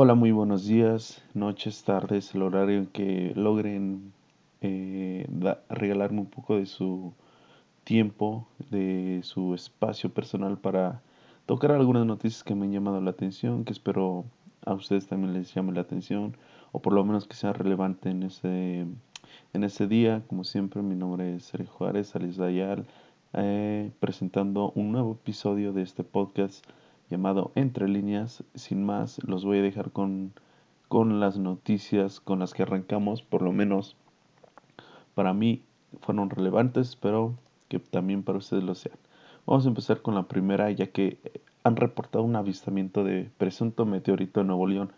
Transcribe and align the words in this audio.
Hola, 0.00 0.14
muy 0.14 0.30
buenos 0.30 0.64
días, 0.64 1.24
noches, 1.34 1.82
tardes, 1.82 2.32
el 2.32 2.42
horario 2.42 2.78
en 2.78 2.86
que 2.86 3.32
logren 3.34 4.12
eh, 4.60 5.26
regalarme 5.68 6.20
un 6.20 6.30
poco 6.30 6.56
de 6.56 6.66
su 6.66 7.14
tiempo, 7.82 8.46
de 8.70 9.18
su 9.24 9.54
espacio 9.54 10.14
personal 10.14 10.56
para 10.56 11.02
tocar 11.46 11.72
algunas 11.72 12.06
noticias 12.06 12.44
que 12.44 12.54
me 12.54 12.66
han 12.66 12.72
llamado 12.72 13.00
la 13.00 13.10
atención, 13.10 13.64
que 13.64 13.72
espero 13.72 14.24
a 14.64 14.74
ustedes 14.74 15.08
también 15.08 15.34
les 15.34 15.52
llame 15.52 15.72
la 15.72 15.80
atención, 15.80 16.36
o 16.70 16.80
por 16.80 16.92
lo 16.92 17.04
menos 17.04 17.26
que 17.26 17.34
sea 17.34 17.52
relevante 17.52 18.10
en 18.10 18.22
ese, 18.22 18.86
en 19.52 19.64
ese 19.64 19.88
día. 19.88 20.22
Como 20.28 20.44
siempre, 20.44 20.80
mi 20.80 20.94
nombre 20.94 21.34
es 21.34 21.42
Sergio 21.46 21.72
Juárez, 21.72 22.14
Alice 22.14 22.40
Dayal, 22.40 22.86
eh, 23.32 23.90
presentando 23.98 24.70
un 24.76 24.92
nuevo 24.92 25.14
episodio 25.20 25.72
de 25.72 25.82
este 25.82 26.04
podcast 26.04 26.64
llamado 27.10 27.52
Entre 27.54 27.88
líneas. 27.88 28.44
Sin 28.54 28.84
más, 28.84 29.22
los 29.24 29.44
voy 29.44 29.58
a 29.58 29.62
dejar 29.62 29.90
con, 29.90 30.32
con 30.88 31.20
las 31.20 31.38
noticias 31.38 32.20
con 32.20 32.38
las 32.38 32.54
que 32.54 32.62
arrancamos, 32.62 33.22
por 33.22 33.42
lo 33.42 33.52
menos 33.52 33.96
para 35.14 35.34
mí 35.34 35.62
fueron 36.00 36.30
relevantes, 36.30 36.96
pero 36.96 37.34
que 37.68 37.78
también 37.78 38.22
para 38.22 38.38
ustedes 38.38 38.62
lo 38.62 38.74
sean. 38.74 38.98
Vamos 39.46 39.64
a 39.64 39.68
empezar 39.68 40.02
con 40.02 40.14
la 40.14 40.28
primera, 40.28 40.70
ya 40.70 40.88
que 40.88 41.18
han 41.64 41.76
reportado 41.76 42.24
un 42.24 42.36
avistamiento 42.36 43.04
de 43.04 43.30
presunto 43.38 43.86
meteorito 43.86 44.40
en 44.40 44.46
Nuevo 44.48 44.66
León. 44.66 44.92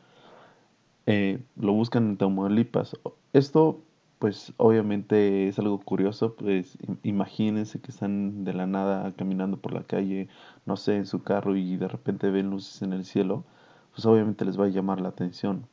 Eh, 1.07 1.39
lo 1.57 1.73
buscan 1.73 2.09
en 2.09 2.17
Tamaulipas. 2.17 2.97
Esto 3.33 3.81
pues 4.21 4.53
obviamente 4.59 5.49
es 5.49 5.59
algo 5.59 5.81
curioso, 5.81 6.35
pues 6.37 6.77
imagínense 7.03 7.81
que 7.81 7.91
están 7.91 8.45
de 8.45 8.53
la 8.53 8.67
nada 8.67 9.13
caminando 9.17 9.57
por 9.57 9.73
la 9.73 9.83
calle, 9.85 10.29
no 10.67 10.77
sé, 10.77 10.97
en 10.97 11.07
su 11.07 11.23
carro 11.23 11.57
y 11.57 11.79
de 11.79 11.89
repente 11.89 12.31
ven 12.31 12.51
luces 12.51 12.83
en 12.83 12.93
el 12.93 13.07
cielo, 13.07 13.45
pues 13.93 14.05
obviamente 14.07 14.45
les 14.45 14.61
va 14.61 14.67
a 14.67 14.69
llamar 14.69 15.01
la 15.01 15.09
atención. 15.09 15.67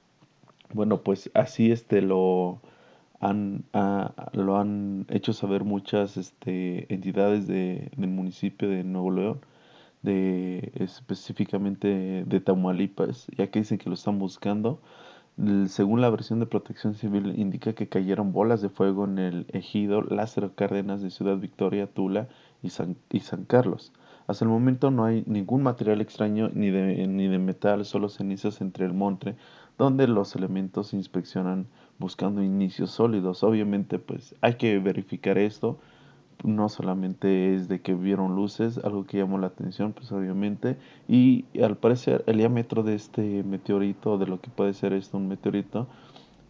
Bueno, 0.74 1.02
pues 1.04 1.30
así 1.34 1.72
este 1.72 2.02
lo 2.02 2.62
han, 3.20 3.66
ah, 3.74 4.14
lo 4.34 4.58
han 4.58 5.06
hecho 5.10 5.34
saber 5.34 5.66
muchas 5.66 6.16
este, 6.18 6.92
entidades 6.94 7.48
de, 7.48 7.92
del 7.98 8.10
municipio 8.12 8.70
de 8.70 8.84
Nuevo 8.86 9.12
León, 9.12 9.42
de 10.04 10.72
específicamente 10.76 12.24
de 12.26 12.40
Tamaulipas, 12.40 13.28
ya 13.38 13.48
que 13.48 13.60
dicen 13.60 13.78
que 13.78 13.90
lo 13.90 13.96
están 13.96 14.20
buscando 14.20 14.80
según 15.68 16.02
la 16.02 16.10
versión 16.10 16.40
de 16.40 16.48
Protección 16.48 16.96
Civil, 16.96 17.38
indica 17.38 17.74
que 17.74 17.88
cayeron 17.88 18.34
bolas 18.34 18.62
de 18.62 18.70
fuego 18.70 19.06
en 19.06 19.20
el 19.20 19.46
ejido 19.50 20.02
Lázaro 20.02 20.56
Cárdenas 20.56 21.02
de 21.02 21.12
Ciudad 21.12 21.38
Victoria, 21.38 21.86
Tula 21.86 22.28
y 22.64 22.70
San, 22.70 22.98
y 23.12 23.20
San 23.20 23.46
Carlos. 23.46 23.94
Hasta 24.26 24.46
el 24.46 24.50
momento 24.50 24.90
no 24.90 25.06
hay 25.06 25.24
ningún 25.28 25.62
material 25.62 26.02
extraño 26.02 26.50
ni 26.54 26.72
de, 26.72 27.08
ni 27.08 27.28
de 27.28 27.38
metal, 27.38 27.86
solo 27.86 28.10
cenizas 28.10 28.62
entre 28.62 28.86
el 28.86 28.94
monte, 28.94 29.36
donde 29.78 30.08
los 30.08 30.36
elementos 30.36 30.88
se 30.88 30.98
inspeccionan 30.98 31.68
buscando 32.00 32.42
inicios 32.42 32.90
sólidos. 32.90 33.44
Obviamente, 33.44 34.00
pues 34.00 34.36
hay 34.42 34.56
que 34.56 34.80
verificar 34.80 35.38
esto 35.38 35.80
no 36.44 36.70
solamente 36.70 37.56
es 37.56 37.68
de 37.68 37.82
que 37.82 37.94
vieron 37.96 38.36
luces, 38.36 38.78
algo 38.80 39.06
que 39.06 39.18
llamó 39.18 39.38
la 39.38 39.48
atención, 39.48 39.94
pues 39.94 40.12
obviamente, 40.12 40.78
y 41.08 41.46
al 41.62 41.78
parecer 41.78 42.24
el 42.28 42.38
diámetro 42.38 42.84
de 42.84 42.96
este 42.96 43.44
meteorito, 43.44 44.18
de 44.18 44.28
lo 44.28 44.40
que 44.42 44.50
puede 44.50 44.74
ser 44.74 44.94
esto 44.94 45.18
un 45.18 45.28
meteorito, 45.28 45.88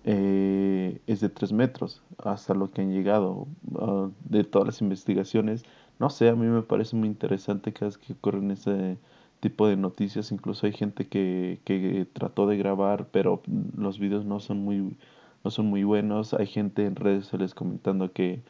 eh, 0.03 1.01
es 1.07 1.19
de 1.21 1.29
3 1.29 1.51
metros, 1.53 2.01
hasta 2.17 2.53
lo 2.53 2.71
que 2.71 2.81
han 2.81 2.91
llegado 2.93 3.47
ah, 3.79 4.09
de 4.25 4.43
todas 4.43 4.67
las 4.67 4.81
investigaciones. 4.81 5.65
No 5.99 6.09
sé, 6.09 6.29
a 6.29 6.35
mí 6.35 6.45
me 6.47 6.61
parece 6.61 6.95
muy 6.95 7.07
interesante 7.07 7.73
cada 7.73 7.87
vez 7.87 7.97
que 7.97 8.13
ocurren 8.13 8.51
ese 8.51 8.97
tipo 9.39 9.67
de 9.67 9.77
noticias, 9.77 10.31
incluso 10.31 10.65
hay 10.65 10.73
gente 10.73 11.07
que, 11.07 11.59
que 11.65 12.07
trató 12.13 12.47
de 12.47 12.57
grabar, 12.57 13.07
pero 13.11 13.41
los 13.77 13.99
videos 13.99 14.25
no 14.25 14.39
son 14.39 14.59
muy, 14.63 14.97
no 15.43 15.51
son 15.51 15.67
muy 15.67 15.83
buenos, 15.83 16.33
hay 16.33 16.47
gente 16.47 16.85
en 16.85 16.95
redes 16.95 17.25
sociales 17.25 17.53
comentando 17.53 18.11
que 18.13 18.41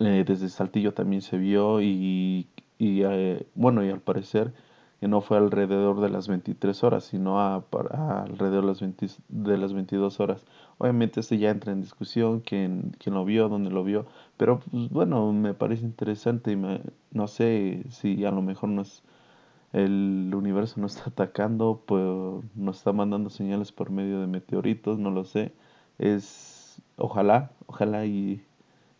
eh, 0.00 0.24
desde 0.26 0.48
Saltillo 0.48 0.94
también 0.94 1.22
se 1.22 1.38
vio 1.38 1.80
y, 1.82 2.48
y 2.78 3.02
eh, 3.02 3.46
bueno, 3.54 3.84
y 3.84 3.90
al 3.90 4.00
parecer 4.00 4.52
que 5.00 5.08
no 5.08 5.20
fue 5.20 5.38
alrededor 5.38 6.00
de 6.00 6.08
las 6.10 6.26
23 6.28 6.82
horas, 6.84 7.04
sino 7.04 7.40
a, 7.40 7.64
alrededor 8.24 8.62
de 8.62 8.66
las, 8.68 8.80
20, 8.80 9.06
de 9.28 9.58
las 9.58 9.72
22 9.72 10.18
horas. 10.20 10.44
Obviamente 10.78 11.20
este 11.20 11.38
ya 11.38 11.50
entra 11.50 11.72
en 11.72 11.80
discusión, 11.80 12.40
quién, 12.40 12.96
quién 12.98 13.14
lo 13.14 13.24
vio, 13.24 13.48
dónde 13.48 13.70
lo 13.70 13.84
vio, 13.84 14.06
pero 14.36 14.60
pues, 14.60 14.88
bueno, 14.90 15.32
me 15.32 15.54
parece 15.54 15.84
interesante 15.84 16.52
y 16.52 16.56
me, 16.56 16.82
no 17.12 17.28
sé 17.28 17.84
si 17.90 18.24
a 18.24 18.30
lo 18.32 18.42
mejor 18.42 18.70
nos, 18.70 19.04
el 19.72 20.32
universo 20.34 20.80
nos 20.80 20.96
está 20.96 21.10
atacando, 21.10 21.82
pues 21.86 22.02
nos 22.56 22.78
está 22.78 22.92
mandando 22.92 23.30
señales 23.30 23.72
por 23.72 23.90
medio 23.90 24.20
de 24.20 24.26
meteoritos, 24.26 24.98
no 24.98 25.10
lo 25.10 25.24
sé. 25.24 25.52
Es, 25.98 26.82
ojalá, 26.96 27.52
ojalá 27.66 28.06
y 28.06 28.42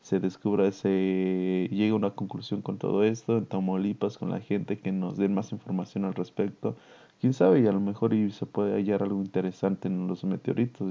se 0.03 0.21
descubra, 0.21 0.71
se 0.73 1.69
llegue 1.71 1.91
a 1.91 1.95
una 1.95 2.11
conclusión 2.15 2.63
con 2.63 2.79
todo 2.79 3.05
esto 3.05 3.39
en 3.39 3.47
Tamaulipas, 3.47 4.19
con 4.19 4.31
la 4.31 4.41
gente 4.41 4.79
que 4.79 4.93
nos 4.93 5.17
den 5.17 5.35
más 5.35 5.53
información 5.53 6.05
al 6.05 6.15
respecto. 6.15 6.77
Quién 7.21 7.33
sabe, 7.35 7.61
y 7.61 7.67
a 7.67 7.73
lo 7.73 7.81
mejor 7.81 8.15
y 8.15 8.31
se 8.31 8.47
puede 8.47 8.75
hallar 8.75 9.03
algo 9.03 9.21
interesante 9.21 9.89
en 9.89 10.07
los 10.09 10.25
meteoritos. 10.25 10.89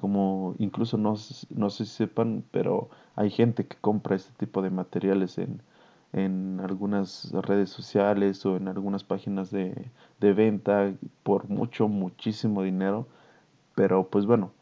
Como 0.00 0.54
incluso 0.58 0.98
no, 0.98 1.14
no 1.50 1.70
sé 1.70 1.84
si 1.86 1.92
sepan, 1.92 2.44
pero 2.50 2.90
hay 3.14 3.30
gente 3.30 3.66
que 3.66 3.76
compra 3.80 4.16
este 4.16 4.32
tipo 4.34 4.60
de 4.62 4.70
materiales 4.70 5.38
en, 5.38 5.62
en 6.12 6.60
algunas 6.60 7.32
redes 7.32 7.70
sociales 7.70 8.44
o 8.46 8.56
en 8.56 8.68
algunas 8.68 9.04
páginas 9.04 9.50
de, 9.50 9.90
de 10.20 10.32
venta 10.34 10.92
por 11.22 11.48
mucho, 11.48 11.88
muchísimo 11.88 12.62
dinero. 12.62 13.08
Pero 13.74 14.08
pues 14.10 14.26
bueno, 14.26 14.52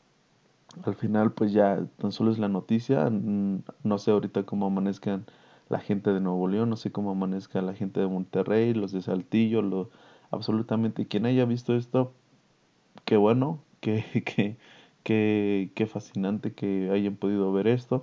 al 0.84 0.94
final 0.94 1.32
pues 1.32 1.52
ya 1.52 1.86
tan 1.98 2.12
solo 2.12 2.32
es 2.32 2.38
la 2.38 2.48
noticia, 2.48 3.10
no 3.10 3.98
sé 3.98 4.10
ahorita 4.10 4.44
cómo 4.44 4.66
amanezcan 4.66 5.26
la 5.68 5.80
gente 5.80 6.12
de 6.12 6.20
Nuevo 6.20 6.48
León, 6.48 6.70
no 6.70 6.76
sé 6.76 6.92
cómo 6.92 7.10
amanezca 7.12 7.62
la 7.62 7.74
gente 7.74 8.00
de 8.00 8.06
Monterrey, 8.06 8.74
los 8.74 8.92
de 8.92 9.02
Saltillo, 9.02 9.62
lo, 9.62 9.90
absolutamente 10.30 11.06
quien 11.06 11.26
haya 11.26 11.44
visto 11.44 11.74
esto, 11.74 12.12
qué 13.04 13.16
bueno, 13.16 13.60
qué, 13.80 14.04
qué, 14.24 14.56
qué, 15.02 15.70
qué 15.74 15.86
fascinante 15.86 16.52
que 16.52 16.90
hayan 16.92 17.16
podido 17.16 17.52
ver 17.52 17.68
esto. 17.68 18.02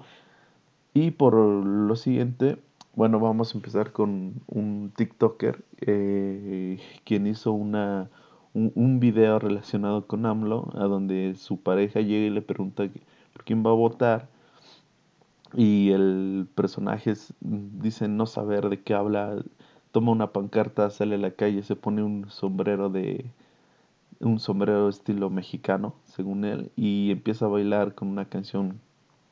Y 0.94 1.12
por 1.12 1.36
lo 1.36 1.96
siguiente, 1.96 2.58
bueno, 2.96 3.20
vamos 3.20 3.54
a 3.54 3.58
empezar 3.58 3.92
con 3.94 4.42
un 4.48 4.92
TikToker 4.96 5.64
eh, 5.82 6.80
quien 7.06 7.28
hizo 7.28 7.54
una 7.54 8.10
un, 8.54 8.72
un, 8.76 9.00
video 9.00 9.40
relacionado 9.40 10.08
con 10.08 10.26
AMLO, 10.26 10.70
a 10.76 10.86
donde 10.86 11.36
su 11.36 11.62
pareja 11.62 12.02
llega 12.02 12.28
y 12.28 12.30
le 12.30 12.42
pregunta 12.42 12.88
por 13.34 13.44
quién 13.44 13.66
va 13.66 13.72
a 13.72 13.74
votar. 13.74 14.30
Y 15.54 15.92
el 15.92 16.48
personaje 16.56 17.14
dice 17.42 18.08
no 18.08 18.26
saber 18.26 18.70
de 18.70 18.82
qué 18.82 18.94
habla, 18.94 19.44
toma 19.92 20.12
una 20.12 20.32
pancarta, 20.32 20.90
sale 20.90 21.16
a 21.16 21.20
la 21.20 21.32
calle, 21.32 21.64
se 21.64 21.76
pone 21.76 22.04
un 22.04 22.30
sombrero 22.30 22.90
de 22.90 23.26
un 24.22 24.40
sombrero 24.40 24.88
estilo 24.90 25.30
mexicano, 25.30 25.96
según 26.06 26.46
él, 26.46 26.72
y 26.76 27.12
empieza 27.12 27.46
a 27.46 27.50
bailar 27.50 27.96
con 27.96 28.08
una 28.08 28.26
canción 28.26 28.80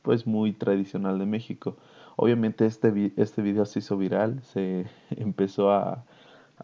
pues 0.02 0.26
muy 0.26 0.52
tradicional 0.52 1.18
de 1.18 1.26
México. 1.26 1.76
Obviamente 2.16 2.66
este, 2.66 3.12
este 3.16 3.42
video 3.42 3.66
se 3.66 3.78
hizo 3.78 3.96
viral, 3.96 4.42
se 4.42 4.86
empezó 5.10 5.70
a, 5.70 6.04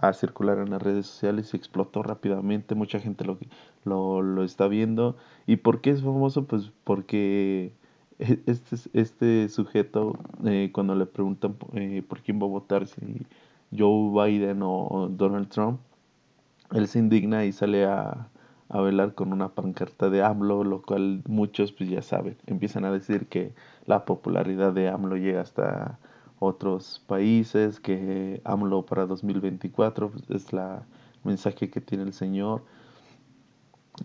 a 0.01 0.13
circular 0.13 0.59
en 0.59 0.71
las 0.71 0.83
redes 0.83 1.07
sociales 1.07 1.53
y 1.53 1.57
explotó 1.57 2.03
rápidamente. 2.03 2.75
Mucha 2.75 3.01
gente 3.01 3.25
lo, 3.25 3.39
lo, 3.85 4.23
lo 4.23 4.45
está 4.45 4.69
viendo. 4.69 5.17
¿Y 5.47 5.57
por 5.57 5.81
qué 5.81 5.91
es 5.91 6.03
famoso? 6.03 6.47
Pues 6.47 6.71
porque 6.85 7.73
e, 8.19 8.41
este, 8.47 8.77
este 8.93 9.49
sujeto, 9.49 10.19
eh, 10.45 10.71
cuando 10.73 10.95
le 10.95 11.07
preguntan 11.07 11.57
eh, 11.75 12.03
por 12.07 12.21
quién 12.23 12.41
va 12.41 12.45
a 12.45 12.49
votar, 12.51 12.87
si 12.87 13.27
Joe 13.77 14.31
Biden 14.31 14.61
o 14.63 15.09
Donald 15.11 15.49
Trump, 15.49 15.81
él 16.73 16.89
se 16.89 16.99
indigna 16.99 17.45
y 17.45 17.53
sale 17.53 17.85
a, 17.85 18.29
a 18.69 18.81
velar 18.81 19.15
con 19.15 19.33
una 19.33 19.49
pancarta 19.51 20.11
de 20.11 20.23
AMLO, 20.23 20.65
lo 20.65 20.83
cual 20.83 21.23
muchos 21.27 21.73
pues 21.73 21.89
ya 21.91 22.03
saben, 22.03 22.37
empiezan 22.47 22.85
a 22.85 22.93
decir 22.93 23.27
que 23.29 23.55
la 23.87 24.05
popularidad 24.05 24.73
de 24.73 24.89
AMLO 24.89 25.17
llega 25.17 25.41
hasta 25.41 25.99
otros 26.39 27.03
países, 27.07 27.81
que 27.81 28.41
AMLO 28.45 28.85
para 28.87 29.07
2024 29.07 30.11
pues, 30.11 30.31
es 30.31 30.53
la 30.53 30.87
mensaje 31.25 31.71
que 31.71 31.81
tiene 31.81 32.05
el 32.05 32.13
Señor. 32.13 32.63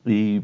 Y 0.05 0.41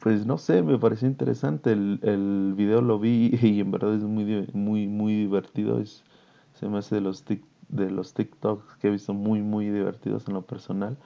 pues 0.00 0.26
no 0.26 0.36
sé, 0.38 0.62
me 0.62 0.78
pareció 0.78 1.06
interesante, 1.06 1.72
el, 1.72 2.00
el 2.02 2.54
video 2.56 2.80
lo 2.82 2.98
vi 2.98 3.30
y 3.42 3.60
en 3.60 3.70
verdad 3.70 3.94
es 3.94 4.02
muy, 4.02 4.48
muy, 4.52 4.88
muy 4.88 5.14
divertido, 5.14 5.78
es, 5.80 6.04
se 6.54 6.68
me 6.68 6.78
hace 6.78 6.96
de 6.96 7.00
los, 7.00 7.24
de 7.24 7.90
los 7.90 8.12
TikToks 8.14 8.76
que 8.76 8.88
he 8.88 8.90
visto 8.90 9.14
muy, 9.14 9.42
muy 9.42 9.70
divertidos 9.70 10.26
en 10.28 10.34
lo 10.34 10.42
personal. 10.42 10.98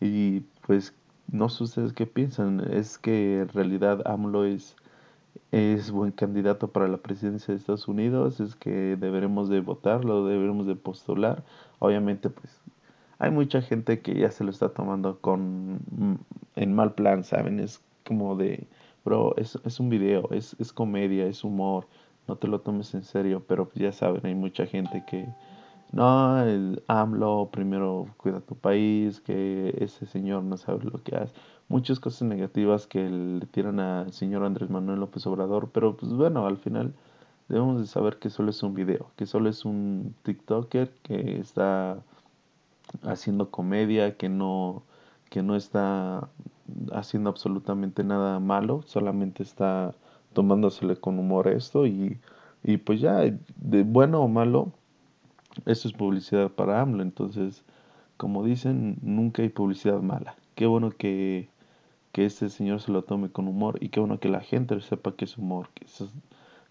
Y 0.00 0.40
pues 0.66 0.94
no 1.30 1.48
sé 1.48 1.64
ustedes 1.64 1.92
qué 1.92 2.06
piensan, 2.06 2.60
es 2.72 2.98
que 2.98 3.40
en 3.40 3.48
realidad 3.48 4.02
AMLO 4.06 4.44
es 4.44 4.76
es 5.52 5.90
buen 5.90 6.12
candidato 6.12 6.68
para 6.68 6.88
la 6.88 6.98
presidencia 6.98 7.52
de 7.52 7.58
Estados 7.58 7.88
Unidos, 7.88 8.40
es 8.40 8.54
que 8.56 8.96
deberemos 8.96 9.48
de 9.48 9.60
votarlo, 9.60 10.26
deberemos 10.26 10.66
de 10.66 10.76
postular. 10.76 11.44
Obviamente, 11.78 12.30
pues 12.30 12.60
hay 13.18 13.30
mucha 13.30 13.62
gente 13.62 14.00
que 14.00 14.14
ya 14.14 14.30
se 14.30 14.44
lo 14.44 14.50
está 14.50 14.70
tomando 14.70 15.20
con 15.20 15.74
mm, 15.90 16.16
en 16.56 16.74
mal 16.74 16.94
plan, 16.94 17.24
¿saben? 17.24 17.60
Es 17.60 17.82
como 18.06 18.36
de, 18.36 18.66
bro, 19.04 19.34
es, 19.36 19.58
es 19.64 19.80
un 19.80 19.88
video, 19.90 20.28
es, 20.32 20.56
es 20.58 20.72
comedia, 20.72 21.26
es 21.26 21.44
humor, 21.44 21.86
no 22.28 22.36
te 22.36 22.46
lo 22.48 22.60
tomes 22.60 22.94
en 22.94 23.02
serio, 23.02 23.42
pero 23.46 23.70
ya 23.74 23.92
saben, 23.92 24.24
hay 24.26 24.34
mucha 24.34 24.66
gente 24.66 25.04
que, 25.06 25.26
no, 25.92 26.42
el 26.42 26.82
AMLO, 26.88 27.48
primero 27.50 28.08
cuida 28.18 28.40
tu 28.40 28.54
país, 28.56 29.20
que 29.20 29.74
ese 29.80 30.06
señor 30.06 30.42
no 30.44 30.56
sabe 30.58 30.84
lo 30.84 31.02
que 31.02 31.16
hace. 31.16 31.34
Muchas 31.68 32.00
cosas 32.00 32.22
negativas 32.22 32.86
que 32.86 33.08
le 33.08 33.46
tiran 33.46 33.78
al 33.78 34.12
señor 34.12 34.42
Andrés 34.44 34.70
Manuel 34.70 35.00
López 35.00 35.26
Obrador, 35.26 35.70
pero 35.72 35.96
pues 35.96 36.12
bueno, 36.12 36.46
al 36.46 36.56
final 36.56 36.94
debemos 37.48 37.80
de 37.80 37.86
saber 37.86 38.18
que 38.18 38.30
solo 38.30 38.50
es 38.50 38.62
un 38.62 38.74
video, 38.74 39.10
que 39.16 39.26
solo 39.26 39.50
es 39.50 39.64
un 39.64 40.14
TikToker 40.22 40.90
que 41.02 41.38
está 41.38 41.98
haciendo 43.02 43.50
comedia, 43.50 44.16
que 44.16 44.28
no, 44.28 44.82
que 45.30 45.42
no 45.42 45.56
está 45.56 46.28
haciendo 46.92 47.30
absolutamente 47.30 48.04
nada 48.04 48.40
malo, 48.40 48.82
solamente 48.86 49.42
está 49.42 49.94
tomándosele 50.32 50.96
con 50.96 51.18
humor 51.18 51.48
esto 51.48 51.86
y, 51.86 52.18
y 52.62 52.78
pues 52.78 53.00
ya, 53.00 53.20
de 53.56 53.82
bueno 53.82 54.22
o 54.22 54.28
malo, 54.28 54.72
eso 55.66 55.88
es 55.88 55.94
publicidad 55.94 56.50
para 56.50 56.80
AMLO, 56.80 57.02
entonces, 57.02 57.64
como 58.16 58.44
dicen, 58.44 58.98
nunca 59.02 59.42
hay 59.42 59.48
publicidad 59.48 60.00
mala. 60.00 60.36
Qué 60.54 60.66
bueno 60.66 60.90
que, 60.90 61.48
que 62.12 62.24
este 62.26 62.48
señor 62.50 62.80
se 62.80 62.92
lo 62.92 63.02
tome 63.04 63.30
con 63.30 63.48
humor 63.48 63.78
y 63.80 63.90
qué 63.90 64.00
bueno 64.00 64.20
que 64.20 64.28
la 64.28 64.40
gente 64.40 64.80
sepa 64.80 65.16
que 65.16 65.24
es 65.26 65.38
humor, 65.38 65.68
que, 65.74 65.86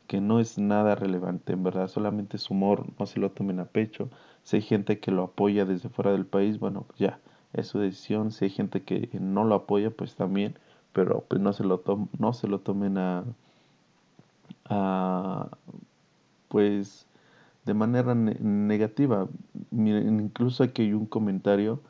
que 0.08 0.22
no 0.22 0.40
es 0.40 0.58
nada 0.58 0.96
relevante, 0.96 1.54
en 1.54 1.64
verdad, 1.64 1.88
solamente 1.88 2.38
es 2.38 2.50
humor, 2.50 2.86
no 3.00 3.06
se 3.06 3.20
lo 3.20 3.32
tomen 3.32 3.60
a 3.60 3.66
pecho. 3.66 4.10
Si 4.44 4.58
hay 4.58 4.62
gente 4.62 5.00
que 5.00 5.12
lo 5.12 5.24
apoya 5.24 5.66
desde 5.66 5.90
fuera 5.90 6.12
del 6.12 6.26
país, 6.26 6.60
bueno, 6.60 6.86
pues 6.88 7.00
ya, 7.00 7.20
es 7.54 7.68
su 7.68 7.80
decisión. 7.80 8.32
Si 8.32 8.46
hay 8.46 8.52
gente 8.52 8.84
que 8.84 9.10
no 9.20 9.44
lo 9.44 9.56
apoya, 9.56 9.92
pues 9.92 10.16
también, 10.16 10.58
pero 10.94 11.26
pues 11.28 11.42
no 11.42 11.54
se 11.54 11.64
lo, 11.64 11.84
no 12.18 12.34
se 12.34 12.48
lo 12.48 12.60
tomen 12.60 12.98
a, 12.98 13.24
a 14.66 15.50
pues 16.48 17.08
de 17.66 17.74
manera 17.74 18.16
negativa. 18.16 19.28
Miren, 19.72 20.20
incluso 20.20 20.64
aquí 20.64 20.84
hay 20.84 20.94
un 20.94 21.06
comentario 21.06 21.82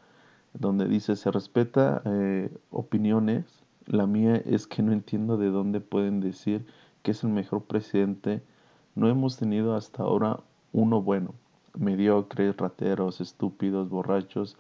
donde 0.59 0.87
dice 0.87 1.15
se 1.15 1.31
respeta 1.31 2.01
eh, 2.05 2.49
opiniones. 2.71 3.45
La 3.85 4.07
mía 4.07 4.35
es 4.35 4.67
que 4.67 4.81
no 4.81 4.91
entiendo 4.91 5.37
de 5.37 5.49
dónde 5.49 5.79
pueden 5.79 6.19
decir 6.19 6.65
que 7.03 7.11
es 7.11 7.23
el 7.23 7.29
mejor 7.29 7.63
presidente. 7.63 8.41
No 8.95 9.07
hemos 9.07 9.37
tenido 9.37 9.75
hasta 9.75 10.03
ahora 10.03 10.39
uno 10.73 11.01
bueno. 11.01 11.33
Mediocres, 11.77 12.57
rateros, 12.57 13.21
estúpidos, 13.21 13.89
borrachos 13.89 14.57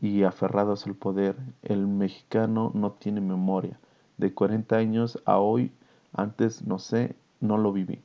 y 0.00 0.22
aferrados 0.22 0.86
al 0.86 0.94
poder. 0.94 1.36
El 1.62 1.86
mexicano 1.86 2.70
no 2.74 2.92
tiene 2.92 3.20
memoria. 3.20 3.78
De 4.18 4.32
40 4.32 4.76
años 4.76 5.20
a 5.24 5.38
hoy, 5.38 5.72
antes 6.12 6.64
no 6.64 6.78
sé, 6.78 7.16
no 7.40 7.58
lo 7.58 7.72
viví. 7.72 8.00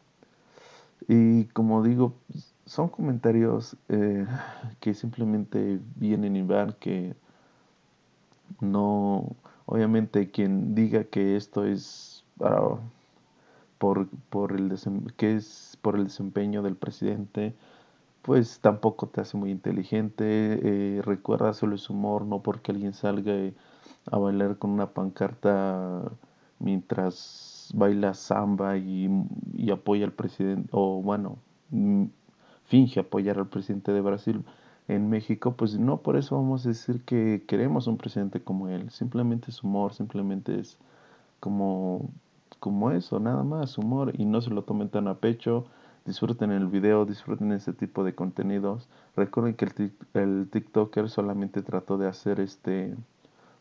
Y 1.07 1.45
como 1.45 1.83
digo, 1.83 2.13
son 2.65 2.89
comentarios 2.89 3.77
eh, 3.89 4.25
que 4.79 4.93
simplemente 4.95 5.79
vienen 5.95 6.35
y 6.35 6.41
van, 6.41 6.75
que 6.79 7.15
no, 8.61 9.35
obviamente 9.65 10.31
quien 10.31 10.75
diga 10.75 11.05
que 11.05 11.35
esto 11.35 11.65
es 11.65 12.23
por, 13.77 14.07
por 14.29 14.53
el 14.53 14.73
que 15.17 15.35
es 15.35 15.77
por 15.81 15.95
el 15.95 16.05
desempeño 16.05 16.61
del 16.63 16.75
presidente, 16.75 17.55
pues 18.21 18.59
tampoco 18.59 19.07
te 19.07 19.21
hace 19.21 19.37
muy 19.37 19.51
inteligente, 19.51 20.25
eh, 20.97 21.01
recuerda 21.03 21.53
solo 21.53 21.77
su 21.77 21.93
humor, 21.93 22.25
no 22.25 22.41
porque 22.41 22.71
alguien 22.71 22.93
salga 22.93 23.33
a 24.11 24.17
bailar 24.17 24.57
con 24.57 24.71
una 24.71 24.87
pancarta 24.87 26.03
mientras 26.59 27.71
baila 27.75 28.13
samba 28.13 28.77
y, 28.77 29.09
y 29.53 29.71
apoya 29.71 30.05
al 30.05 30.13
presidente, 30.13 30.69
o 30.71 31.01
bueno, 31.01 31.37
finge 32.65 32.99
apoyar 32.99 33.37
al 33.37 33.47
presidente 33.47 33.91
de 33.91 34.01
Brasil 34.01 34.43
en 34.87 35.09
México, 35.09 35.55
pues 35.55 35.77
no 35.77 35.97
por 36.01 36.15
eso 36.17 36.35
vamos 36.35 36.65
a 36.65 36.69
decir 36.69 37.01
que 37.03 37.43
queremos 37.47 37.87
un 37.87 37.97
presidente 37.97 38.41
como 38.41 38.69
él. 38.69 38.89
Simplemente 38.91 39.51
es 39.51 39.63
humor, 39.63 39.93
simplemente 39.93 40.59
es 40.59 40.77
como, 41.39 42.09
como 42.59 42.91
eso, 42.91 43.19
nada 43.19 43.43
más, 43.43 43.77
humor. 43.77 44.13
Y 44.17 44.25
no 44.25 44.41
se 44.41 44.51
lo 44.51 44.63
tomen 44.63 44.89
tan 44.89 45.07
a 45.07 45.15
pecho. 45.15 45.65
Disfruten 46.05 46.51
el 46.51 46.67
video, 46.67 47.05
disfruten 47.05 47.51
ese 47.51 47.73
tipo 47.73 48.03
de 48.03 48.13
contenidos. 48.15 48.87
Recuerden 49.15 49.55
que 49.55 49.65
el, 49.65 49.93
el 50.13 50.49
TikToker 50.51 51.09
solamente 51.09 51.61
trató 51.63 51.97
de 51.97 52.07
hacer 52.07 52.39
este 52.39 52.95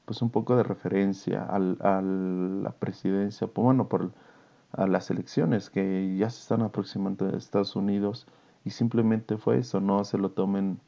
pues 0.05 0.21
un 0.23 0.31
poco 0.31 0.57
de 0.57 0.63
referencia 0.63 1.45
al, 1.45 1.79
a 1.81 2.03
la 2.03 2.73
presidencia, 2.73 3.47
pues 3.47 3.65
bueno, 3.65 3.89
por 3.89 4.13
a 4.73 4.87
las 4.87 5.11
elecciones 5.11 5.71
que 5.71 6.17
ya 6.17 6.31
se 6.31 6.41
están 6.41 6.63
aproximando 6.63 7.27
de 7.27 7.39
Estados 7.39 7.77
Unidos 7.77 8.27
y 8.65 8.71
simplemente 8.71 9.37
fue 9.37 9.59
eso, 9.59 9.81
no 9.81 10.05
se 10.05 10.19
lo 10.19 10.31
tomen 10.31 10.81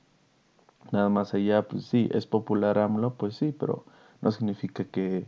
nada 0.92 1.08
más 1.08 1.34
allá, 1.34 1.66
pues 1.68 1.84
sí, 1.86 2.08
es 2.12 2.26
popular 2.26 2.78
AMLO, 2.78 3.14
pues 3.14 3.36
sí, 3.36 3.52
pero 3.52 3.84
no 4.20 4.30
significa 4.30 4.84
que, 4.84 5.26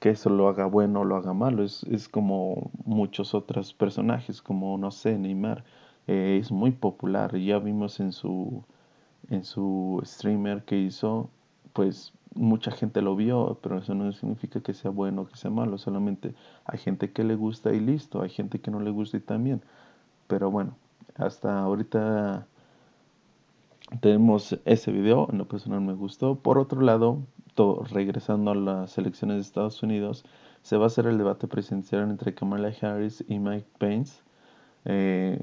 que 0.00 0.10
eso 0.10 0.30
lo 0.30 0.48
haga 0.48 0.66
bueno 0.66 1.00
o 1.00 1.04
lo 1.04 1.16
haga 1.16 1.32
malo, 1.34 1.64
es, 1.64 1.84
es 1.84 2.08
como 2.08 2.70
muchos 2.84 3.34
otros 3.34 3.74
personajes, 3.74 4.42
como 4.42 4.78
no 4.78 4.90
sé, 4.90 5.18
Neymar, 5.18 5.64
eh, 6.06 6.38
es 6.40 6.52
muy 6.52 6.72
popular, 6.72 7.36
ya 7.38 7.58
vimos 7.58 8.00
en 8.00 8.12
su, 8.12 8.64
en 9.30 9.44
su 9.44 10.00
streamer 10.04 10.64
que 10.64 10.78
hizo, 10.78 11.30
pues 11.72 12.12
mucha 12.34 12.70
gente 12.70 13.02
lo 13.02 13.16
vio, 13.16 13.58
pero 13.62 13.78
eso 13.78 13.94
no 13.94 14.12
significa 14.12 14.60
que 14.60 14.74
sea 14.74 14.90
bueno 14.90 15.22
o 15.22 15.26
que 15.28 15.36
sea 15.36 15.50
malo, 15.50 15.78
solamente 15.78 16.34
hay 16.64 16.78
gente 16.78 17.12
que 17.12 17.24
le 17.24 17.34
gusta 17.34 17.72
y 17.72 17.80
listo, 17.80 18.22
hay 18.22 18.30
gente 18.30 18.60
que 18.60 18.70
no 18.70 18.80
le 18.80 18.90
gusta 18.90 19.16
y 19.16 19.20
también, 19.20 19.62
pero 20.28 20.50
bueno, 20.50 20.76
hasta 21.16 21.60
ahorita 21.60 22.46
tenemos 24.00 24.58
ese 24.64 24.92
video, 24.92 25.28
en 25.30 25.38
lo 25.38 25.48
personal 25.48 25.80
me 25.80 25.94
gustó. 25.94 26.36
Por 26.36 26.58
otro 26.58 26.80
lado, 26.80 27.22
regresando 27.90 28.52
a 28.52 28.54
las 28.54 28.98
elecciones 28.98 29.36
de 29.36 29.42
Estados 29.42 29.82
Unidos, 29.82 30.24
se 30.62 30.76
va 30.76 30.84
a 30.84 30.86
hacer 30.88 31.06
el 31.06 31.18
debate 31.18 31.48
presidencial 31.48 32.02
entre 32.02 32.34
Kamala 32.34 32.72
Harris 32.80 33.24
y 33.28 33.38
Mike 33.38 33.68
Pence. 33.78 34.22
Eh, 34.84 35.40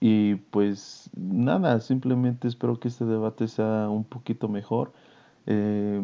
y 0.00 0.36
pues 0.36 1.10
nada, 1.14 1.80
simplemente 1.80 2.48
espero 2.48 2.78
que 2.80 2.88
este 2.88 3.04
debate 3.04 3.48
sea 3.48 3.88
un 3.88 4.04
poquito 4.04 4.48
mejor. 4.48 4.92
Eh, 5.46 6.02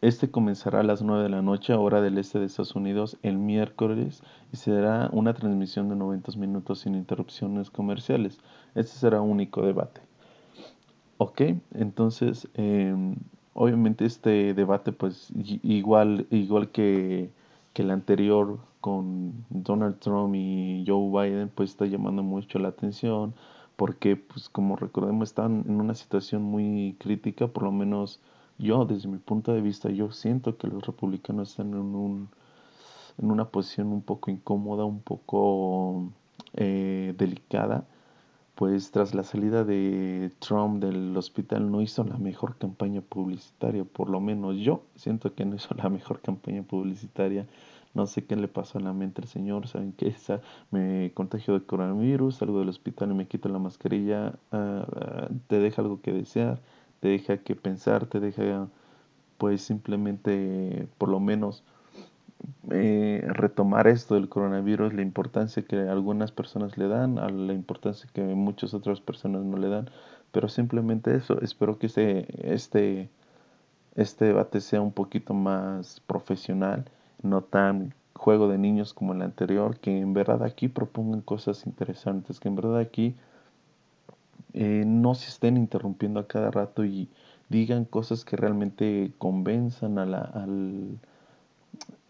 este 0.00 0.30
comenzará 0.30 0.80
a 0.80 0.82
las 0.82 1.02
9 1.02 1.24
de 1.24 1.28
la 1.28 1.42
noche, 1.42 1.74
hora 1.74 2.00
del 2.00 2.16
este 2.16 2.38
de 2.38 2.46
Estados 2.46 2.74
Unidos, 2.74 3.18
el 3.22 3.36
miércoles 3.36 4.22
y 4.50 4.56
será 4.56 5.10
una 5.12 5.34
transmisión 5.34 5.90
de 5.90 5.96
90 5.96 6.32
minutos 6.38 6.80
sin 6.80 6.94
interrupciones 6.94 7.70
comerciales. 7.70 8.40
Este 8.74 8.96
será 8.98 9.20
un 9.20 9.30
único 9.30 9.62
debate. 9.62 10.00
Ok, 11.18 11.42
entonces, 11.74 12.48
em, 12.54 13.16
obviamente 13.54 14.04
este 14.06 14.54
debate, 14.54 14.92
pues 14.92 15.32
igual, 15.62 16.26
igual 16.30 16.70
que, 16.70 17.30
que 17.74 17.82
el 17.82 17.90
anterior 17.90 18.58
con 18.80 19.44
Donald 19.50 19.98
Trump 19.98 20.34
y 20.34 20.84
Joe 20.86 21.10
Biden, 21.28 21.50
pues 21.54 21.70
está 21.70 21.86
llamando 21.86 22.22
mucho 22.22 22.58
la 22.58 22.68
atención 22.68 23.34
porque, 23.80 24.14
pues 24.16 24.50
como 24.50 24.76
recordemos, 24.76 25.30
están 25.30 25.64
en 25.66 25.80
una 25.80 25.94
situación 25.94 26.42
muy 26.42 26.96
crítica, 26.98 27.46
por 27.48 27.62
lo 27.62 27.72
menos 27.72 28.20
yo, 28.58 28.84
desde 28.84 29.08
mi 29.08 29.16
punto 29.16 29.54
de 29.54 29.62
vista, 29.62 29.88
yo 29.88 30.12
siento 30.12 30.58
que 30.58 30.66
los 30.68 30.86
republicanos 30.86 31.52
están 31.52 31.68
en, 31.70 31.94
un, 31.94 32.28
en 33.16 33.30
una 33.30 33.46
posición 33.46 33.88
un 33.88 34.02
poco 34.02 34.30
incómoda, 34.30 34.84
un 34.84 35.00
poco 35.00 36.12
eh, 36.54 37.14
delicada, 37.16 37.86
pues 38.54 38.90
tras 38.90 39.14
la 39.14 39.22
salida 39.22 39.64
de 39.64 40.30
Trump 40.38 40.82
del 40.82 41.16
hospital 41.16 41.70
no 41.70 41.80
hizo 41.80 42.04
la 42.04 42.18
mejor 42.18 42.56
campaña 42.56 43.00
publicitaria, 43.00 43.84
por 43.84 44.10
lo 44.10 44.20
menos 44.20 44.56
yo 44.56 44.82
siento 44.96 45.34
que 45.34 45.44
no 45.44 45.56
hizo 45.56 45.74
la 45.74 45.88
mejor 45.88 46.20
campaña 46.20 46.62
publicitaria. 46.62 47.46
No 47.92 48.06
sé 48.06 48.24
qué 48.24 48.36
le 48.36 48.46
pasó 48.46 48.78
a 48.78 48.82
la 48.82 48.92
mente 48.92 49.20
al 49.20 49.26
señor, 49.26 49.66
saben 49.66 49.92
que 49.92 50.06
esa, 50.08 50.40
me 50.70 51.10
contagio 51.12 51.54
de 51.54 51.66
coronavirus, 51.66 52.36
salgo 52.36 52.60
del 52.60 52.68
hospital 52.68 53.10
y 53.10 53.14
me 53.14 53.26
quito 53.26 53.48
la 53.48 53.58
mascarilla, 53.58 54.34
ah, 54.52 54.86
ah, 54.94 55.28
te 55.48 55.58
deja 55.58 55.82
algo 55.82 56.00
que 56.00 56.12
desear 56.12 56.60
te 57.00 57.08
deja 57.08 57.38
que 57.38 57.56
pensar, 57.56 58.06
te 58.06 58.20
deja 58.20 58.68
pues 59.38 59.62
simplemente 59.62 60.86
por 60.98 61.08
lo 61.08 61.18
menos 61.18 61.64
eh, 62.70 63.22
retomar 63.28 63.86
esto 63.86 64.14
del 64.14 64.28
coronavirus, 64.28 64.94
la 64.94 65.02
importancia 65.02 65.62
que 65.62 65.76
algunas 65.76 66.32
personas 66.32 66.78
le 66.78 66.88
dan, 66.88 67.18
a 67.18 67.28
la 67.28 67.52
importancia 67.52 68.08
que 68.12 68.22
muchas 68.22 68.74
otras 68.74 69.00
personas 69.00 69.44
no 69.44 69.56
le 69.56 69.68
dan, 69.68 69.90
pero 70.32 70.48
simplemente 70.48 71.14
eso, 71.14 71.40
espero 71.40 71.78
que 71.78 71.86
este, 71.86 72.54
este, 72.54 73.10
este 73.94 74.26
debate 74.26 74.60
sea 74.60 74.80
un 74.80 74.92
poquito 74.92 75.34
más 75.34 76.00
profesional, 76.00 76.84
no 77.22 77.42
tan 77.42 77.94
juego 78.14 78.48
de 78.48 78.58
niños 78.58 78.94
como 78.94 79.12
el 79.14 79.22
anterior, 79.22 79.78
que 79.78 79.98
en 79.98 80.12
verdad 80.12 80.42
aquí 80.42 80.68
propongan 80.68 81.22
cosas 81.22 81.66
interesantes, 81.66 82.40
que 82.40 82.48
en 82.48 82.56
verdad 82.56 82.78
aquí 82.78 83.14
eh, 84.52 84.84
no 84.86 85.14
se 85.14 85.28
estén 85.28 85.56
interrumpiendo 85.56 86.20
a 86.20 86.26
cada 86.26 86.50
rato 86.50 86.84
y, 86.84 87.08
digan 87.50 87.84
cosas 87.84 88.24
que 88.24 88.36
realmente 88.36 89.12
convenzan 89.18 89.98
a, 89.98 90.06
la, 90.06 90.20
al, 90.20 90.98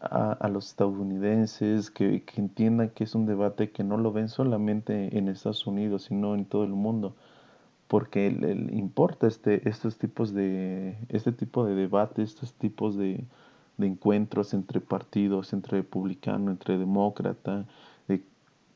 a, 0.00 0.49
los 0.49 0.69
estadounidenses, 0.69 1.91
que, 1.91 2.23
que, 2.25 2.41
entiendan 2.41 2.91
que 2.91 3.05
es 3.05 3.15
un 3.15 3.27
debate 3.27 3.71
que 3.71 3.85
no 3.85 3.99
lo 3.99 4.12
ven 4.12 4.29
solamente 4.29 5.17
en 5.17 5.29
Estados 5.29 5.67
Unidos, 5.67 6.05
sino 6.05 6.35
en 6.35 6.47
todo 6.47 6.65
el 6.65 6.71
mundo. 6.73 7.15
Porque 7.89 8.31
le, 8.31 8.53
importa 8.77 9.27
este, 9.27 9.69
estos 9.69 9.99
tipos 9.99 10.33
de, 10.33 10.97
este 11.09 11.33
tipo 11.33 11.65
de 11.65 11.75
debates, 11.75 12.31
estos 12.31 12.55
tipos 12.55 12.97
de, 12.97 13.25
de 13.77 13.87
encuentros 13.87 14.55
entre 14.55 14.81
partidos, 14.81 15.53
entre 15.53 15.79
republicano, 15.79 16.50
entre 16.50 16.79
demócrata, 16.79 17.59
de 17.59 17.65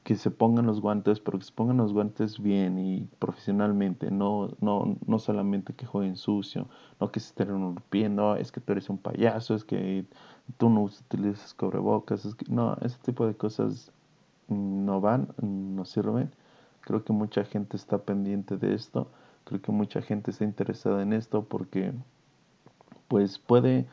que 0.05 0.17
se 0.17 0.31
pongan 0.31 0.67
los 0.67 0.83
guantes, 0.83 1.19
pero 1.19 1.39
que 1.39 1.47
se 1.47 1.53
pongan 1.53 1.79
los 1.79 1.95
guantes 1.95 2.39
bien 2.39 2.79
y 2.79 3.09
profesionalmente, 3.19 4.11
no, 4.11 4.51
no, 4.61 4.99
no 5.07 5.19
solamente 5.19 5.73
que 5.73 5.87
jueguen 5.87 6.17
sucio, 6.17 6.69
no 7.01 7.11
que 7.11 7.21
se 7.21 7.29
estén 7.29 7.49
rompiendo, 7.49 8.37
es 8.37 8.53
que 8.53 8.61
tú 8.61 8.73
eres 8.73 8.91
un 8.91 8.99
payaso, 8.99 9.55
es 9.55 9.65
que 9.65 10.05
tú 10.59 10.69
no 10.69 10.83
utilizas 10.83 11.55
cobrebocas, 11.55 12.27
es 12.27 12.35
que 12.35 12.45
no, 12.51 12.77
ese 12.83 12.99
tipo 12.99 13.27
de 13.27 13.35
cosas 13.35 13.93
no 14.49 15.01
van, 15.01 15.29
no 15.41 15.87
sirven. 15.87 16.31
Creo 16.83 17.03
que 17.03 17.15
mucha 17.15 17.45
gente 17.45 17.77
está 17.79 17.99
pendiente 17.99 18.59
de 18.59 18.75
esto, 18.75 19.09
creo 19.45 19.63
que 19.63 19.73
mucha 19.73 20.03
gente 20.03 20.31
está 20.33 20.45
interesada 20.45 21.03
en 21.03 21.15
esto 21.15 21.45
porque 21.45 21.95
pues 23.09 23.39
puede 23.39 23.87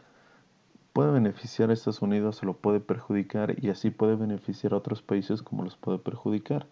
puede 0.94 1.12
beneficiar 1.12 1.70
a 1.70 1.74
Estados 1.74 2.02
Unidos 2.02 2.42
o 2.44 2.46
lo 2.46 2.54
puede 2.58 2.80
perjudicar 2.80 3.56
y 3.64 3.70
así 3.70 3.92
puede 3.92 4.16
beneficiar 4.16 4.74
a 4.74 4.78
otros 4.78 5.02
países 5.02 5.42
como 5.42 5.64
los 5.64 5.76
puede 5.78 6.00
perjudicar, 6.00 6.68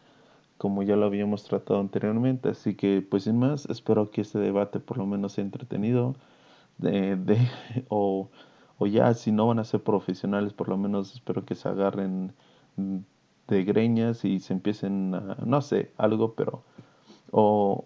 como 0.57 0.83
ya 0.83 0.95
lo 0.95 1.05
habíamos 1.05 1.43
tratado 1.45 1.79
anteriormente. 1.79 2.49
Así 2.49 2.75
que, 2.75 3.01
pues 3.01 3.23
sin 3.23 3.39
más, 3.39 3.65
espero 3.67 4.11
que 4.11 4.21
este 4.21 4.39
debate 4.39 4.79
por 4.79 4.97
lo 4.97 5.05
menos 5.05 5.33
sea 5.33 5.43
entretenido 5.43 6.15
de, 6.77 7.15
de 7.17 7.37
o, 7.89 8.29
o 8.77 8.87
ya 8.87 9.13
si 9.13 9.31
no 9.31 9.47
van 9.47 9.59
a 9.59 9.63
ser 9.65 9.83
profesionales, 9.83 10.53
por 10.53 10.69
lo 10.69 10.77
menos 10.77 11.13
espero 11.15 11.45
que 11.45 11.55
se 11.55 11.69
agarren 11.69 12.33
de 13.47 13.63
greñas 13.63 14.25
y 14.25 14.39
se 14.39 14.53
empiecen 14.53 15.15
a, 15.15 15.37
no 15.45 15.61
sé, 15.61 15.91
algo, 15.97 16.33
pero 16.35 16.63
o, 17.31 17.85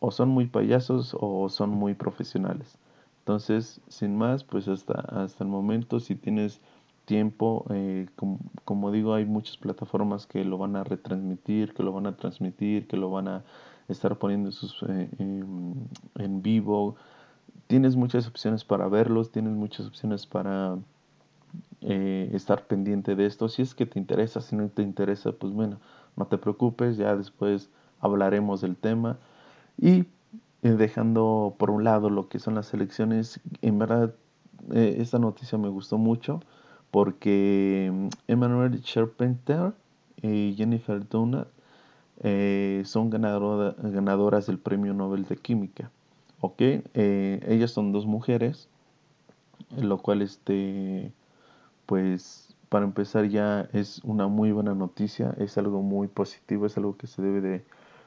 o 0.00 0.10
son 0.10 0.28
muy 0.30 0.46
payasos 0.46 1.16
o 1.18 1.48
son 1.48 1.70
muy 1.70 1.94
profesionales. 1.94 2.78
Entonces, 3.26 3.80
sin 3.88 4.16
más, 4.16 4.44
pues 4.44 4.68
hasta, 4.68 5.00
hasta 5.00 5.42
el 5.42 5.50
momento, 5.50 5.98
si 5.98 6.14
tienes 6.14 6.60
tiempo, 7.06 7.66
eh, 7.70 8.06
como, 8.64 8.92
digo, 8.92 9.14
hay 9.14 9.24
muchas 9.24 9.56
plataformas 9.56 10.28
que 10.28 10.44
lo 10.44 10.58
van 10.58 10.76
a 10.76 10.84
retransmitir, 10.84 11.74
que 11.74 11.82
lo 11.82 11.92
van 11.92 12.06
a 12.06 12.16
transmitir, 12.16 12.86
que 12.86 12.96
lo 12.96 13.10
van 13.10 13.26
a 13.26 13.44
estar 13.88 14.16
poniendo 14.16 14.52
sus, 14.52 14.80
eh, 14.88 15.10
en, 15.18 16.40
vivo. 16.40 16.94
Tienes 17.66 17.96
muchas 17.96 18.28
opciones 18.28 18.64
para 18.64 18.86
verlos, 18.86 19.32
tienes 19.32 19.54
muchas 19.54 19.88
opciones 19.88 20.24
para 20.24 20.78
eh, 21.80 22.30
estar 22.32 22.68
pendiente 22.68 23.16
de 23.16 23.26
esto. 23.26 23.48
Si 23.48 23.60
es 23.60 23.74
que 23.74 23.86
te 23.86 23.98
interesa, 23.98 24.40
si 24.40 24.54
no 24.54 24.68
te 24.68 24.82
interesa, 24.82 25.32
pues 25.32 25.52
bueno, 25.52 25.80
no 26.14 26.28
te 26.28 26.38
preocupes, 26.38 26.96
ya 26.96 27.16
después 27.16 27.70
hablaremos 27.98 28.60
del 28.60 28.76
tema. 28.76 29.18
Y 29.78 30.04
dejando 30.62 31.54
por 31.58 31.70
un 31.70 31.84
lado 31.84 32.10
lo 32.10 32.28
que 32.28 32.38
son 32.38 32.54
las 32.54 32.72
elecciones, 32.74 33.40
en 33.62 33.78
verdad 33.78 34.14
eh, 34.72 34.96
esta 34.98 35.18
noticia 35.18 35.58
me 35.58 35.68
gustó 35.68 35.98
mucho 35.98 36.40
porque 36.90 37.90
mm, 37.92 38.08
Emmanuel 38.28 38.82
Charpenter 38.82 39.72
y 40.22 40.54
Jennifer 40.56 41.06
Doudna 41.08 41.46
eh, 42.22 42.82
son 42.84 43.10
ganadoras 43.10 44.46
del 44.46 44.58
Premio 44.58 44.94
Nobel 44.94 45.24
de 45.24 45.36
Química. 45.36 45.90
¿ok? 46.40 46.60
ellas 46.94 47.70
son 47.70 47.92
dos 47.92 48.06
mujeres, 48.06 48.68
lo 49.76 49.98
cual 49.98 50.22
este, 50.22 51.12
pues 51.86 52.54
para 52.68 52.84
empezar 52.84 53.28
ya 53.28 53.68
es 53.72 54.00
una 54.04 54.28
muy 54.28 54.52
buena 54.52 54.74
noticia, 54.74 55.34
es 55.38 55.56
algo 55.58 55.82
muy 55.82 56.08
positivo, 56.08 56.66
es 56.66 56.76
algo 56.76 56.96
que 56.96 57.06
se 57.06 57.22
debe 57.22 57.40
de 57.40 57.64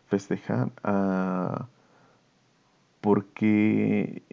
festejar. 0.08 0.72
Porque 3.02 4.24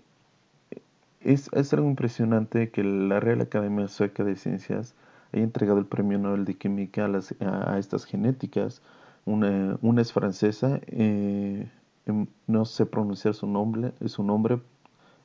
es, 1.21 1.51
algo 1.73 1.89
impresionante 1.89 2.71
que 2.71 2.85
la 2.85 3.21
Real 3.21 3.41
Academia 3.41 3.89
Sueca 3.89 4.25
de 4.25 4.37
Ciencias 4.37 4.95
haya 5.33 5.43
entregado 5.43 5.79
el 5.79 5.87
Premio 5.87 6.19
Nobel 6.19 6.45
de 6.45 6.55
Química 6.55 7.07
a, 7.07 7.09
las, 7.09 7.35
a, 7.41 7.79
estas 7.79 8.05
genéticas. 8.05 8.83
Una, 9.25 9.79
una 9.83 10.03
es 10.03 10.13
francesa, 10.13 10.81
eh, 10.87 11.69
em, 12.07 12.27
no 12.47 12.65
sé 12.65 12.87
pronunciar 12.87 13.35
su 13.35 13.47
nombre, 13.47 13.93
su 14.07 14.23
nombre, 14.23 14.61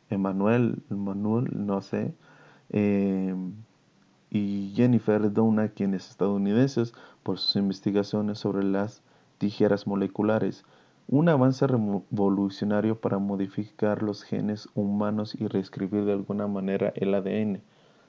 Emmanuel, 0.09 0.81
Emmanuel, 0.89 1.49
no 1.53 1.81
sé, 1.81 2.13
eh, 2.71 3.35
y 4.31 4.73
Jennifer 4.75 5.31
Doudna, 5.31 5.69
quien 5.69 5.93
es 5.93 6.09
estadounidense, 6.09 6.83
por 7.21 7.37
sus 7.37 7.55
investigaciones 7.57 8.39
sobre 8.39 8.63
las 8.63 9.03
tijeras 9.37 9.85
moleculares 9.85 10.63
un 11.11 11.27
avance 11.27 11.67
revolucionario 11.67 13.01
para 13.01 13.19
modificar 13.19 14.01
los 14.01 14.23
genes 14.23 14.69
humanos 14.75 15.35
y 15.37 15.45
reescribir 15.45 16.05
de 16.05 16.13
alguna 16.13 16.47
manera 16.47 16.93
el 16.95 17.13
ADN, 17.13 17.61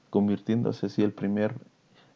convirtiéndose 0.09 0.85
así 0.85 1.03
el 1.03 1.11
primer 1.11 1.53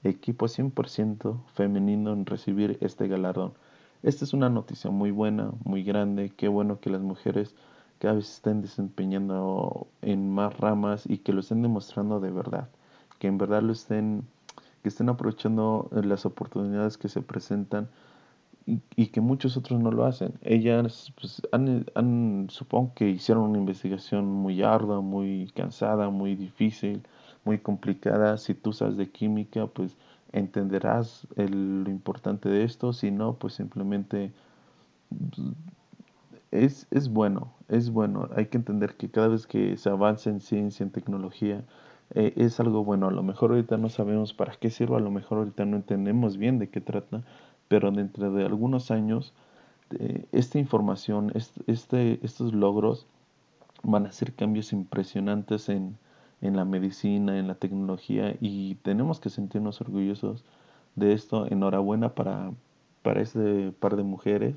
equipo 0.06 0.46
100% 0.48 1.44
femenino 1.54 2.14
en 2.14 2.26
recibir 2.26 2.78
este 2.80 3.10
galardón. 3.10 3.52
Esta 4.02 4.24
es 4.24 4.34
una 4.34 4.50
noticia 4.50 4.90
muy 4.90 5.12
buena, 5.12 5.52
muy 5.66 5.84
grande, 5.84 6.32
qué 6.38 6.48
bueno 6.48 6.80
que 6.80 6.90
las 6.90 7.02
mujeres 7.02 7.54
cada 8.00 8.14
vez 8.14 8.36
estén 8.36 8.62
desempeñando 8.62 9.88
en 10.02 10.34
más 10.34 10.58
ramas 10.58 11.04
y 11.06 11.18
que 11.18 11.34
lo 11.34 11.42
estén 11.42 11.64
demostrando 11.64 12.22
de 12.22 12.32
verdad, 12.32 12.70
que 13.20 13.28
en 13.28 13.38
verdad 13.38 13.62
lo 13.62 13.74
estén, 13.74 14.26
que 14.84 14.88
estén 14.88 15.10
aprovechando 15.10 15.90
las 15.92 16.26
oportunidades 16.26 16.98
que 16.98 17.10
se 17.10 17.22
presentan 17.22 17.90
y, 18.68 19.08
que 19.08 19.22
muchos 19.22 19.56
otros 19.56 19.80
no 19.80 19.92
lo 19.92 20.06
hacen. 20.06 20.34
Ellas 20.42 21.14
pues, 21.20 21.42
han, 21.52 22.48
supongo 22.50 22.94
que 22.96 23.10
hicieron 23.10 23.46
una 23.46 23.60
investigación 23.60 24.26
muy 24.26 24.62
ardua, 24.62 25.00
muy 25.00 25.50
cansada, 25.56 26.10
muy 26.10 26.36
difícil, 26.36 27.02
muy 27.46 27.60
complicada. 27.60 28.38
Si 28.38 28.54
tú 28.54 28.74
sabes 28.74 28.98
de 28.98 29.10
química, 29.10 29.68
pues 29.68 29.96
entenderás 30.34 31.28
lo 31.38 31.90
importante 31.90 32.50
de 32.50 32.66
esto. 32.66 32.92
Si 32.92 33.10
no, 33.10 33.36
pues 33.36 33.54
simplemente 33.54 34.34
es, 36.52 36.88
es 36.92 37.10
bueno, 37.10 37.54
es 37.70 37.90
bueno. 37.90 38.30
Hay 38.36 38.48
que 38.48 38.58
entender 38.58 38.96
que 38.98 39.10
cada 39.10 39.30
vez 39.30 39.48
que 39.48 39.78
se 39.78 39.90
avanza 39.90 40.30
en 40.30 40.42
ciencia, 40.42 40.84
en 40.84 40.92
tecnología, 40.92 41.64
eh, 42.16 42.34
es 42.36 42.60
algo 42.60 42.84
bueno. 42.84 43.08
A 43.08 43.12
lo 43.12 43.24
mejor 43.24 43.52
ahorita 43.52 43.78
no 43.78 43.90
sabemos 43.90 44.34
para 44.34 44.54
qué 44.56 44.70
sirve, 44.70 44.98
a 44.98 45.00
lo 45.00 45.12
mejor 45.12 45.40
ahorita 45.40 45.66
no 45.66 45.78
entendemos 45.78 46.38
bien 46.38 46.60
de 46.60 46.70
qué 46.70 46.82
trata, 46.82 47.24
pero 47.68 47.92
dentro 47.92 48.32
de 48.32 48.46
algunos 48.46 48.92
años 48.92 49.34
eh, 50.00 50.26
esta 50.32 50.60
información, 50.60 51.32
este, 51.68 52.20
estos 52.24 52.54
logros 52.54 53.06
van 53.84 54.06
a 54.06 54.12
ser 54.12 54.34
cambios 54.34 54.74
impresionantes 54.74 55.70
en, 55.70 55.98
en 56.42 56.56
la 56.56 56.66
medicina, 56.66 57.40
en 57.40 57.48
la 57.48 57.56
tecnología 57.56 58.36
y 58.42 58.76
tenemos 58.76 59.20
que 59.20 59.30
sentirnos 59.30 59.82
orgullosos 59.82 60.44
de 60.96 61.14
esto. 61.14 61.48
Enhorabuena 61.48 62.14
para, 62.16 62.52
para 63.04 63.22
este 63.22 63.72
par 63.80 63.96
de 63.96 64.04
mujeres, 64.04 64.56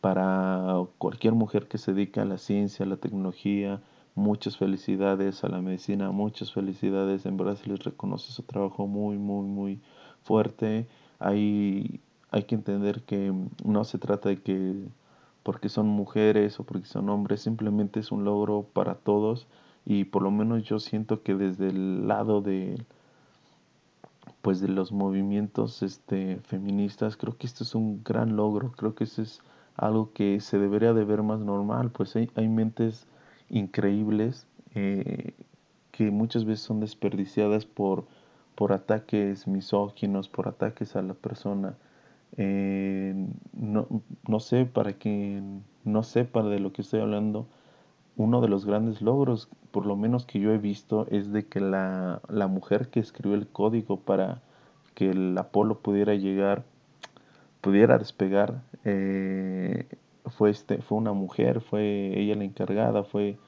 para 0.00 0.84
cualquier 0.98 1.34
mujer 1.34 1.68
que 1.68 1.78
se 1.78 1.92
dedica 1.94 2.22
a 2.22 2.26
la 2.26 2.38
ciencia, 2.38 2.84
a 2.84 2.88
la 2.88 2.96
tecnología. 2.96 3.80
Muchas 4.14 4.56
felicidades 4.56 5.44
a 5.44 5.48
la 5.48 5.60
medicina, 5.60 6.10
muchas 6.10 6.52
felicidades. 6.52 7.24
En 7.26 7.36
verdad 7.36 7.56
se 7.56 7.70
les 7.70 7.84
reconoce 7.84 8.32
su 8.32 8.42
trabajo 8.42 8.86
muy, 8.86 9.16
muy, 9.16 9.46
muy 9.46 9.80
fuerte. 10.22 10.88
Hay 11.20 12.00
hay 12.30 12.44
que 12.44 12.54
entender 12.54 13.02
que 13.02 13.32
no 13.64 13.84
se 13.84 13.98
trata 13.98 14.28
de 14.28 14.42
que 14.42 14.74
porque 15.42 15.68
son 15.68 15.86
mujeres 15.86 16.60
o 16.60 16.64
porque 16.64 16.86
son 16.86 17.08
hombres, 17.08 17.40
simplemente 17.42 18.00
es 18.00 18.12
un 18.12 18.24
logro 18.24 18.66
para 18.72 18.96
todos 18.96 19.46
y 19.86 20.04
por 20.04 20.22
lo 20.22 20.30
menos 20.30 20.62
yo 20.64 20.78
siento 20.78 21.22
que 21.22 21.34
desde 21.34 21.68
el 21.68 22.06
lado 22.06 22.42
de 22.42 22.84
pues 24.42 24.60
de 24.60 24.68
los 24.68 24.92
movimientos 24.92 25.82
este 25.82 26.36
feministas 26.44 27.16
creo 27.16 27.36
que 27.38 27.46
esto 27.46 27.64
es 27.64 27.74
un 27.74 28.02
gran 28.04 28.36
logro 28.36 28.72
creo 28.72 28.94
que 28.94 29.04
eso 29.04 29.22
es 29.22 29.40
algo 29.76 30.12
que 30.12 30.40
se 30.40 30.58
debería 30.58 30.92
de 30.92 31.04
ver 31.04 31.22
más 31.22 31.40
normal 31.40 31.90
pues 31.90 32.14
hay, 32.16 32.30
hay 32.34 32.48
mentes 32.48 33.06
increíbles 33.48 34.46
eh, 34.74 35.32
que 35.90 36.10
muchas 36.10 36.44
veces 36.44 36.66
son 36.66 36.80
desperdiciadas 36.80 37.64
por 37.64 38.06
por 38.54 38.72
ataques 38.72 39.48
misóginos 39.48 40.28
por 40.28 40.48
ataques 40.48 40.94
a 40.96 41.02
la 41.02 41.14
persona 41.14 41.76
eh, 42.36 43.14
no, 43.52 43.86
no, 44.26 44.40
sé, 44.40 44.64
para 44.66 44.92
quien 44.94 45.64
no 45.84 46.02
sepa 46.02 46.42
de 46.42 46.60
lo 46.60 46.72
que 46.72 46.82
estoy 46.82 47.00
hablando, 47.00 47.46
uno 48.16 48.40
de 48.40 48.48
los 48.48 48.64
grandes 48.66 49.00
logros, 49.02 49.48
por 49.70 49.86
lo 49.86 49.96
menos 49.96 50.26
que 50.26 50.40
yo 50.40 50.52
he 50.52 50.58
visto, 50.58 51.06
es 51.10 51.32
de 51.32 51.46
que 51.46 51.60
la, 51.60 52.20
la 52.28 52.46
mujer 52.48 52.88
que 52.88 53.00
escribió 53.00 53.36
el 53.36 53.48
código 53.48 54.00
para 54.00 54.42
que 54.94 55.10
el 55.10 55.36
Apolo 55.38 55.78
pudiera 55.80 56.14
llegar, 56.14 56.64
pudiera 57.60 57.98
despegar, 57.98 58.62
eh, 58.84 59.86
fue, 60.26 60.50
este, 60.50 60.82
fue 60.82 60.98
una 60.98 61.12
mujer, 61.12 61.60
fue 61.60 62.18
ella 62.18 62.36
la 62.36 62.44
encargada, 62.44 63.04
fue 63.04 63.38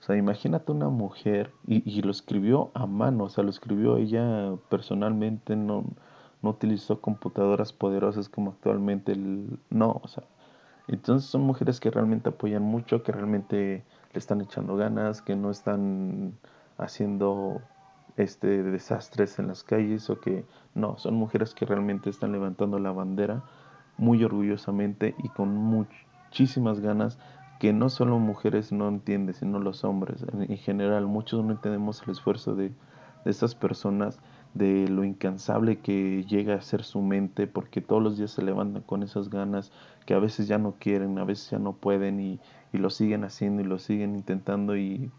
O 0.00 0.04
sea, 0.04 0.16
imagínate 0.16 0.72
una 0.72 0.88
mujer 0.90 1.52
y, 1.66 1.82
y 1.90 2.02
lo 2.02 2.10
escribió 2.10 2.70
a 2.74 2.86
mano, 2.86 3.24
o 3.24 3.28
sea, 3.30 3.44
lo 3.44 3.50
escribió 3.50 3.96
ella 3.96 4.54
personalmente, 4.70 5.56
no, 5.56 5.84
no 6.44 6.50
utilizó 6.50 7.00
computadoras 7.00 7.72
poderosas 7.72 8.28
como 8.28 8.50
actualmente. 8.50 9.16
No, 9.70 10.00
o 10.02 10.08
sea, 10.08 10.24
entonces 10.86 11.28
son 11.28 11.40
mujeres 11.42 11.80
que 11.80 11.90
realmente 11.90 12.28
apoyan 12.28 12.62
mucho, 12.62 13.02
que 13.02 13.12
realmente 13.12 13.82
le 14.12 14.18
están 14.18 14.42
echando 14.42 14.76
ganas, 14.76 15.22
que 15.22 15.34
no 15.36 15.50
están 15.50 16.34
haciendo 16.76 17.62
este 18.16 18.62
desastres 18.62 19.38
en 19.38 19.48
las 19.48 19.64
calles 19.64 20.08
o 20.10 20.20
que 20.20 20.44
no, 20.74 20.98
son 20.98 21.14
mujeres 21.14 21.54
que 21.54 21.66
realmente 21.66 22.10
están 22.10 22.30
levantando 22.30 22.78
la 22.78 22.92
bandera 22.92 23.42
muy 23.96 24.22
orgullosamente 24.22 25.14
y 25.18 25.30
con 25.30 25.56
muchísimas 25.56 26.80
ganas 26.80 27.18
que 27.58 27.72
no 27.72 27.88
solo 27.88 28.18
mujeres 28.18 28.70
no 28.70 28.88
entienden, 28.88 29.34
sino 29.34 29.58
los 29.60 29.84
hombres. 29.84 30.24
En, 30.32 30.56
general, 30.58 31.06
muchos 31.06 31.42
no 31.42 31.52
entendemos 31.52 32.02
el 32.02 32.10
esfuerzo 32.10 32.54
de, 32.54 32.68
de 32.68 33.30
estas 33.30 33.54
personas, 33.54 34.20
de 34.54 34.88
lo 34.88 35.04
incansable 35.04 35.78
que 35.80 36.24
llega 36.24 36.54
a 36.54 36.62
ser 36.62 36.84
su 36.84 37.02
mente, 37.02 37.46
porque 37.46 37.80
todos 37.80 38.02
los 38.02 38.16
días 38.16 38.30
se 38.30 38.42
levantan 38.42 38.82
con 38.82 39.02
esas 39.02 39.28
ganas 39.28 39.72
que 40.06 40.14
a 40.14 40.18
veces 40.18 40.46
ya 40.46 40.58
no 40.58 40.74
quieren, 40.78 41.18
a 41.18 41.24
veces 41.24 41.50
ya 41.50 41.58
no 41.58 41.72
pueden 41.72 42.20
y, 42.20 42.40
y 42.72 42.78
lo 42.78 42.90
siguen 42.90 43.24
haciendo 43.24 43.62
y 43.62 43.64
lo 43.64 43.78
siguen 43.78 44.14
intentando 44.14 44.76
y 44.76 45.10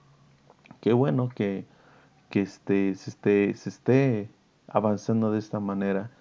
qué 0.82 0.94
bueno 0.94 1.30
que, 1.30 1.66
que 2.30 2.42
este, 2.42 2.96
se, 2.96 3.10
esté, 3.10 3.54
se 3.56 3.70
esté 3.70 4.30
avanzando 4.68 5.32
de 5.32 5.40
esta 5.40 5.60
manera. 5.60 6.12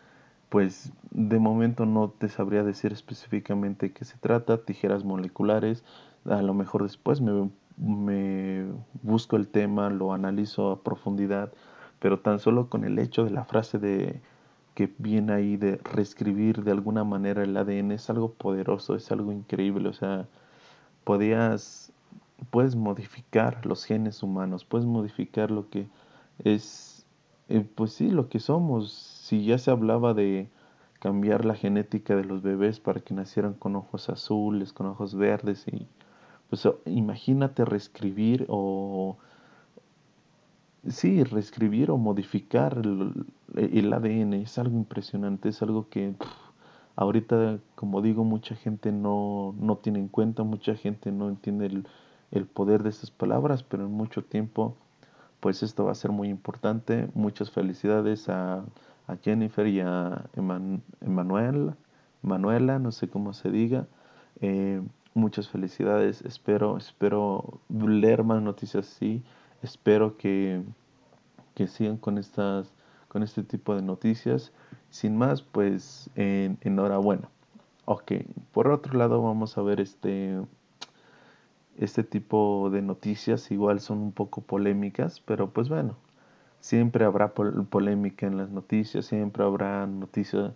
Pues 0.49 0.93
de 1.11 1.39
momento 1.39 1.87
no 1.87 2.11
te 2.11 2.29
sabría 2.29 2.63
decir 2.63 2.93
específicamente 2.93 3.93
qué 3.93 4.05
se 4.05 4.17
trata, 4.19 4.65
tijeras 4.65 5.05
moleculares, 5.05 5.85
a 6.25 6.43
lo 6.43 6.55
mejor 6.55 6.83
después 6.85 7.21
me, 7.21 7.51
me, 7.77 8.65
busco 9.03 9.37
el 9.37 9.49
tema, 9.49 9.91
lo 9.91 10.13
analizo 10.13 10.71
a 10.71 10.83
profundidad, 10.83 11.53
pero 12.01 12.21
tan 12.21 12.39
solo 12.39 12.69
con 12.69 12.85
el 12.85 12.99
hecho 12.99 13.25
de 13.25 13.31
la 13.31 13.45
frase 13.45 13.79
de 13.79 14.21
que 14.75 14.93
viene 14.99 15.33
ahí 15.33 15.57
de 15.57 15.77
reescribir 15.79 16.65
de 16.65 16.73
alguna 16.73 17.05
manera 17.05 17.45
el 17.45 17.57
ADN 17.57 17.93
es 17.93 18.11
algo 18.11 18.33
poderoso, 18.33 18.97
es 18.97 19.11
algo 19.13 19.33
increíble, 19.33 19.89
o 19.89 19.93
sea, 19.93 20.27
podías, 21.05 21.93
puedes 22.51 22.77
modificar 22.77 23.65
los 23.67 23.85
genes 23.85 24.23
humanos, 24.23 24.65
puedes 24.65 24.87
modificar 24.87 25.51
lo 25.51 25.71
que 25.71 25.87
es, 26.41 27.07
eh, 27.49 27.65
pues 27.75 27.93
sí, 27.93 28.11
lo 28.11 28.29
que 28.29 28.41
somos, 28.41 28.93
si 28.93 29.45
ya 29.45 29.59
se 29.59 29.71
hablaba 29.71 30.15
de 30.15 30.49
cambiar 30.99 31.45
la 31.45 31.55
genética 31.55 32.17
de 32.17 32.25
los 32.25 32.43
bebés 32.43 32.81
para 32.81 33.01
que 33.01 33.15
nacieran 33.15 33.55
con 33.55 33.77
ojos 33.77 34.09
azules, 34.09 34.73
con 34.73 34.87
ojos 34.87 35.15
verdes 35.15 35.69
y 35.69 35.87
pues 36.49 36.67
imagínate 36.87 37.65
reescribir 37.65 38.47
o 38.49 39.19
sí, 40.89 41.25
reescribir 41.25 41.91
o 41.91 41.97
modificar 41.97 42.79
el, 42.79 43.27
el, 43.55 43.93
ADN 43.93 44.35
es 44.35 44.59
algo 44.59 44.77
impresionante, 44.77 45.49
es 45.49 45.63
algo 45.63 45.89
que 45.89 46.15
ahorita, 46.97 47.59
como 47.75 48.03
digo, 48.03 48.25
mucha 48.25 48.55
gente 48.55 48.93
no, 48.93 49.55
no 49.59 49.77
tiene 49.79 49.99
en 50.01 50.09
cuenta, 50.09 50.43
mucha 50.43 50.75
gente 50.75 51.13
no 51.13 51.29
entiende 51.29 51.67
el, 51.67 51.89
el 52.31 52.47
poder 52.47 52.83
de 52.83 52.91
esas 52.91 53.11
palabras, 53.11 53.63
pero 53.63 53.85
en 53.85 53.93
mucho 53.93 54.23
tiempo 54.23 54.77
pues 55.41 55.63
esto 55.63 55.85
va 55.85 55.93
a 55.93 55.95
ser 55.95 56.11
muy 56.11 56.29
importante. 56.29 57.09
Muchas 57.15 57.51
felicidades 57.51 58.31
a 58.31 58.65
a 59.07 59.17
Jennifer 59.17 59.67
y 59.67 59.81
a 59.81 60.25
Manuela, 62.23 62.79
no 62.79 62.93
sé 62.93 63.09
cómo 63.09 63.35
se 63.35 63.51
diga. 63.51 63.87
Eh, 64.41 64.83
muchas 65.15 65.49
felicidades, 65.49 66.23
espero, 66.23 66.77
espero 66.77 67.61
leer 67.69 68.25
más 68.25 68.43
noticias 68.43 68.89
así, 68.89 69.23
espero 69.65 70.17
que, 70.17 70.63
que 71.55 71.67
sigan 71.67 71.97
con 71.97 72.19
estas 72.19 72.73
con 73.09 73.23
este 73.23 73.45
tipo 73.45 73.77
de 73.77 73.83
noticias. 73.83 74.53
Sin 74.91 75.17
más, 75.17 75.43
pues 75.43 76.11
en, 76.17 76.59
enhorabuena. 76.63 77.29
Ok, 77.85 78.13
por 78.53 78.69
otro 78.69 78.99
lado 78.99 79.23
vamos 79.23 79.57
a 79.59 79.63
ver 79.63 79.81
este 79.81 80.41
este 81.77 82.05
tipo 82.05 82.71
de 82.71 82.83
noticias 82.83 83.51
igual 83.51 83.81
son 83.81 83.99
un 83.99 84.13
poco 84.13 84.43
polémicas, 84.43 85.21
pero 85.21 85.51
pues 85.51 85.69
bueno, 85.69 85.97
siempre 86.61 87.05
habrá 87.05 87.35
polémica 87.35 88.27
en 88.27 88.37
las 88.37 88.51
noticias, 88.51 89.07
siempre 89.07 89.45
habrá 89.45 89.87
noticias, 89.87 90.53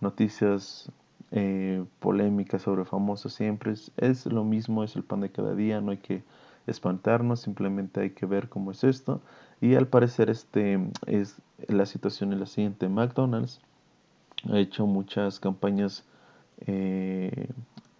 noticias 0.00 0.90
eh, 1.30 1.84
polémicas 2.00 2.62
sobre 2.62 2.84
famosos, 2.84 3.34
siempre 3.34 3.72
es, 3.72 3.92
es, 3.96 4.26
lo 4.26 4.44
mismo, 4.44 4.84
es 4.84 4.96
el 4.96 5.04
pan 5.04 5.20
de 5.20 5.30
cada 5.30 5.54
día, 5.54 5.80
no 5.80 5.92
hay 5.92 5.98
que 5.98 6.22
espantarnos, 6.70 7.40
simplemente 7.40 8.00
hay 8.00 8.10
que 8.10 8.26
ver 8.26 8.48
cómo 8.48 8.70
es 8.70 8.84
esto. 8.84 9.20
Y 9.60 9.74
al 9.74 9.86
parecer 9.88 10.30
este 10.30 10.78
es 11.06 11.40
la 11.66 11.86
situación 11.86 12.32
es 12.32 12.40
la 12.40 12.46
siguiente, 12.46 12.88
McDonald's 12.88 13.60
ha 14.50 14.58
hecho 14.58 14.86
muchas 14.86 15.40
campañas 15.40 16.04
eh, 16.66 17.48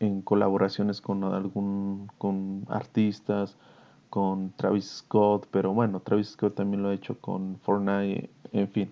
en 0.01 0.23
colaboraciones 0.23 1.01
con 1.01 1.25
algún 1.25 2.09
con 2.19 2.65
artistas, 2.69 3.57
con 4.11 4.53
Travis 4.57 4.99
Scott, 4.99 5.49
pero 5.51 5.73
bueno, 5.73 6.01
Travis 6.01 6.31
Scott 6.31 6.55
también 6.55 6.83
lo 6.83 6.91
ha 6.91 6.95
hecho 6.95 7.19
con 7.21 7.59
Fortnite, 7.63 8.31
en 8.53 8.69
fin. 8.69 8.91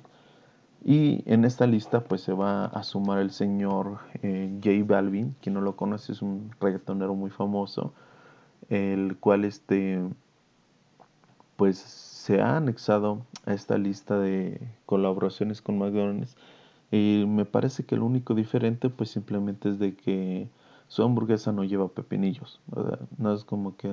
Y 0.84 1.22
en 1.26 1.44
esta 1.44 1.66
lista 1.66 2.00
pues 2.04 2.20
se 2.20 2.32
va 2.32 2.66
a 2.66 2.82
sumar 2.82 3.18
el 3.18 3.30
señor 3.30 3.98
eh, 4.22 4.84
Balvin, 4.86 5.34
quien 5.40 5.54
no 5.54 5.60
lo 5.60 5.76
conoce 5.76 6.12
es 6.12 6.22
un 6.22 6.50
reggaetonero 6.60 7.14
muy 7.14 7.30
famoso, 7.30 7.92
el 8.68 9.16
cual 9.18 9.44
este 9.44 10.00
pues 11.56 11.78
se 11.78 12.40
ha 12.40 12.56
anexado 12.56 13.24
a 13.46 13.54
esta 13.54 13.78
lista 13.78 14.18
de 14.18 14.60
colaboraciones 14.84 15.62
con 15.62 15.78
McDonald's. 15.78 16.36
Y 16.90 17.24
me 17.26 17.44
parece 17.44 17.84
que 17.84 17.96
lo 17.96 18.06
único 18.06 18.34
diferente 18.34 18.90
pues 18.90 19.10
simplemente 19.10 19.70
es 19.70 19.78
de 19.78 19.96
que 19.96 20.48
su 20.88 21.02
hamburguesa 21.02 21.52
no 21.52 21.64
lleva 21.64 21.88
pepinillos, 21.88 22.60
no 23.18 23.32
es 23.32 23.44
como 23.44 23.76
que 23.76 23.92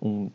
un, 0.00 0.32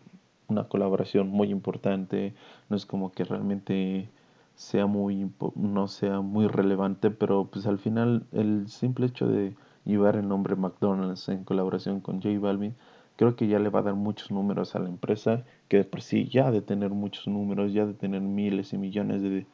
una 0.48 0.66
colaboración 0.66 1.30
muy 1.30 1.50
importante, 1.50 2.34
no 2.70 2.76
es 2.76 2.86
como 2.86 3.12
que 3.12 3.24
realmente 3.24 4.10
sea 4.56 4.86
muy 4.88 5.32
no 5.56 5.88
sea 5.88 6.20
muy 6.22 6.48
relevante, 6.48 7.12
pero 7.12 7.46
pues 7.46 7.66
al 7.68 7.78
final 7.78 8.26
el 8.32 8.68
simple 8.68 9.06
hecho 9.06 9.28
de 9.28 9.56
llevar 9.86 10.18
el 10.18 10.28
nombre 10.28 10.56
McDonald's 10.56 11.30
en 11.30 11.44
colaboración 11.46 12.02
con 12.02 12.22
J 12.22 12.38
Balvin, 12.40 12.76
creo 13.18 13.36
que 13.36 13.48
ya 13.48 13.60
le 13.60 13.70
va 13.70 13.80
a 13.80 13.84
dar 13.84 13.96
muchos 13.96 14.32
números 14.32 14.76
a 14.76 14.80
la 14.80 14.88
empresa, 14.88 15.44
que 15.68 15.78
de 15.78 15.84
por 15.84 16.02
sí 16.02 16.30
ya 16.30 16.52
de 16.52 16.62
tener 16.62 16.92
muchos 16.92 17.28
números, 17.28 17.74
ya 17.74 17.86
de 17.86 17.94
tener 17.94 18.22
miles 18.22 18.72
y 18.72 18.78
millones 18.78 19.22
de 19.22 19.46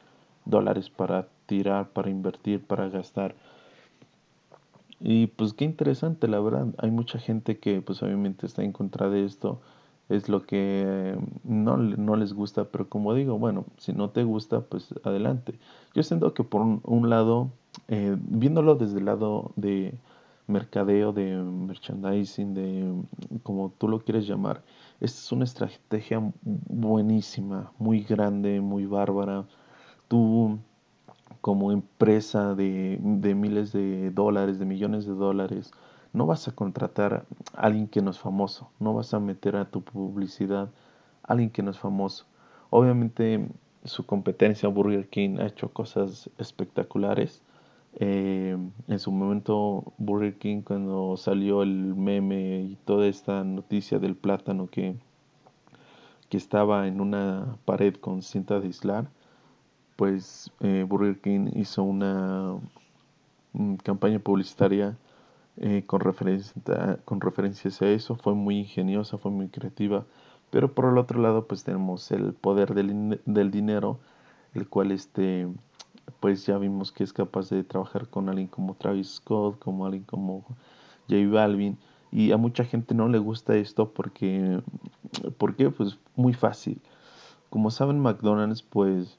dólares 0.44 0.90
para 0.90 1.26
tirar, 1.46 1.88
para 1.88 2.10
invertir, 2.10 2.62
para 2.62 2.88
gastar. 2.88 3.34
Y 5.00 5.26
pues 5.26 5.52
qué 5.52 5.64
interesante, 5.64 6.28
la 6.28 6.40
verdad. 6.40 6.68
Hay 6.78 6.92
mucha 6.92 7.18
gente 7.18 7.58
que 7.58 7.82
pues 7.82 8.02
obviamente 8.02 8.46
está 8.46 8.62
en 8.62 8.72
contra 8.72 9.10
de 9.10 9.24
esto 9.24 9.60
es 10.08 10.28
lo 10.28 10.44
que 10.44 11.16
no, 11.44 11.76
no, 11.76 12.16
les 12.16 12.34
gusta, 12.34 12.64
pero 12.64 12.88
como 12.88 13.14
digo, 13.14 13.38
bueno, 13.38 13.64
si 13.78 13.92
no 13.92 14.10
te 14.10 14.24
gusta, 14.24 14.60
pues 14.60 14.94
adelante. 15.02 15.54
Yo 15.94 16.02
siento 16.02 16.34
que 16.34 16.44
por 16.44 16.60
un, 16.60 17.10
lado, 17.10 17.50
eh, 17.88 18.16
viéndolo 18.18 18.74
desde 18.74 18.98
el 18.98 19.06
lado 19.06 19.52
de 19.56 19.94
mercadeo, 20.46 21.12
de 21.12 21.34
merchandising, 21.36 22.54
de 22.54 22.94
como 23.42 23.70
tú 23.78 23.88
lo 23.88 24.00
quieres 24.00 24.26
llamar, 24.26 24.62
esta 25.00 25.18
es 25.20 25.32
una 25.32 25.44
estrategia 25.44 26.20
buenísima, 26.42 27.72
muy 27.78 28.02
grande, 28.02 28.60
muy 28.60 28.86
bárbara. 28.86 29.44
Tú 30.08 30.58
como 31.40 31.72
empresa 31.72 32.54
de, 32.54 32.98
de 33.00 33.34
miles 33.34 33.72
de 33.72 34.10
dólares, 34.10 34.58
de 34.58 34.64
millones 34.64 35.06
de 35.06 35.14
dólares, 35.14 35.72
no 36.12 36.26
vas 36.26 36.48
a 36.48 36.52
contratar 36.52 37.26
a 37.54 37.60
alguien 37.60 37.88
que 37.88 38.00
no 38.00 38.10
es 38.10 38.18
famoso, 38.18 38.70
no 38.78 38.94
vas 38.94 39.12
a 39.14 39.20
meter 39.20 39.56
a 39.56 39.64
tu 39.64 39.82
publicidad 39.82 40.70
a 41.22 41.32
alguien 41.32 41.50
que 41.50 41.62
no 41.62 41.70
es 41.70 41.78
famoso. 41.78 42.24
Obviamente 42.70 43.48
su 43.84 44.06
competencia 44.06 44.68
Burger 44.68 45.08
King 45.08 45.38
ha 45.38 45.46
hecho 45.46 45.68
cosas 45.68 46.30
espectaculares. 46.38 47.42
Eh, 48.00 48.56
en 48.88 48.98
su 48.98 49.12
momento 49.12 49.92
Burger 49.98 50.36
King 50.38 50.62
cuando 50.62 51.16
salió 51.16 51.62
el 51.62 51.94
meme 51.94 52.62
y 52.62 52.76
toda 52.84 53.06
esta 53.06 53.44
noticia 53.44 53.98
del 54.00 54.16
plátano 54.16 54.66
que, 54.66 54.96
que 56.28 56.36
estaba 56.36 56.88
en 56.88 57.00
una 57.00 57.56
pared 57.64 57.94
con 57.94 58.22
cinta 58.22 58.58
de 58.58 58.66
aislar, 58.66 59.08
pues 59.96 60.50
eh, 60.60 60.84
Burger 60.88 61.20
King 61.20 61.50
hizo 61.54 61.84
una 61.84 62.56
mm, 63.52 63.76
campaña 63.76 64.18
publicitaria 64.18 64.96
eh, 65.56 65.84
con, 65.86 66.00
con 67.04 67.20
referencias 67.20 67.82
a 67.82 67.88
eso. 67.88 68.16
Fue 68.16 68.34
muy 68.34 68.58
ingeniosa, 68.58 69.18
fue 69.18 69.30
muy 69.30 69.48
creativa. 69.48 70.04
Pero 70.50 70.74
por 70.74 70.86
el 70.86 70.98
otro 70.98 71.20
lado, 71.20 71.46
pues 71.46 71.64
tenemos 71.64 72.10
el 72.12 72.32
poder 72.34 72.74
del, 72.74 73.20
del 73.24 73.50
dinero, 73.50 73.98
el 74.54 74.68
cual 74.68 74.92
este, 74.92 75.48
pues 76.20 76.46
ya 76.46 76.58
vimos 76.58 76.92
que 76.92 77.04
es 77.04 77.12
capaz 77.12 77.50
de 77.50 77.64
trabajar 77.64 78.08
con 78.08 78.28
alguien 78.28 78.48
como 78.48 78.74
Travis 78.74 79.16
Scott, 79.16 79.58
como 79.58 79.86
alguien 79.86 80.04
como 80.04 80.44
J 81.08 81.28
Balvin. 81.30 81.78
Y 82.12 82.32
a 82.32 82.36
mucha 82.36 82.64
gente 82.64 82.94
no 82.94 83.08
le 83.08 83.18
gusta 83.18 83.56
esto 83.56 83.90
porque, 83.90 84.60
¿por? 85.38 85.54
Pues 85.74 85.98
muy 86.16 86.32
fácil. 86.32 86.80
Como 87.50 87.70
saben, 87.70 88.00
McDonald's 88.00 88.62
pues 88.62 89.18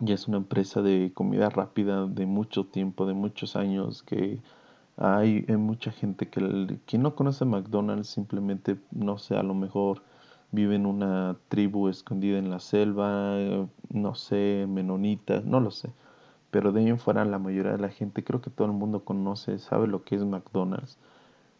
ya 0.00 0.14
es 0.14 0.28
una 0.28 0.38
empresa 0.38 0.82
de 0.82 1.12
comida 1.14 1.48
rápida 1.48 2.06
de 2.06 2.26
mucho 2.26 2.64
tiempo, 2.64 3.06
de 3.06 3.14
muchos 3.14 3.56
años, 3.56 4.02
que 4.02 4.40
hay, 4.96 5.44
mucha 5.56 5.90
gente 5.92 6.28
que, 6.28 6.78
quien 6.86 7.02
no 7.02 7.14
conoce 7.14 7.44
McDonald's 7.44 8.08
simplemente, 8.08 8.78
no 8.90 9.18
sé, 9.18 9.36
a 9.36 9.42
lo 9.42 9.54
mejor 9.54 10.02
vive 10.52 10.76
en 10.76 10.86
una 10.86 11.36
tribu 11.48 11.88
escondida 11.88 12.38
en 12.38 12.50
la 12.50 12.60
selva, 12.60 13.36
no 13.90 14.14
sé, 14.14 14.66
menonitas, 14.68 15.44
no 15.44 15.60
lo 15.60 15.70
sé. 15.70 15.90
Pero 16.50 16.72
de 16.72 16.80
ahí 16.80 16.88
en 16.88 16.98
fuera 16.98 17.24
la 17.24 17.38
mayoría 17.38 17.72
de 17.72 17.78
la 17.78 17.88
gente, 17.90 18.24
creo 18.24 18.40
que 18.42 18.50
todo 18.50 18.66
el 18.68 18.74
mundo 18.74 19.04
conoce, 19.04 19.58
sabe 19.58 19.86
lo 19.88 20.04
que 20.04 20.16
es 20.16 20.24
McDonald's. 20.24 20.98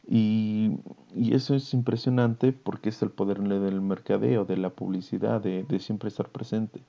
Y, 0.07 0.79
y 1.15 1.35
eso 1.35 1.55
es 1.55 1.75
impresionante 1.75 2.53
porque 2.53 2.91
es 2.91 3.03
el 3.03 3.11
poder 3.11 3.41
del 3.41 3.81
mercadeo, 3.81 4.45
de 4.45 4.57
la 4.57 4.71
publicidad, 4.71 5.41
de, 5.41 5.65
de 5.65 5.79
siempre 5.79 6.09
estar 6.09 6.29
presente. 6.31 6.83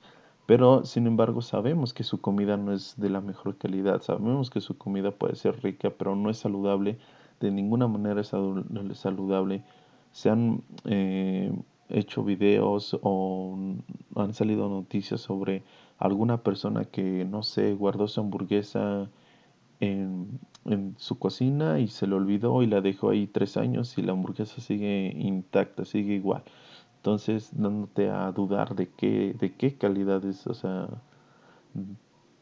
Pero, 0.46 0.84
sin 0.84 1.06
embargo, 1.06 1.40
sabemos 1.42 1.94
que 1.94 2.04
su 2.04 2.20
comida 2.20 2.56
no 2.56 2.72
es 2.72 2.94
de 2.98 3.08
la 3.10 3.20
mejor 3.20 3.56
calidad, 3.56 4.02
sabemos 4.02 4.50
que 4.50 4.60
su 4.60 4.76
comida 4.76 5.12
puede 5.12 5.36
ser 5.36 5.62
rica, 5.62 5.90
pero 5.90 6.16
no 6.16 6.30
es 6.30 6.38
saludable, 6.38 6.98
de 7.40 7.50
ninguna 7.50 7.88
manera 7.88 8.20
es 8.20 8.28
saludable. 8.98 9.64
Se 10.12 10.30
han 10.30 10.62
eh, 10.84 11.52
hecho 11.88 12.24
videos 12.24 12.98
o 13.02 13.56
han 14.16 14.34
salido 14.34 14.68
noticias 14.68 15.20
sobre 15.20 15.62
alguna 15.98 16.42
persona 16.42 16.84
que, 16.84 17.24
no 17.24 17.42
sé, 17.42 17.74
guardó 17.74 18.08
su 18.08 18.20
hamburguesa 18.20 19.08
en, 19.80 20.40
en, 20.64 20.94
su 20.98 21.18
cocina 21.18 21.78
y 21.80 21.88
se 21.88 22.06
le 22.06 22.14
olvidó 22.14 22.62
y 22.62 22.66
la 22.66 22.80
dejó 22.80 23.10
ahí 23.10 23.26
tres 23.26 23.56
años 23.56 23.96
y 23.98 24.02
la 24.02 24.12
hamburguesa 24.12 24.60
sigue 24.60 25.12
intacta, 25.16 25.84
sigue 25.84 26.14
igual. 26.14 26.42
Entonces, 26.96 27.50
dándote 27.52 28.08
a 28.08 28.32
dudar 28.32 28.74
de 28.74 28.88
qué, 28.88 29.34
de 29.38 29.54
qué 29.54 29.76
calidad 29.76 30.24
es, 30.24 30.46
o 30.46 30.54
sea, 30.54 30.88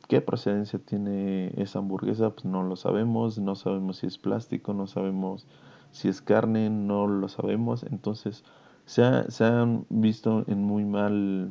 qué 0.09 0.21
procedencia 0.21 0.79
tiene 0.79 1.53
esa 1.57 1.81
hamburguesa, 1.81 2.31
pues 2.31 2.45
no 2.45 2.63
lo 2.63 2.77
sabemos, 2.77 3.39
no 3.39 3.55
sabemos 3.57 3.99
si 3.99 4.07
es 4.07 4.19
plástico, 4.19 4.73
no 4.73 4.87
sabemos 4.87 5.47
si 5.91 6.09
es 6.09 6.23
carne, 6.23 6.71
no 6.71 7.07
lo 7.07 7.29
sabemos. 7.29 7.83
Entonces, 7.85 8.45
se, 8.93 9.45
han 9.45 9.87
visto 9.89 10.45
en 10.49 10.65
muy 10.65 10.85
mal 10.85 11.51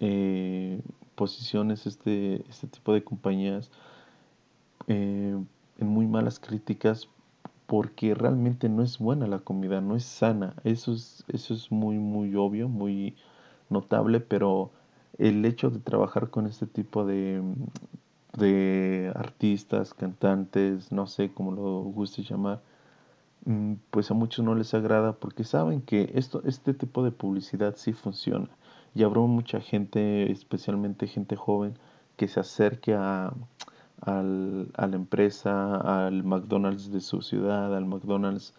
eh, 0.00 0.80
posiciones 1.14 1.86
este, 1.86 2.44
este 2.48 2.66
tipo 2.66 2.92
de 2.92 3.04
compañías, 3.04 3.70
eh, 4.88 5.38
en 5.78 5.86
muy 5.86 6.06
malas 6.06 6.40
críticas 6.40 7.08
porque 7.66 8.14
realmente 8.14 8.68
no 8.68 8.82
es 8.82 8.98
buena 8.98 9.26
la 9.26 9.38
comida, 9.38 9.80
no 9.80 9.96
es 9.96 10.04
sana. 10.04 10.54
Eso 10.64 10.92
es, 10.92 11.24
eso 11.28 11.54
es 11.54 11.70
muy, 11.70 11.98
muy 11.98 12.34
obvio, 12.34 12.68
muy 12.68 13.16
notable, 13.70 14.20
pero 14.20 14.72
el 15.18 15.44
hecho 15.44 15.70
de 15.70 15.78
trabajar 15.78 16.30
con 16.30 16.46
este 16.46 16.66
tipo 16.66 17.06
de, 17.06 17.42
de 18.36 19.12
artistas, 19.14 19.94
cantantes, 19.94 20.92
no 20.92 21.06
sé 21.06 21.32
cómo 21.32 21.52
lo 21.52 21.80
guste 21.82 22.22
llamar, 22.22 22.60
pues 23.90 24.10
a 24.10 24.14
muchos 24.14 24.44
no 24.44 24.54
les 24.54 24.74
agrada 24.74 25.12
porque 25.14 25.44
saben 25.44 25.82
que 25.82 26.10
esto, 26.14 26.42
este 26.44 26.74
tipo 26.74 27.02
de 27.04 27.12
publicidad 27.12 27.74
sí 27.76 27.92
funciona. 27.92 28.48
Y 28.94 29.02
habrá 29.02 29.20
mucha 29.20 29.60
gente, 29.60 30.30
especialmente 30.30 31.06
gente 31.06 31.36
joven, 31.36 31.78
que 32.16 32.28
se 32.28 32.40
acerque 32.40 32.94
a, 32.94 33.34
al, 34.00 34.70
a 34.74 34.86
la 34.86 34.96
empresa, 34.96 35.76
al 36.06 36.24
McDonald's 36.24 36.92
de 36.92 37.00
su 37.00 37.22
ciudad, 37.22 37.74
al 37.76 37.86
McDonald's 37.86 38.54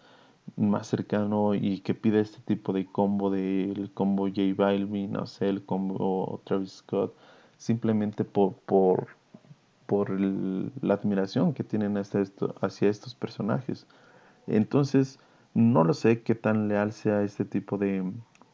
más 0.56 0.86
cercano 0.86 1.54
y 1.54 1.80
que 1.80 1.94
pida 1.94 2.20
este 2.20 2.40
tipo 2.40 2.72
de 2.72 2.86
combo 2.86 3.30
del 3.30 3.90
combo 3.92 4.28
J 4.28 4.42
Balvin, 4.56 5.12
no 5.12 5.26
sé, 5.26 5.48
el 5.48 5.64
combo 5.64 6.40
Travis 6.44 6.72
Scott, 6.72 7.14
simplemente 7.58 8.24
por, 8.24 8.54
por, 8.54 9.08
por 9.86 10.10
la 10.20 10.94
admiración 10.94 11.52
que 11.54 11.64
tienen 11.64 11.96
hacia, 11.98 12.24
hacia 12.60 12.88
estos 12.88 13.14
personajes. 13.14 13.86
Entonces, 14.46 15.18
no 15.54 15.84
lo 15.84 15.94
sé 15.94 16.22
qué 16.22 16.34
tan 16.34 16.68
leal 16.68 16.92
sea 16.92 17.22
este 17.22 17.44
tipo 17.44 17.78
de 17.78 18.04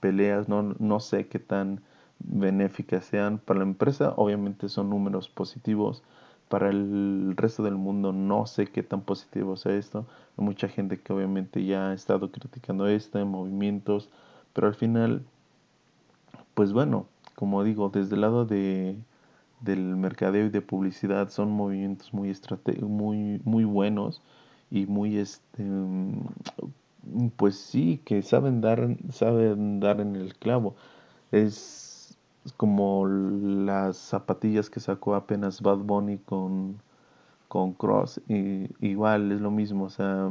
peleas, 0.01 0.49
no, 0.49 0.75
no 0.79 1.01
sé 1.01 1.29
qué 1.29 1.39
tan 1.39 1.81
benéficas 2.19 3.05
sean 3.05 3.39
para 3.39 3.61
la 3.61 3.65
empresa, 3.65 4.15
obviamente 4.17 4.69
son 4.69 4.91
números 4.91 5.29
positivos, 5.29 6.03
para 6.49 6.71
el 6.71 7.35
resto 7.37 7.63
del 7.63 7.77
mundo 7.77 8.13
no 8.13 8.47
sé 8.47 8.67
qué 8.67 8.83
tan 8.83 9.01
positivo 9.03 9.57
sea 9.57 9.75
esto. 9.75 10.07
Hay 10.37 10.45
mucha 10.45 10.69
gente 10.69 11.01
que 11.01 11.13
obviamente 11.13 11.65
ya 11.65 11.91
ha 11.91 11.95
estado 11.95 12.31
criticando 12.31 12.87
esto 12.87 13.19
en 13.19 13.29
movimientos, 13.29 14.11
pero 14.53 14.67
al 14.67 14.75
final, 14.75 15.25
pues 16.55 16.73
bueno, 16.73 17.07
como 17.37 17.65
digo, 17.65 17.89
desde 17.89 18.17
el 18.17 18.21
lado 18.21 18.45
de, 18.45 18.97
del 19.61 19.97
mercadeo 19.97 20.47
y 20.47 20.51
de 20.51 20.61
publicidad 20.61 21.31
son 21.31 21.51
movimientos 21.51 22.13
muy, 22.13 22.33
muy, 22.83 23.41
muy 23.45 23.65
buenos 23.65 24.23
y 24.73 24.87
muy, 24.87 25.19
este, 25.19 25.65
pues 27.37 27.57
sí, 27.57 28.01
que 28.07 28.23
saben 28.23 28.63
dar, 28.63 28.97
saben 29.11 29.81
dar 29.81 30.01
en 30.01 30.17
el 30.17 30.35
clavo. 30.35 30.75
Es 31.31 32.19
como 32.57 33.07
las 33.07 33.99
zapatillas 33.99 34.71
que 34.71 34.81
sacó 34.81 35.15
apenas 35.15 35.61
Bad 35.61 35.79
Bunny 35.79 36.19
con, 36.19 36.81
con 37.49 37.75
Cross. 37.75 38.23
Y, 38.29 38.69
igual 38.81 39.31
es 39.33 39.43
lo 39.43 39.51
mismo, 39.51 39.85
o 39.85 39.91
sea, 39.91 40.31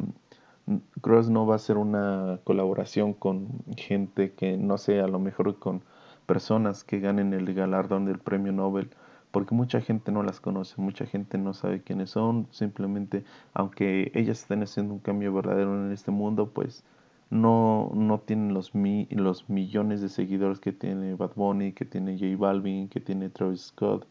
Cross 1.02 1.30
no 1.30 1.46
va 1.46 1.56
a 1.56 1.60
ser 1.60 1.78
una 1.78 2.40
colaboración 2.44 3.14
con 3.14 3.48
gente 3.78 4.34
que 4.34 4.58
no 4.58 4.80
sé, 4.80 5.02
a 5.02 5.08
lo 5.08 5.20
mejor 5.20 5.60
con 5.60 5.84
personas 6.26 6.84
que 6.84 7.00
ganen 7.00 7.34
el 7.34 7.54
galardón 7.54 8.06
del 8.06 8.18
premio 8.18 8.52
Nobel, 8.52 8.90
porque 9.32 9.56
mucha 9.56 9.82
gente 9.82 10.12
no 10.12 10.24
las 10.24 10.40
conoce, 10.40 10.82
mucha 10.82 11.06
gente 11.06 11.38
no 11.38 11.54
sabe 11.54 11.82
quiénes 11.82 12.12
son, 12.12 12.48
simplemente 12.52 13.24
aunque 13.54 14.12
ellas 14.14 14.42
estén 14.42 14.64
haciendo 14.64 14.94
un 14.94 15.00
cambio 15.00 15.34
verdadero 15.34 15.76
en 15.76 15.92
este 15.92 16.12
mundo, 16.12 16.50
pues 16.54 16.84
no, 17.32 17.92
no 17.96 18.20
tienen 18.20 18.54
los, 18.54 18.72
los 18.76 19.50
millones 19.50 20.02
de 20.02 20.10
seguidores 20.10 20.60
que 20.60 20.74
tiene 20.74 21.16
Bad 21.16 21.32
Bunny, 21.36 21.72
que 21.72 21.86
tiene 21.86 22.20
J 22.20 22.38
Balvin, 22.38 22.90
que 22.90 23.00
tiene 23.00 23.30
Travis 23.30 23.68
Scott. 23.68 24.06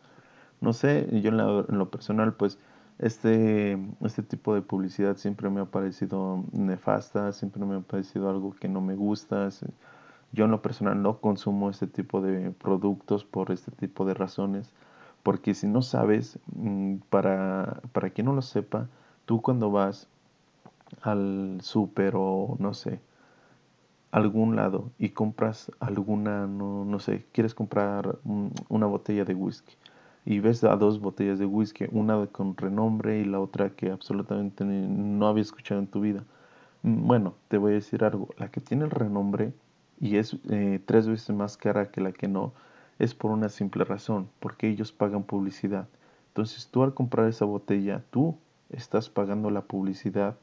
No 0.61 0.73
sé, 0.73 1.07
yo 1.21 1.31
en, 1.31 1.79
lo 1.79 1.91
personal, 1.91 2.35
pues 2.35 2.59
este, 2.99 3.79
este 4.03 4.23
tipo 4.23 4.55
de 4.55 4.63
publicidad 4.63 5.17
siempre 5.17 5.51
me 5.51 5.61
ha 5.61 5.67
parecido 5.67 6.45
nefasta, 6.53 7.33
siempre 7.33 7.65
me 7.65 7.77
ha 7.77 7.81
parecido 7.81 8.31
algo 8.31 8.55
que 8.55 8.69
no 8.69 8.81
me 8.81 8.95
gusta. 8.95 9.51
Yo 10.33 10.47
en 10.47 10.51
lo 10.51 10.63
personal 10.63 11.03
no 11.03 11.21
consumo 11.21 11.71
este 11.71 11.87
tipo 11.87 12.23
de 12.23 12.51
productos 12.53 13.25
por 13.25 13.51
este 13.53 13.71
tipo 13.73 14.05
de 14.05 14.15
razones, 14.15 14.73
porque 15.23 15.55
si 15.55 15.67
no 15.67 15.83
sabes, 15.83 16.39
mm, 16.55 16.97
para, 17.11 17.81
para 17.93 18.11
quien 18.11 18.27
no 18.27 18.35
lo 18.35 18.43
sepa, 18.43 18.89
tú 19.27 19.43
cuando 19.43 19.71
vas 19.71 20.09
al 21.03 21.59
súper 21.63 22.15
o 22.17 22.57
no 22.59 22.75
sé, 22.75 23.01
algún 24.11 24.57
lado 24.57 24.91
y 24.99 25.11
compras 25.11 25.71
alguna, 25.81 26.47
no, 26.47 26.85
no 26.85 26.99
sé, 26.99 27.27
quieres 27.33 27.55
comprar 27.55 28.19
una 28.69 28.87
botella 28.87 29.25
de 29.25 29.35
whisky 29.35 29.75
y 30.25 30.41
ves 30.41 30.65
a 30.65 30.77
dos 30.77 31.01
botellas 31.01 31.39
de 31.39 31.47
whisky, 31.47 31.87
una 31.93 32.27
con 32.27 32.57
renombre 32.57 33.21
y 33.21 33.25
la 33.25 33.41
otra 33.41 33.71
que 33.71 33.91
absolutamente 33.91 34.65
no 34.65 35.27
había 35.29 35.43
escuchado 35.43 35.81
en 35.81 35.87
tu 35.87 36.01
vida. 36.01 36.25
Mm, 36.83 37.07
bueno, 37.07 37.35
te 37.49 37.59
voy 37.59 37.73
a 37.73 37.75
decir 37.77 38.05
algo, 38.05 38.29
la 38.39 38.51
que 38.51 38.61
tiene 38.61 38.85
el 38.85 38.91
renombre 38.91 39.53
y 40.01 40.17
es 40.17 40.37
eh, 40.51 40.81
tres 40.87 41.07
veces 41.09 41.35
más 41.37 41.57
cara 41.57 41.91
que 41.91 42.01
la 42.01 42.13
que 42.13 42.29
no, 42.29 42.53
es 43.01 43.15
por 43.15 43.31
una 43.31 43.49
simple 43.49 43.85
razón, 43.85 44.29
porque 44.41 44.69
ellos 44.69 44.93
pagan 44.93 45.23
publicidad. 45.23 45.89
Entonces 46.29 46.69
tú 46.69 46.83
al 46.83 46.93
comprar 46.93 47.29
esa 47.29 47.47
botella, 47.47 48.05
tú 48.11 48.37
estás 48.69 49.09
pagando 49.09 49.51
la 49.51 49.63
publicidad 49.63 50.37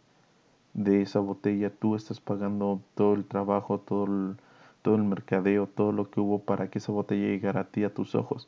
de 0.74 1.04
esa 1.04 1.20
botella, 1.20 1.70
tú 1.70 1.96
estás 1.96 2.20
pagando 2.20 2.82
todo 2.96 3.14
el 3.14 3.26
trabajo, 3.26 3.80
todo 3.80 4.06
el, 4.06 4.38
todo 4.82 4.96
el 4.96 5.04
mercadeo, 5.04 5.68
todo 5.68 5.92
lo 5.92 6.10
que 6.10 6.20
hubo 6.20 6.40
para 6.40 6.72
que 6.72 6.80
esa 6.80 6.92
botella 6.92 7.28
llegara 7.28 7.62
a 7.62 7.64
ti, 7.66 7.84
a 7.84 7.94
tus 7.94 8.16
ojos, 8.16 8.48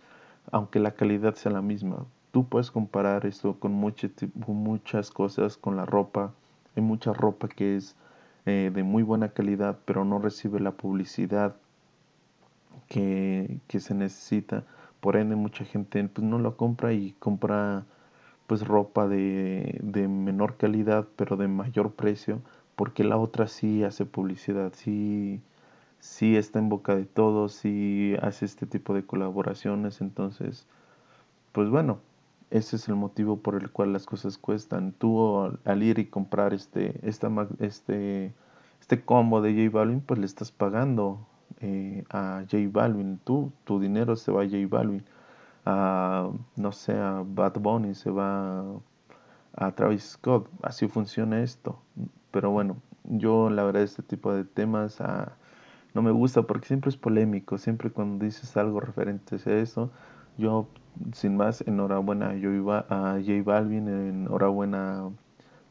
aunque 0.52 0.80
la 0.80 0.92
calidad 0.92 1.36
sea 1.36 1.52
la 1.52 1.62
misma. 1.62 2.04
Tú 2.32 2.48
puedes 2.48 2.72
comparar 2.72 3.28
esto 3.28 3.60
con, 3.60 3.74
muchas 3.74 5.12
cosas, 5.12 5.56
con 5.56 5.76
la 5.76 5.86
ropa. 5.86 6.34
Hay 6.76 6.82
mucha 6.82 7.14
ropa 7.14 7.48
que 7.48 7.76
es 7.76 7.96
eh, 8.48 8.72
de 8.74 8.82
muy 8.82 9.04
buena 9.04 9.30
calidad, 9.30 9.78
pero 9.86 10.04
no 10.04 10.18
recibe 10.18 10.60
la 10.60 10.72
publicidad 10.72 11.56
que, 12.88 13.60
que 13.68 13.80
se 13.80 13.94
necesita. 13.94 14.64
Por 15.00 15.16
ende, 15.16 15.36
mucha 15.36 15.66
gente 15.66 16.04
pues, 16.06 16.26
no 16.26 16.40
lo 16.40 16.58
compra 16.58 16.94
y 16.94 17.14
compra 17.20 17.86
pues 18.48 18.68
ropa 18.68 19.08
de, 19.08 19.80
de 19.84 20.08
menor 20.08 20.58
calidad 20.58 21.08
pero 21.16 21.38
de 21.38 21.48
mayor 21.48 21.94
precio 21.94 22.42
porque 22.80 23.04
la 23.04 23.18
otra 23.18 23.48
sí 23.48 23.84
hace 23.84 24.06
publicidad, 24.06 24.72
sí, 24.74 25.42
sí 26.00 26.38
está 26.38 26.60
en 26.60 26.70
boca 26.70 26.96
de 26.96 27.04
todos, 27.04 27.52
sí 27.52 28.16
hace 28.22 28.46
este 28.46 28.66
tipo 28.66 28.94
de 28.94 29.06
colaboraciones, 29.06 30.00
entonces, 30.00 30.66
pues 31.52 31.70
bueno, 31.70 32.00
ese 32.52 32.78
es 32.78 32.88
el 32.88 32.96
motivo 32.96 33.42
por 33.42 33.56
el 33.56 33.70
cual 33.70 33.92
las 33.92 34.06
cosas 34.06 34.38
cuestan. 34.38 34.94
Tú 34.94 35.60
al, 35.66 35.84
ir 35.84 36.00
y 36.00 36.06
comprar 36.06 36.54
este, 36.54 36.98
esta, 37.04 37.30
este, 37.60 38.34
este 38.80 39.02
combo 39.04 39.42
de 39.42 39.54
J 39.54 39.78
Balvin, 39.78 40.00
pues 40.00 40.18
le 40.18 40.26
estás 40.26 40.54
pagando 40.54 41.28
eh, 41.62 42.04
a 42.10 42.44
J 42.50 42.58
Balvin. 42.72 43.20
Tú, 43.24 43.52
tu 43.66 43.80
dinero 43.80 44.16
se 44.16 44.32
va 44.32 44.44
a 44.44 44.46
J 44.46 44.58
Balvin. 44.70 45.04
A, 45.66 46.30
no 46.56 46.72
sé, 46.72 46.94
a 46.98 47.24
Bad 47.26 47.60
Bunny 47.60 47.96
se 47.96 48.12
va 48.12 48.64
a 49.56 49.72
Travis 49.74 50.04
Scott. 50.12 50.50
Así 50.64 50.88
funciona 50.88 51.42
esto. 51.42 51.82
Pero 52.32 52.52
bueno, 52.52 52.78
yo 53.04 53.50
la 53.50 53.64
verdad 53.64 53.84
este 53.84 54.04
tipo 54.04 54.34
de 54.34 54.44
temas 54.46 55.02
ah, 55.02 55.34
no 55.94 56.02
me 56.02 56.12
gusta 56.12 56.44
porque 56.44 56.68
siempre 56.68 56.90
es 56.90 56.98
polémico. 56.98 57.58
Siempre 57.58 57.92
cuando 57.92 58.26
dices 58.26 58.56
algo 58.58 58.80
referente 58.80 59.36
a 59.36 59.54
eso, 59.54 59.92
yo 60.38 60.68
sin 61.14 61.38
más, 61.38 61.62
enhorabuena 61.62 62.30
a 62.30 63.14
J 63.20 63.44
Balvin, 63.44 63.88
enhorabuena 63.88 65.08
a 65.08 65.12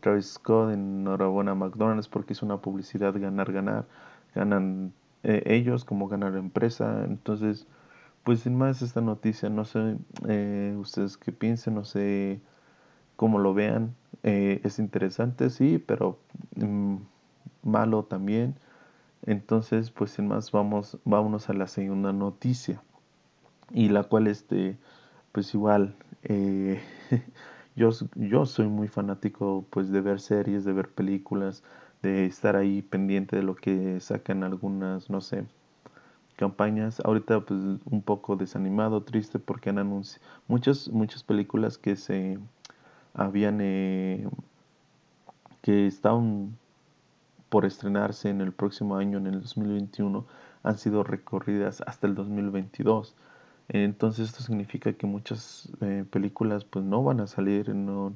Travis 0.01 0.33
Scott, 0.33 0.73
enhorabuena 0.73 1.53
a 1.53 1.55
McDonald's 1.55 2.09
porque 2.09 2.33
es 2.33 2.43
una 2.43 2.59
publicidad 2.59 3.15
ganar, 3.19 3.53
ganar. 3.53 3.87
Ganan 4.35 4.93
eh, 5.29 5.43
ellos 5.47 5.85
como 5.85 6.09
ganar 6.09 6.33
la 6.33 6.39
empresa. 6.39 7.05
Entonces, 7.05 7.67
pues 8.25 8.41
sin 8.41 8.57
más 8.57 8.81
esta 8.83 9.03
noticia, 9.03 9.51
no 9.51 9.67
sé 9.67 9.99
eh, 10.27 10.75
ustedes 10.79 11.19
qué 11.19 11.33
piensen, 11.33 11.75
no 11.75 11.85
sé 11.85 12.41
cómo 13.17 13.39
lo 13.39 13.55
vean. 13.55 13.95
Eh, 14.23 14.61
es 14.65 14.79
interesante, 14.79 15.51
sí, 15.51 15.79
pero 15.87 16.19
mm, 16.57 16.97
malo 17.63 18.05
también. 18.05 18.57
Entonces, 19.27 19.91
pues 19.91 20.13
sin 20.13 20.29
más, 20.29 20.53
vamos, 20.53 20.99
vámonos 21.05 21.51
a 21.51 21.55
la 21.55 21.67
segunda 21.69 22.13
noticia. 22.15 22.83
Y 23.73 23.91
la 23.91 24.05
cual, 24.05 24.29
este, 24.29 24.79
pues 25.33 25.55
igual, 25.55 25.95
yo, 27.77 27.91
yo 28.17 28.47
soy 28.47 28.69
muy 28.69 28.89
fanático 28.89 29.67
pues 29.71 29.91
de 29.91 30.01
ver 30.01 30.21
series, 30.21 30.65
de 30.65 30.73
ver 30.73 30.89
películas, 30.91 31.63
de 32.03 32.27
estar 32.27 32.57
ahí 32.57 32.83
pendiente 32.83 33.37
de 33.37 33.43
lo 33.43 33.57
que 33.57 34.01
sacan 34.01 34.45
algunas, 34.45 35.11
no 35.11 35.21
sé, 35.21 35.45
campañas. 36.37 37.01
Ahorita 37.05 37.41
pues 37.41 37.61
un 37.85 38.03
poco 38.03 38.37
desanimado, 38.37 39.03
triste 39.03 39.39
porque 39.39 39.71
han 39.71 39.79
anunciado 39.79 40.25
muchas, 40.49 40.89
muchas 40.89 41.23
películas 41.25 41.79
que 41.79 41.97
se 41.97 42.39
habían, 43.15 43.59
eh, 43.61 44.29
que 45.63 45.87
estaban 45.87 46.57
por 47.49 47.65
estrenarse 47.65 48.31
en 48.31 48.41
el 48.41 48.53
próximo 48.53 48.97
año, 48.97 49.19
en 49.19 49.27
el 49.27 49.41
2021, 49.41 50.27
han 50.63 50.79
sido 50.79 51.03
recorridas 51.03 51.83
hasta 51.87 52.07
el 52.07 52.15
2022. 52.15 53.15
Entonces 53.69 54.29
esto 54.29 54.43
significa 54.43 54.93
que 54.95 55.07
muchas 55.07 55.71
eh, 55.81 56.05
películas 56.11 56.65
pues 56.65 56.85
no 56.85 57.03
van 57.03 57.21
a 57.21 57.27
salir, 57.27 57.75
no, 57.75 58.15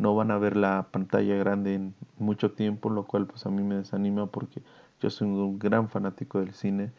no 0.00 0.14
van 0.14 0.30
a 0.30 0.38
ver 0.38 0.56
la 0.56 0.88
pantalla 0.90 1.36
grande 1.36 1.74
en 1.74 1.94
mucho 2.18 2.52
tiempo, 2.52 2.90
lo 2.90 3.04
cual 3.04 3.26
pues 3.26 3.44
a 3.46 3.50
mí 3.50 3.62
me 3.62 3.76
desanima 3.76 4.26
porque 4.26 4.62
yo 5.00 5.10
soy 5.10 5.28
un 5.28 5.58
gran 5.58 5.88
fanático 5.88 6.40
del 6.40 6.54
cine. 6.54 6.90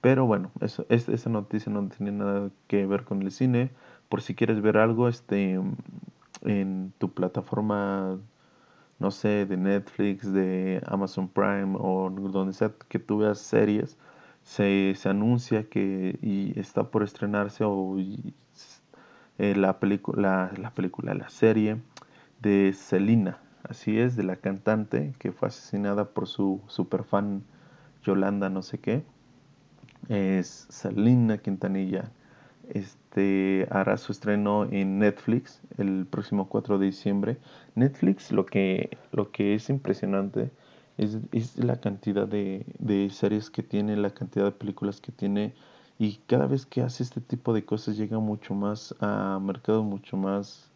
Pero 0.00 0.26
bueno, 0.26 0.52
eso, 0.60 0.86
esa 0.88 1.30
noticia 1.30 1.72
no 1.72 1.88
tiene 1.88 2.12
nada 2.12 2.50
que 2.68 2.86
ver 2.86 3.04
con 3.04 3.22
el 3.22 3.32
cine. 3.32 3.70
Por 4.08 4.22
si 4.22 4.34
quieres 4.36 4.62
ver 4.62 4.78
algo 4.78 5.08
este, 5.08 5.60
en 6.42 6.92
tu 6.98 7.12
plataforma, 7.12 8.18
no 9.00 9.10
sé, 9.10 9.46
de 9.46 9.56
Netflix, 9.56 10.32
de 10.32 10.82
Amazon 10.86 11.28
Prime 11.28 11.76
o 11.80 12.10
donde 12.10 12.52
sea 12.52 12.72
que 12.88 12.98
tú 13.00 13.18
veas 13.18 13.38
series, 13.40 13.98
se, 14.44 14.94
se 14.96 15.08
anuncia 15.08 15.68
que 15.68 16.18
y 16.22 16.58
está 16.58 16.84
por 16.90 17.02
estrenarse 17.02 17.64
o 17.64 17.96
eh, 19.38 19.54
la, 19.56 19.76
la, 19.76 19.78
película, 19.80 21.14
la 21.14 21.28
serie 21.28 21.78
de 22.40 22.72
Selena, 22.72 23.38
así 23.64 23.98
es, 23.98 24.16
de 24.16 24.22
la 24.22 24.36
cantante 24.36 25.14
que 25.18 25.32
fue 25.32 25.48
asesinada 25.48 26.10
por 26.10 26.26
su 26.26 26.60
super 26.66 27.04
fan 27.04 27.44
Yolanda 28.02 28.48
no 28.48 28.62
sé 28.62 28.78
qué, 28.78 29.04
es 30.08 30.66
Selena 30.68 31.38
Quintanilla. 31.38 32.10
Este 32.68 33.66
hará 33.70 33.96
su 33.96 34.12
estreno 34.12 34.64
en 34.64 34.98
Netflix 34.98 35.60
el 35.78 36.06
próximo 36.06 36.48
4 36.48 36.78
de 36.78 36.86
diciembre. 36.86 37.38
Netflix 37.74 38.32
lo 38.32 38.46
que, 38.46 38.96
lo 39.12 39.30
que 39.30 39.54
es 39.54 39.70
impresionante 39.70 40.50
es, 40.98 41.56
la 41.56 41.80
cantidad 41.80 42.26
de, 42.26 42.64
series 43.12 43.50
que 43.50 43.62
tiene, 43.62 43.96
la 43.96 44.10
cantidad 44.10 44.46
de 44.46 44.52
películas 44.52 45.00
que 45.00 45.12
tiene 45.12 45.54
y 45.98 46.16
cada 46.26 46.46
vez 46.46 46.66
que 46.66 46.82
hace 46.82 47.02
este 47.02 47.20
tipo 47.20 47.52
de 47.52 47.64
cosas 47.64 47.96
llega 47.96 48.18
mucho 48.18 48.54
más 48.54 48.94
a 49.00 49.38
mercados 49.40 49.84
mucho 49.84 50.16
más, 50.16 50.70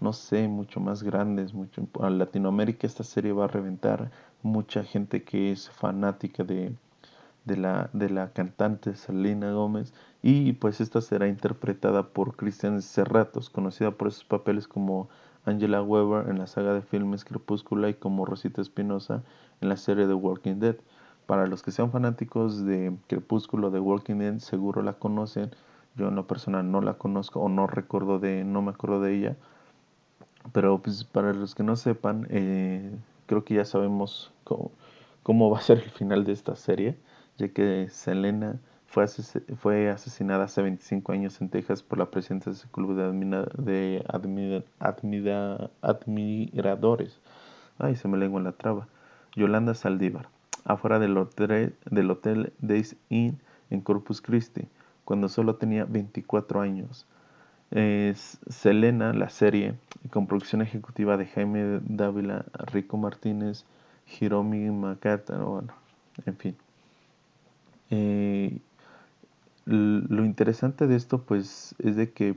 no 0.00 0.12
sé, 0.12 0.48
mucho 0.48 0.80
más 0.80 1.02
grandes, 1.02 1.54
mucho 1.54 1.86
a 2.00 2.10
Latinoamérica 2.10 2.86
esta 2.86 3.04
serie 3.04 3.32
va 3.32 3.44
a 3.44 3.48
reventar 3.48 4.10
mucha 4.42 4.84
gente 4.84 5.22
que 5.22 5.52
es 5.52 5.70
fanática 5.70 6.44
de, 6.44 6.74
de 7.44 7.56
la, 7.56 7.90
de 7.92 8.10
la 8.10 8.32
cantante 8.32 8.94
Selena 8.94 9.52
Gómez 9.52 9.92
y 10.22 10.52
pues 10.54 10.80
esta 10.80 11.00
será 11.00 11.28
interpretada 11.28 12.08
por 12.08 12.36
Cristian 12.36 12.82
Serratos, 12.82 13.50
conocida 13.50 13.92
por 13.92 14.12
sus 14.12 14.24
papeles 14.24 14.68
como 14.68 15.08
Angela 15.44 15.82
Weber 15.82 16.28
en 16.28 16.38
la 16.38 16.46
saga 16.46 16.74
de 16.74 16.82
filmes 16.82 17.24
Crepúscula 17.24 17.88
y 17.88 17.94
como 17.94 18.24
Rosita 18.24 18.60
Espinosa 18.60 19.22
en 19.60 19.68
la 19.68 19.76
serie 19.76 20.06
de 20.06 20.14
Walking 20.14 20.56
Dead. 20.56 20.76
Para 21.26 21.46
los 21.46 21.62
que 21.62 21.70
sean 21.70 21.92
fanáticos 21.92 22.64
de 22.64 22.96
Crepúsculo 23.06 23.70
de 23.70 23.80
Walking 23.80 24.16
Dead, 24.16 24.38
seguro 24.38 24.82
la 24.82 24.94
conocen. 24.94 25.50
Yo 25.96 26.08
en 26.08 26.16
lo 26.16 26.26
personal 26.26 26.70
no 26.70 26.80
la 26.80 26.94
conozco 26.94 27.40
o 27.40 27.48
no 27.48 27.66
recuerdo 27.66 28.18
de, 28.18 28.44
no 28.44 28.62
me 28.62 28.70
acuerdo 28.70 29.00
de 29.00 29.14
ella. 29.14 29.36
Pero 30.52 30.80
pues 30.80 31.04
para 31.04 31.32
los 31.32 31.54
que 31.54 31.62
no 31.62 31.76
sepan, 31.76 32.26
eh, 32.30 32.90
creo 33.26 33.44
que 33.44 33.54
ya 33.54 33.64
sabemos 33.64 34.32
cómo, 34.44 34.72
cómo, 35.22 35.50
va 35.50 35.58
a 35.58 35.62
ser 35.62 35.78
el 35.78 35.90
final 35.90 36.24
de 36.24 36.32
esta 36.32 36.56
serie, 36.56 36.96
ya 37.38 37.48
que 37.48 37.88
Selena 37.90 38.58
fue, 38.90 39.06
fue 39.56 39.88
asesinada 39.88 40.44
hace 40.44 40.62
25 40.62 41.12
años 41.12 41.40
en 41.40 41.48
Texas 41.48 41.82
por 41.82 41.98
la 41.98 42.10
presidenta 42.10 42.50
de 42.50 42.56
ese 42.56 42.68
club 42.72 42.96
de, 42.96 44.04
admiradores. 45.80 47.20
Ay, 47.78 47.94
se 47.94 48.08
me 48.08 48.18
lengua 48.18 48.42
la 48.42 48.52
traba. 48.52 48.88
Yolanda 49.36 49.74
Saldívar, 49.74 50.28
afuera 50.64 50.98
del 50.98 51.16
hotel, 51.16 51.76
del 51.88 52.10
hotel 52.10 52.52
Days 52.58 52.96
Inn 53.10 53.40
en 53.70 53.80
Corpus 53.80 54.20
Christi, 54.20 54.66
cuando 55.04 55.28
solo 55.28 55.54
tenía 55.54 55.84
24 55.84 56.60
años. 56.60 57.06
Es 57.70 58.38
Selena, 58.48 59.12
la 59.12 59.28
serie, 59.30 59.74
con 60.10 60.26
producción 60.26 60.60
ejecutiva 60.62 61.16
de 61.16 61.26
Jaime 61.26 61.80
Dávila, 61.84 62.44
Rico 62.72 62.96
Martínez, 62.96 63.64
Hiromi 64.20 64.70
Makata, 64.70 65.38
bueno, 65.38 65.72
en 66.26 66.36
fin. 66.36 66.56
Eh, 67.90 68.58
lo 69.66 70.24
interesante 70.24 70.86
de 70.86 70.96
esto, 70.96 71.22
pues, 71.22 71.74
es 71.78 71.96
de 71.96 72.12
que 72.12 72.36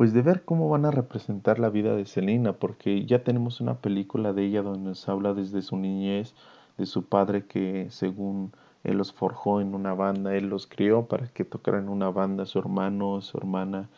pues 0.00 0.14
de 0.14 0.22
ver 0.22 0.44
cómo 0.46 0.70
van 0.70 0.86
a 0.86 0.90
representar 0.90 1.58
la 1.58 1.68
vida 1.68 1.94
de 1.94 2.06
Selena, 2.06 2.54
porque 2.54 3.04
ya 3.04 3.22
tenemos 3.22 3.60
una 3.60 3.74
película 3.74 4.32
de 4.32 4.46
ella 4.46 4.62
donde 4.62 4.80
nos 4.80 5.06
habla 5.10 5.34
desde 5.34 5.60
su 5.60 5.76
niñez, 5.76 6.34
de 6.78 6.86
su 6.86 7.04
padre 7.04 7.44
que 7.44 7.88
según 7.90 8.50
él 8.84 8.96
los 8.98 9.12
forjó 9.12 9.60
en 9.60 9.74
una 9.74 9.94
banda, 9.94 10.34
él 10.36 10.48
los 10.48 10.66
crió 10.66 11.06
para 11.06 11.28
que 11.28 11.44
tocaran 11.44 11.88
una 11.88 12.10
banda, 12.10 12.46
su 12.46 12.58
hermano, 12.58 13.20
su 13.20 13.38
hermana, 13.38 13.88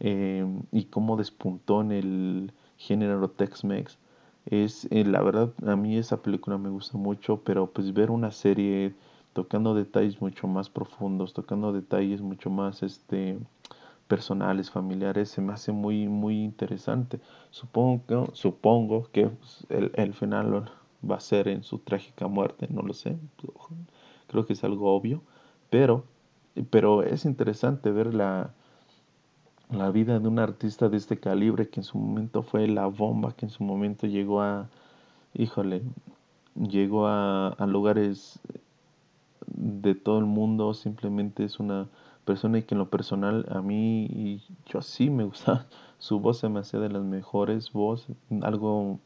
eh, 0.00 0.46
y 0.72 0.84
cómo 0.86 1.16
despuntó 1.16 1.80
en 1.82 1.92
el 1.92 2.52
género 2.76 3.30
Tex-Mex. 3.30 3.98
Es, 4.46 4.86
eh, 4.90 5.04
la 5.04 5.22
verdad, 5.22 5.52
a 5.66 5.76
mí 5.76 5.96
esa 5.98 6.22
película 6.22 6.58
me 6.58 6.70
gusta 6.70 6.96
mucho, 6.98 7.42
pero 7.44 7.66
pues 7.68 7.92
ver 7.92 8.10
una 8.10 8.30
serie 8.30 8.94
tocando 9.32 9.74
detalles 9.74 10.20
mucho 10.20 10.46
más 10.48 10.70
profundos, 10.70 11.34
tocando 11.34 11.72
detalles 11.72 12.20
mucho 12.20 12.50
más, 12.50 12.82
este, 12.82 13.38
personales, 14.08 14.70
familiares, 14.70 15.30
se 15.30 15.40
me 15.40 15.52
hace 15.52 15.72
muy, 15.72 16.08
muy 16.08 16.42
interesante. 16.42 17.20
Supongo, 17.50 18.28
supongo 18.34 19.08
que 19.12 19.28
pues, 19.28 19.66
el, 19.68 19.92
el 19.94 20.14
final 20.14 20.70
va 21.08 21.16
a 21.16 21.20
ser 21.20 21.48
en 21.48 21.62
su 21.62 21.78
trágica 21.78 22.26
muerte, 22.26 22.66
no 22.70 22.82
lo 22.82 22.92
sé, 22.92 23.16
creo 24.30 24.46
que 24.46 24.52
es 24.52 24.64
algo 24.64 24.94
obvio, 24.94 25.22
pero, 25.70 26.04
pero 26.70 27.02
es 27.02 27.24
interesante 27.24 27.90
ver 27.90 28.14
la, 28.14 28.54
la 29.70 29.90
vida 29.90 30.20
de 30.20 30.28
un 30.28 30.38
artista 30.38 30.88
de 30.88 30.96
este 30.96 31.18
calibre 31.18 31.68
que 31.68 31.80
en 31.80 31.84
su 31.84 31.98
momento 31.98 32.42
fue 32.42 32.68
la 32.68 32.86
bomba, 32.86 33.32
que 33.32 33.46
en 33.46 33.50
su 33.50 33.64
momento 33.64 34.06
llegó 34.06 34.40
a, 34.40 34.68
híjole, 35.34 35.82
llegó 36.54 37.06
a, 37.06 37.48
a 37.48 37.66
lugares 37.66 38.40
de 39.46 39.94
todo 39.94 40.18
el 40.18 40.26
mundo, 40.26 40.74
simplemente 40.74 41.44
es 41.44 41.58
una 41.58 41.88
persona 42.24 42.58
y 42.58 42.62
que 42.62 42.74
en 42.74 42.78
lo 42.78 42.90
personal 42.90 43.46
a 43.50 43.60
mí 43.60 44.04
y 44.04 44.42
yo 44.66 44.82
sí 44.82 45.10
me 45.10 45.24
gusta 45.24 45.66
su 45.98 46.20
voz 46.20 46.38
se 46.38 46.48
me 46.48 46.62
de 46.62 46.88
las 46.88 47.02
mejores 47.02 47.72
voz 47.72 48.06
algo 48.42 49.00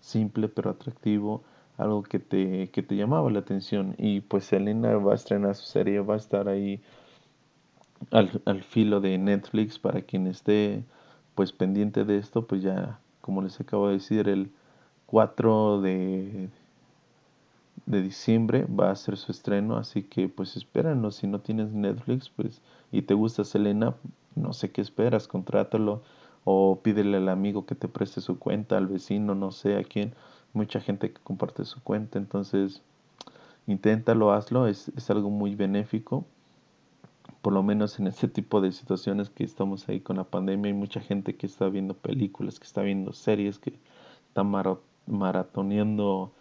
simple 0.00 0.48
pero 0.48 0.70
atractivo 0.70 1.42
algo 1.78 2.02
que 2.02 2.18
te 2.18 2.68
que 2.70 2.82
te 2.82 2.96
llamaba 2.96 3.30
la 3.30 3.40
atención. 3.40 3.94
Y 3.98 4.20
pues 4.20 4.44
Selena 4.44 4.96
va 4.98 5.12
a 5.12 5.16
estrenar 5.16 5.54
su 5.54 5.64
serie 5.66 6.00
va 6.00 6.14
a 6.14 6.18
estar 6.18 6.48
ahí 6.48 6.82
al, 8.10 8.42
al 8.44 8.62
filo 8.62 9.00
de 9.00 9.18
Netflix 9.18 9.78
para 9.78 10.02
quien 10.02 10.26
esté 10.26 10.84
pues 11.34 11.52
pendiente 11.52 12.04
de 12.04 12.18
esto, 12.18 12.46
pues 12.46 12.62
ya 12.62 13.00
como 13.20 13.42
les 13.42 13.60
acabo 13.60 13.88
de 13.88 13.94
decir 13.94 14.28
el 14.28 14.50
4 15.06 15.80
de, 15.80 16.48
de 17.86 18.02
diciembre 18.02 18.66
va 18.66 18.90
a 18.90 18.96
ser 18.96 19.16
su 19.16 19.32
estreno, 19.32 19.76
así 19.76 20.02
que 20.02 20.28
pues 20.28 20.56
espéranos, 20.56 21.16
si 21.16 21.26
no 21.26 21.40
tienes 21.40 21.72
Netflix 21.72 22.28
pues 22.30 22.60
y 22.90 23.02
te 23.02 23.14
gusta 23.14 23.44
Selena, 23.44 23.94
no 24.34 24.52
sé 24.52 24.70
qué 24.70 24.80
esperas, 24.80 25.28
contrátalo 25.28 26.02
o 26.44 26.80
pídele 26.82 27.18
al 27.18 27.28
amigo 27.28 27.66
que 27.66 27.74
te 27.74 27.88
preste 27.88 28.20
su 28.20 28.38
cuenta, 28.38 28.76
al 28.76 28.86
vecino, 28.86 29.34
no 29.34 29.50
sé 29.52 29.76
a 29.76 29.84
quién, 29.84 30.14
mucha 30.52 30.80
gente 30.80 31.12
que 31.12 31.20
comparte 31.22 31.64
su 31.64 31.82
cuenta, 31.82 32.18
entonces 32.18 32.82
inténtalo, 33.66 34.32
hazlo, 34.32 34.66
es, 34.66 34.88
es 34.96 35.10
algo 35.10 35.30
muy 35.30 35.54
benéfico, 35.54 36.24
por 37.42 37.52
lo 37.52 37.62
menos 37.62 37.98
en 38.00 38.06
este 38.06 38.28
tipo 38.28 38.60
de 38.60 38.72
situaciones 38.72 39.30
que 39.30 39.44
estamos 39.44 39.88
ahí 39.88 40.00
con 40.00 40.16
la 40.16 40.24
pandemia, 40.24 40.70
hay 40.70 40.78
mucha 40.78 41.00
gente 41.00 41.36
que 41.36 41.46
está 41.46 41.68
viendo 41.68 41.94
películas, 41.94 42.58
que 42.58 42.66
está 42.66 42.82
viendo 42.82 43.12
series, 43.12 43.58
que 43.58 43.78
está 44.28 44.42
maratoneando 45.06 46.32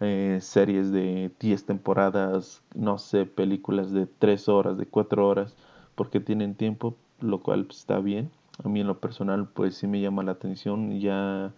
eh, 0.00 0.38
series 0.40 0.90
de 0.92 1.30
10 1.40 1.66
temporadas, 1.66 2.62
no 2.74 2.98
sé, 2.98 3.26
películas 3.26 3.92
de 3.92 4.06
3 4.06 4.48
horas, 4.48 4.78
de 4.78 4.86
4 4.86 5.26
horas, 5.26 5.56
porque 5.94 6.20
tienen 6.20 6.54
tiempo, 6.54 6.96
lo 7.20 7.40
cual 7.40 7.66
está 7.70 7.98
bien. 8.00 8.30
A 8.62 8.68
mí 8.68 8.80
en 8.80 8.86
lo 8.86 9.00
personal 9.00 9.48
pues 9.48 9.76
sí 9.76 9.86
me 9.86 10.00
llama 10.00 10.22
la 10.22 10.32
atención, 10.32 10.98
ya 11.00 11.52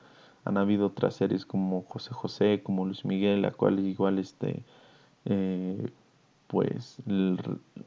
han 0.46 0.58
habido 0.58 0.86
otras 0.86 1.14
series 1.14 1.44
como 1.46 1.82
José 1.82 2.14
José, 2.14 2.62
como 2.62 2.84
Luis 2.86 3.04
Miguel, 3.04 3.42
la 3.42 3.52
cual 3.52 3.80
igual 3.80 4.18
este... 4.18 4.62
Eh, 5.26 5.90
pues 6.46 7.02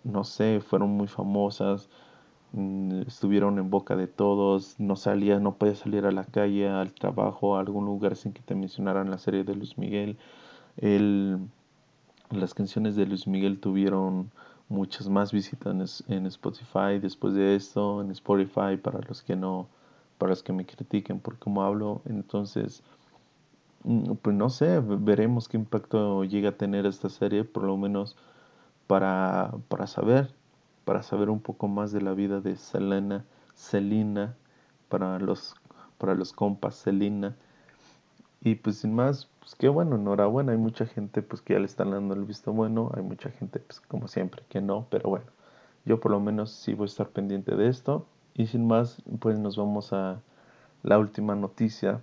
no 0.04 0.24
sé, 0.24 0.62
fueron 0.62 0.90
muy 0.92 1.08
famosas, 1.08 1.90
mm, 2.54 3.02
estuvieron 3.08 3.58
en 3.60 3.70
boca 3.70 3.96
de 3.96 4.08
todos, 4.08 4.80
no 4.80 4.96
salía, 4.96 5.40
no 5.40 5.56
podía 5.56 5.76
salir 5.76 6.06
a 6.06 6.12
la 6.12 6.26
calle, 6.26 6.70
al 6.70 6.94
trabajo, 6.94 7.56
a 7.56 7.62
algún 7.62 7.86
lugar 7.86 8.16
sin 8.16 8.34
que 8.34 8.42
te 8.42 8.56
mencionaran 8.56 9.10
la 9.12 9.18
serie 9.18 9.44
de 9.44 9.56
Luis 9.56 9.78
Miguel. 9.78 10.18
El, 10.78 11.40
las 12.32 12.54
canciones 12.54 12.96
de 12.96 13.06
Luis 13.06 13.28
Miguel 13.28 13.60
tuvieron 13.60 14.32
muchas 14.70 15.10
más 15.10 15.32
visitas 15.32 16.04
en, 16.08 16.26
Spotify 16.28 17.00
después 17.02 17.34
de 17.34 17.56
esto, 17.56 18.02
en 18.02 18.12
Spotify 18.12 18.78
para 18.82 19.00
los 19.08 19.24
que 19.24 19.36
no, 19.36 19.68
para 20.20 20.32
los 20.32 20.44
que 20.44 20.54
me 20.54 20.66
critiquen 20.68 21.20
por 21.20 21.40
cómo 21.40 21.64
hablo, 21.64 22.04
entonces 22.06 22.84
mm, 23.84 24.14
pues 24.22 24.36
no 24.36 24.50
sé, 24.52 24.80
veremos 24.82 25.48
qué 25.48 25.58
impacto 25.58 26.24
llega 26.26 26.50
a 26.50 26.58
tener 26.58 26.86
esta 26.86 27.10
serie, 27.10 27.44
por 27.44 27.64
lo 27.64 27.78
menos 27.78 28.16
para, 28.86 29.54
para 29.70 29.88
saber, 29.88 30.32
para 30.86 31.02
saber 31.04 31.30
un 31.30 31.40
poco 31.40 31.68
más 31.68 31.92
de 31.92 32.02
la 32.02 32.14
vida 32.14 32.42
de 32.42 32.56
Selena, 32.58 33.26
Selina, 33.56 34.36
para 34.90 35.20
los, 35.20 35.56
para 35.98 36.16
los 36.16 36.34
compas, 36.34 36.76
Selina. 36.76 37.36
Y 38.42 38.56
pues 38.56 38.78
sin 38.80 38.94
más, 38.96 39.30
pues 39.40 39.56
qué 39.56 39.70
bueno, 39.70 39.96
enhorabuena, 39.96 40.54
hay 40.54 40.58
mucha 40.58 40.86
gente 40.86 41.22
pues 41.22 41.42
que 41.42 41.54
ya 41.54 41.60
le 41.60 41.66
están 41.66 41.92
dando 41.92 42.14
el 42.14 42.24
visto 42.26 42.54
bueno, 42.54 42.92
hay 42.96 43.04
mucha 43.04 43.30
gente 43.32 43.60
pues 43.60 43.82
como 43.82 44.08
siempre 44.08 44.44
que 44.50 44.62
no, 44.62 44.88
pero 44.90 45.10
bueno, 45.10 45.26
yo 45.86 46.00
por 46.00 46.12
lo 46.12 46.20
menos 46.20 46.52
sí 46.52 46.74
voy 46.74 46.86
a 46.86 46.88
estar 46.88 47.10
pendiente 47.10 47.56
de 47.56 47.68
esto. 47.68 48.06
Y 48.40 48.48
sin 48.48 48.66
más, 48.68 49.04
pues 49.20 49.38
nos 49.38 49.58
vamos 49.58 49.92
a 49.92 50.22
la 50.82 50.98
última 50.98 51.36
noticia. 51.36 52.02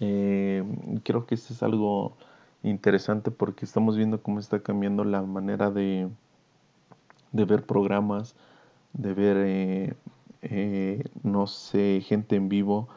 Eh, 0.00 0.64
creo 1.02 1.26
que 1.26 1.34
este 1.34 1.52
es 1.52 1.62
algo 1.62 2.16
interesante 2.62 3.30
porque 3.30 3.66
estamos 3.66 3.94
viendo 3.94 4.22
cómo 4.22 4.38
está 4.38 4.60
cambiando 4.60 5.04
la 5.04 5.20
manera 5.20 5.70
de, 5.70 6.08
de 7.32 7.44
ver 7.44 7.66
programas, 7.66 8.34
de 8.94 9.12
ver, 9.12 9.36
eh, 9.40 9.94
eh, 10.40 11.04
no 11.22 11.46
sé, 11.46 12.02
gente 12.02 12.36
en 12.36 12.48
vivo. 12.48 12.88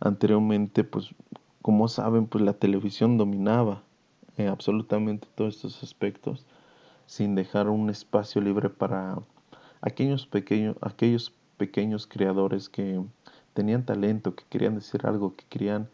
Anteriormente, 0.00 0.82
pues, 0.82 1.14
como 1.62 1.86
saben, 1.86 2.26
pues 2.26 2.42
la 2.42 2.54
televisión 2.54 3.16
dominaba 3.16 3.84
absolutamente 4.50 5.28
todos 5.36 5.54
estos 5.54 5.84
aspectos, 5.84 6.46
sin 7.06 7.36
dejar 7.36 7.68
un 7.68 7.90
espacio 7.90 8.40
libre 8.40 8.70
para 8.70 9.20
aquellos 9.82 10.26
pequeños, 10.26 10.76
aquellos 10.80 11.32
pequeños 11.62 12.08
creadores 12.08 12.68
que 12.68 13.00
tenían 13.54 13.84
talento, 13.84 14.34
que 14.34 14.42
querían 14.50 14.74
decir 14.74 15.06
algo, 15.06 15.36
que 15.36 15.44
querían 15.48 15.88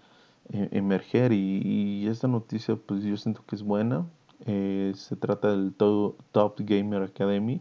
e-, 0.51 0.71
emerger 0.73 1.31
y, 1.35 2.07
esta 2.09 2.27
noticia 2.27 2.75
pues 2.77 3.03
yo 3.05 3.15
siento 3.19 3.43
que 3.47 3.55
es 3.55 3.63
buena. 3.63 4.07
Eh, 4.47 4.93
se 4.95 5.15
trata 5.17 5.51
del 5.51 5.75
Top 5.75 6.55
Gamer 6.61 7.03
Academy, 7.03 7.61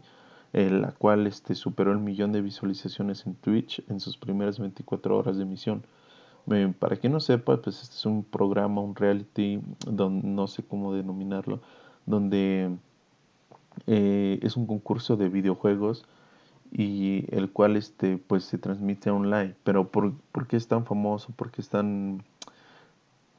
eh, 0.54 0.70
la 0.70 0.92
cual 0.92 1.26
este, 1.26 1.54
superó 1.54 1.92
el 1.92 1.98
millón 1.98 2.32
de 2.32 2.40
visualizaciones 2.40 3.26
en 3.26 3.34
Twitch 3.34 3.82
en 3.90 4.00
sus 4.00 4.16
primeras 4.16 4.58
24 4.58 5.14
horas 5.18 5.36
de 5.36 5.42
emisión. 5.42 5.82
para 6.78 6.96
quien 6.96 7.12
no 7.12 7.20
sepa, 7.20 7.60
pues 7.60 7.82
este 7.82 7.96
es 7.96 8.06
un 8.06 8.24
programa, 8.24 8.80
un 8.80 8.94
reality, 8.96 9.60
no 9.90 10.46
sé 10.46 10.62
cómo 10.62 10.94
denominarlo, 10.94 11.60
donde 12.06 12.70
eh, 13.86 14.38
es 14.42 14.56
un 14.56 14.66
concurso 14.66 15.16
de 15.18 15.28
videojuegos 15.28 16.06
y 16.72 17.24
el 17.34 17.50
cual 17.50 17.76
este 17.76 18.18
pues 18.18 18.44
se 18.44 18.58
transmite 18.58 19.10
online. 19.10 19.54
Pero 19.64 19.88
¿por, 19.90 20.12
¿por 20.32 20.46
qué 20.46 20.56
es 20.56 20.68
tan 20.68 20.84
famoso? 20.84 21.32
¿Por 21.36 21.50
qué 21.50 21.62
es 21.62 21.68
tan 21.68 22.22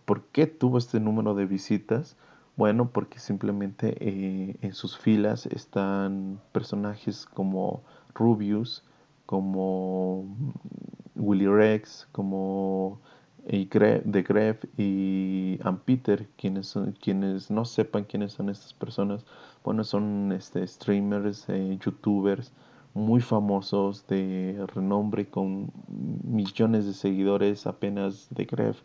¿Por 0.10 0.24
qué 0.24 0.48
tuvo 0.48 0.80
este 0.80 1.00
número 1.00 1.36
de 1.36 1.46
visitas? 1.46 2.18
Bueno, 2.58 2.90
porque 2.90 3.20
simplemente 3.20 3.96
eh, 4.00 4.56
en 4.62 4.74
sus 4.74 4.98
filas 4.98 5.46
están 5.46 6.42
personajes 6.52 7.28
como 7.28 7.84
Rubius, 8.16 8.84
como 9.28 10.26
Willy 11.16 11.46
Rex, 11.46 12.08
como 12.12 13.00
The 13.48 14.26
Gref 14.28 14.66
y 14.78 15.60
Peter, 15.86 16.28
quienes, 16.38 16.66
son, 16.66 16.94
quienes 16.94 17.52
no 17.52 17.64
sepan 17.64 18.04
quiénes 18.06 18.34
son 18.34 18.50
estas 18.50 18.74
personas, 18.74 19.26
bueno, 19.64 19.84
son 19.84 20.32
este, 20.32 20.66
streamers, 20.66 21.48
eh, 21.50 21.78
youtubers 21.80 22.52
muy 22.94 23.22
famosos 23.22 24.08
de 24.08 24.66
renombre 24.74 25.30
con 25.30 25.72
millones 26.24 26.86
de 26.86 26.94
seguidores 26.94 27.68
apenas 27.68 28.28
de 28.32 28.46
Gref 28.46 28.82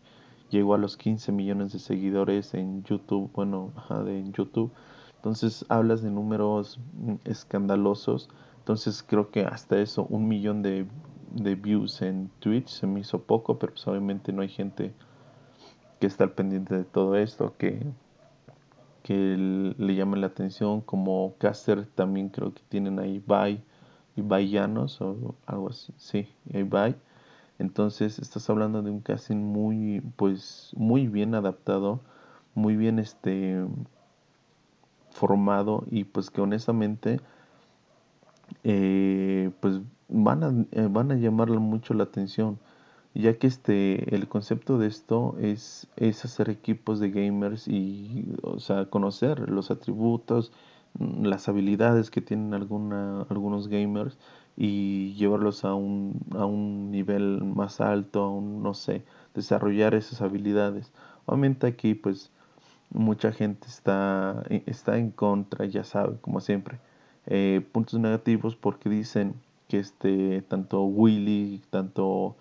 llegó 0.49 0.75
a 0.75 0.77
los 0.77 0.95
15 0.95 1.31
millones 1.31 1.73
de 1.73 1.79
seguidores 1.79 2.53
en 2.53 2.83
YouTube, 2.83 3.31
bueno, 3.33 3.71
en 4.07 4.31
YouTube. 4.31 4.71
Entonces 5.15 5.65
hablas 5.69 6.01
de 6.03 6.11
números 6.11 6.79
mm, 6.93 7.15
escandalosos. 7.25 8.29
Entonces 8.59 9.03
creo 9.03 9.31
que 9.31 9.41
hasta 9.41 9.79
eso, 9.79 10.05
un 10.09 10.27
millón 10.27 10.61
de, 10.61 10.87
de 11.33 11.55
views 11.55 12.01
en 12.01 12.29
Twitch 12.39 12.67
se 12.67 12.87
me 12.87 12.99
hizo 12.99 13.23
poco, 13.23 13.57
pero 13.57 13.73
pues 13.73 13.87
obviamente 13.87 14.31
no 14.31 14.41
hay 14.41 14.49
gente 14.49 14.93
que 15.99 16.07
está 16.07 16.25
al 16.25 16.31
pendiente 16.31 16.75
de 16.75 16.83
todo 16.83 17.15
esto, 17.15 17.55
que, 17.57 17.85
que 19.03 19.73
le 19.77 19.95
llame 19.95 20.17
la 20.17 20.27
atención, 20.27 20.81
como 20.81 21.35
Caster 21.37 21.85
también 21.87 22.29
creo 22.29 22.53
que 22.53 22.61
tienen 22.69 22.99
ahí 22.99 23.23
Bye 23.25 23.63
y 24.15 24.21
Bayanos 24.21 25.01
o 25.01 25.35
algo 25.45 25.69
así, 25.69 25.93
sí, 25.97 26.29
Bye 26.45 26.95
entonces 27.57 28.19
estás 28.19 28.49
hablando 28.49 28.81
de 28.81 28.91
un 28.91 28.99
casting 28.99 29.37
muy, 29.37 30.01
pues, 30.17 30.71
muy 30.75 31.07
bien 31.07 31.35
adaptado, 31.35 32.01
muy 32.53 32.75
bien 32.75 32.99
este 32.99 33.65
formado 35.11 35.85
y 35.89 36.03
pues 36.03 36.29
que 36.29 36.41
honestamente 36.41 37.21
eh, 38.65 39.49
pues 39.61 39.79
van 40.09 40.43
a, 40.43 40.65
eh, 40.71 40.89
van 40.91 41.11
a 41.11 41.15
llamarle 41.15 41.57
mucho 41.57 41.93
la 41.93 42.03
atención 42.03 42.59
ya 43.13 43.37
que 43.37 43.47
este 43.47 44.13
el 44.13 44.27
concepto 44.27 44.77
de 44.77 44.87
esto 44.87 45.37
es, 45.39 45.87
es 45.95 46.25
hacer 46.25 46.49
equipos 46.49 46.99
de 46.99 47.11
gamers 47.11 47.69
y 47.69 48.27
o 48.43 48.59
sea 48.59 48.85
conocer 48.87 49.49
los 49.49 49.71
atributos 49.71 50.51
las 50.99 51.49
habilidades 51.49 52.09
que 52.09 52.21
tienen 52.21 52.53
alguna, 52.53 53.23
algunos 53.29 53.67
gamers 53.67 54.17
y 54.57 55.13
llevarlos 55.15 55.65
a 55.65 55.75
un, 55.75 56.21
a 56.31 56.45
un 56.45 56.91
nivel 56.91 57.43
más 57.43 57.81
alto, 57.81 58.23
a 58.23 58.29
un, 58.29 58.63
no 58.63 58.73
sé, 58.73 59.03
desarrollar 59.33 59.95
esas 59.95 60.21
habilidades. 60.21 60.91
Obviamente 61.25 61.67
aquí 61.67 61.95
pues 61.95 62.31
mucha 62.89 63.31
gente 63.31 63.67
está, 63.67 64.43
está 64.65 64.97
en 64.97 65.11
contra, 65.11 65.65
ya 65.65 65.83
sabe, 65.83 66.17
como 66.21 66.39
siempre. 66.39 66.79
Eh, 67.27 67.65
puntos 67.71 67.99
negativos 67.99 68.55
porque 68.55 68.89
dicen 68.89 69.35
que 69.67 69.79
este, 69.79 70.43
tanto 70.43 70.83
Willy, 70.83 71.61
tanto 71.71 72.35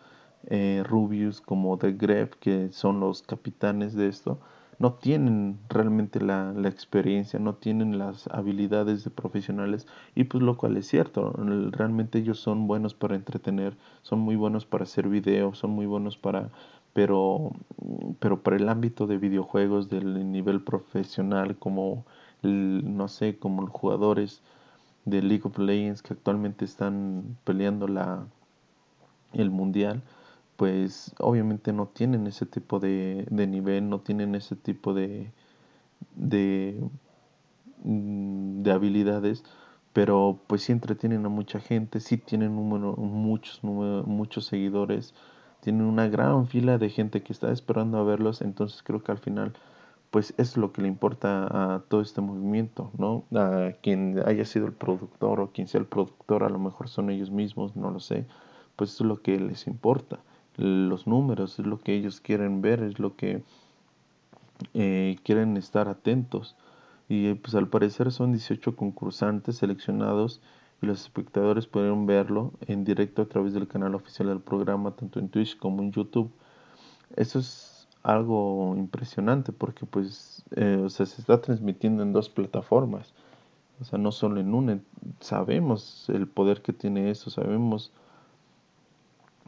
eh, 0.46 0.82
Rubius 0.86 1.40
como 1.40 1.78
The 1.78 1.92
Gref, 1.92 2.36
que 2.36 2.70
son 2.70 3.00
los 3.00 3.22
capitanes 3.22 3.94
de 3.94 4.08
esto, 4.08 4.38
no 4.78 4.94
tienen 4.94 5.58
realmente 5.68 6.20
la, 6.20 6.52
la, 6.52 6.68
experiencia, 6.68 7.38
no 7.38 7.54
tienen 7.54 7.98
las 7.98 8.26
habilidades 8.28 9.04
de 9.04 9.10
profesionales 9.10 9.86
y 10.14 10.24
pues 10.24 10.42
lo 10.42 10.56
cual 10.56 10.76
es 10.76 10.86
cierto, 10.86 11.32
realmente 11.70 12.18
ellos 12.18 12.40
son 12.40 12.66
buenos 12.66 12.94
para 12.94 13.14
entretener, 13.14 13.76
son 14.02 14.20
muy 14.20 14.36
buenos 14.36 14.66
para 14.66 14.84
hacer 14.84 15.08
videos, 15.08 15.58
son 15.58 15.70
muy 15.70 15.86
buenos 15.86 16.16
para, 16.16 16.50
pero, 16.92 17.52
pero 18.20 18.42
para 18.42 18.56
el 18.56 18.68
ámbito 18.68 19.06
de 19.06 19.18
videojuegos 19.18 19.88
del 19.88 20.30
nivel 20.30 20.62
profesional 20.62 21.56
como, 21.56 22.04
no 22.42 23.08
sé, 23.08 23.38
como 23.38 23.62
los 23.62 23.70
jugadores 23.70 24.42
de 25.04 25.22
League 25.22 25.42
of 25.44 25.58
Legends 25.58 26.02
que 26.02 26.14
actualmente 26.14 26.64
están 26.64 27.36
peleando 27.44 27.88
la 27.88 28.26
el 29.34 29.50
mundial 29.50 30.02
pues 30.56 31.14
obviamente 31.18 31.72
no 31.72 31.86
tienen 31.88 32.26
ese 32.26 32.46
tipo 32.46 32.80
de, 32.80 33.26
de 33.30 33.46
nivel 33.46 33.88
no 33.88 34.00
tienen 34.00 34.34
ese 34.34 34.56
tipo 34.56 34.94
de 34.94 35.32
de, 36.16 36.80
mm, 37.84 38.62
de 38.62 38.72
habilidades 38.72 39.44
pero 39.92 40.40
pues 40.46 40.62
sí 40.62 40.72
entretienen 40.72 41.24
a 41.26 41.28
mucha 41.28 41.60
gente 41.60 42.00
sí 42.00 42.18
tienen 42.18 42.56
número, 42.56 42.96
muchos 42.96 43.62
muchos 43.62 44.46
seguidores 44.46 45.14
tienen 45.60 45.82
una 45.82 46.08
gran 46.08 46.46
fila 46.48 46.78
de 46.78 46.90
gente 46.90 47.22
que 47.22 47.32
está 47.32 47.50
esperando 47.52 47.98
a 47.98 48.04
verlos 48.04 48.42
entonces 48.42 48.82
creo 48.82 49.02
que 49.02 49.12
al 49.12 49.18
final 49.18 49.54
pues 50.14 50.32
es 50.38 50.56
lo 50.56 50.72
que 50.72 50.80
le 50.82 50.86
importa 50.86 51.74
a 51.74 51.80
todo 51.88 52.00
este 52.00 52.20
movimiento, 52.20 52.92
¿no? 52.96 53.24
A 53.34 53.72
quien 53.82 54.22
haya 54.24 54.44
sido 54.44 54.66
el 54.66 54.72
productor 54.72 55.40
o 55.40 55.50
quien 55.50 55.66
sea 55.66 55.80
el 55.80 55.86
productor, 55.88 56.44
a 56.44 56.48
lo 56.48 56.60
mejor 56.60 56.88
son 56.88 57.10
ellos 57.10 57.32
mismos, 57.32 57.74
no 57.74 57.90
lo 57.90 57.98
sé, 57.98 58.24
pues 58.76 58.94
es 58.94 59.00
lo 59.00 59.22
que 59.22 59.40
les 59.40 59.66
importa. 59.66 60.20
Los 60.56 61.06
números 61.06 61.58
es 61.58 61.66
lo 61.66 61.80
que 61.80 61.94
ellos 61.94 62.20
quieren 62.20 62.62
ver, 62.62 62.82
es 62.82 62.98
lo 62.98 63.16
que 63.16 63.42
eh, 64.72 65.16
quieren 65.24 65.56
estar 65.56 65.88
atentos. 65.88 66.56
Y 67.08 67.34
pues 67.34 67.54
al 67.54 67.68
parecer 67.68 68.12
son 68.12 68.32
18 68.32 68.76
concursantes 68.76 69.56
seleccionados 69.56 70.40
y 70.80 70.86
los 70.86 71.02
espectadores 71.02 71.66
pudieron 71.66 72.06
verlo 72.06 72.52
en 72.66 72.84
directo 72.84 73.22
a 73.22 73.26
través 73.26 73.52
del 73.52 73.68
canal 73.68 73.94
oficial 73.94 74.28
del 74.28 74.40
programa, 74.40 74.92
tanto 74.92 75.18
en 75.18 75.28
Twitch 75.28 75.58
como 75.58 75.82
en 75.82 75.92
YouTube. 75.92 76.30
Eso 77.16 77.38
es 77.38 77.88
algo 78.02 78.74
impresionante 78.76 79.52
porque 79.52 79.86
pues 79.86 80.44
eh, 80.56 80.80
o 80.84 80.88
sea, 80.88 81.06
se 81.06 81.20
está 81.20 81.40
transmitiendo 81.40 82.02
en 82.02 82.12
dos 82.12 82.28
plataformas. 82.28 83.12
O 83.80 83.84
sea, 83.84 83.98
no 83.98 84.12
solo 84.12 84.40
en 84.40 84.54
una. 84.54 84.80
Sabemos 85.20 86.08
el 86.08 86.28
poder 86.28 86.62
que 86.62 86.72
tiene 86.72 87.10
eso, 87.10 87.30
sabemos 87.30 87.90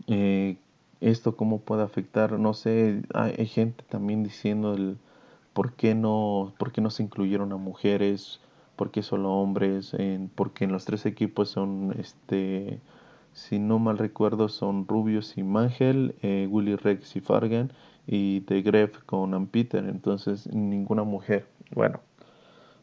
eh, 0.08 0.56
esto 1.00 1.36
cómo 1.36 1.60
puede 1.60 1.82
afectar. 1.82 2.38
No 2.38 2.54
sé, 2.54 3.02
hay, 3.14 3.46
gente 3.46 3.84
también 3.88 4.22
diciendo 4.24 4.74
el 4.74 4.98
por 5.52 5.72
qué 5.74 5.94
no, 5.94 6.54
por 6.58 6.72
qué 6.72 6.80
no 6.80 6.90
se 6.90 7.02
incluyeron 7.02 7.52
a 7.52 7.56
mujeres, 7.56 8.40
por 8.76 8.90
qué 8.90 9.02
solo 9.02 9.32
hombres, 9.32 9.94
en, 9.94 10.30
porque 10.34 10.64
en 10.64 10.72
los 10.72 10.84
tres 10.84 11.06
equipos 11.06 11.50
son 11.50 11.94
este 11.98 12.80
si 13.36 13.58
no 13.58 13.78
mal 13.78 13.98
recuerdo 13.98 14.48
son 14.48 14.88
Rubius 14.88 15.36
y 15.36 15.42
Mangel, 15.42 16.14
eh, 16.22 16.48
Willy 16.50 16.74
Rex 16.76 17.16
y 17.16 17.20
Fargan 17.20 17.70
y 18.06 18.40
de 18.40 18.62
Gref 18.62 19.02
con 19.04 19.34
Ampeter, 19.34 19.84
entonces 19.84 20.46
ninguna 20.52 21.02
mujer. 21.02 21.46
Bueno, 21.74 22.00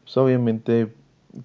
pues 0.04 0.16
obviamente, 0.16 0.94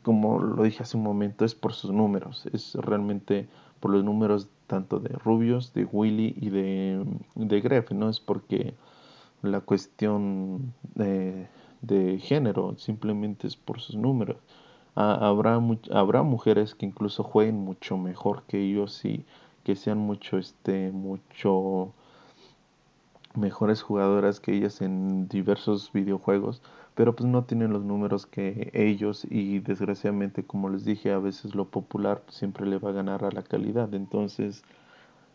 como 0.03 0.39
lo 0.39 0.63
dije 0.63 0.84
hace 0.84 0.97
un 0.97 1.03
momento, 1.03 1.43
es 1.43 1.55
por 1.55 1.74
sus 1.74 1.91
números, 1.91 2.45
es 2.53 2.76
realmente 2.76 3.47
por 3.80 3.91
los 3.91 4.03
números 4.03 4.47
tanto 4.70 4.99
de 4.99 5.09
Rubius, 5.09 5.74
de 5.74 5.84
Willy 5.91 6.36
y 6.39 6.49
de, 6.51 7.03
de 7.36 7.61
Gref, 7.61 7.91
no 7.91 8.07
es 8.07 8.20
porque 8.20 8.76
la 9.41 9.61
cuestión 9.61 10.74
de, 10.95 11.47
de 11.82 12.20
género, 12.20 12.76
simplemente 12.78 13.47
es 13.47 13.57
por 13.57 13.82
sus 13.82 13.95
números. 13.95 14.38
habrá, 14.95 15.59
habrá 15.91 16.24
mujeres 16.24 16.76
que 16.76 16.86
incluso 16.86 17.24
jueguen 17.24 17.57
mucho 17.57 17.97
mejor 17.97 18.43
que 18.43 18.61
ellos 18.61 19.03
y 19.03 19.26
que 19.63 19.76
sean 19.76 19.97
mucho, 19.97 20.38
este, 20.38 20.91
mucho 20.91 21.93
mejores 23.36 23.82
jugadoras 23.82 24.39
que 24.39 24.53
ellas 24.55 24.82
en 24.82 25.28
diversos 25.28 25.91
videojuegos, 25.93 26.61
pero 26.96 27.16
pues 27.16 27.30
no 27.30 27.44
tienen 27.44 27.72
los 27.74 27.84
números 27.84 28.26
que 28.26 28.72
ellos 28.74 29.26
y 29.30 29.60
desgraciadamente 29.60 30.44
como 30.44 30.70
les 30.70 30.86
dije 30.86 31.12
a 31.12 31.20
veces 31.20 31.56
lo 31.56 31.66
popular 31.66 32.22
siempre 32.30 32.66
le 32.66 32.78
va 32.78 32.90
a 32.90 32.94
ganar 32.94 33.24
a 33.24 33.32
la 33.32 33.44
calidad, 33.44 33.94
entonces 33.94 34.64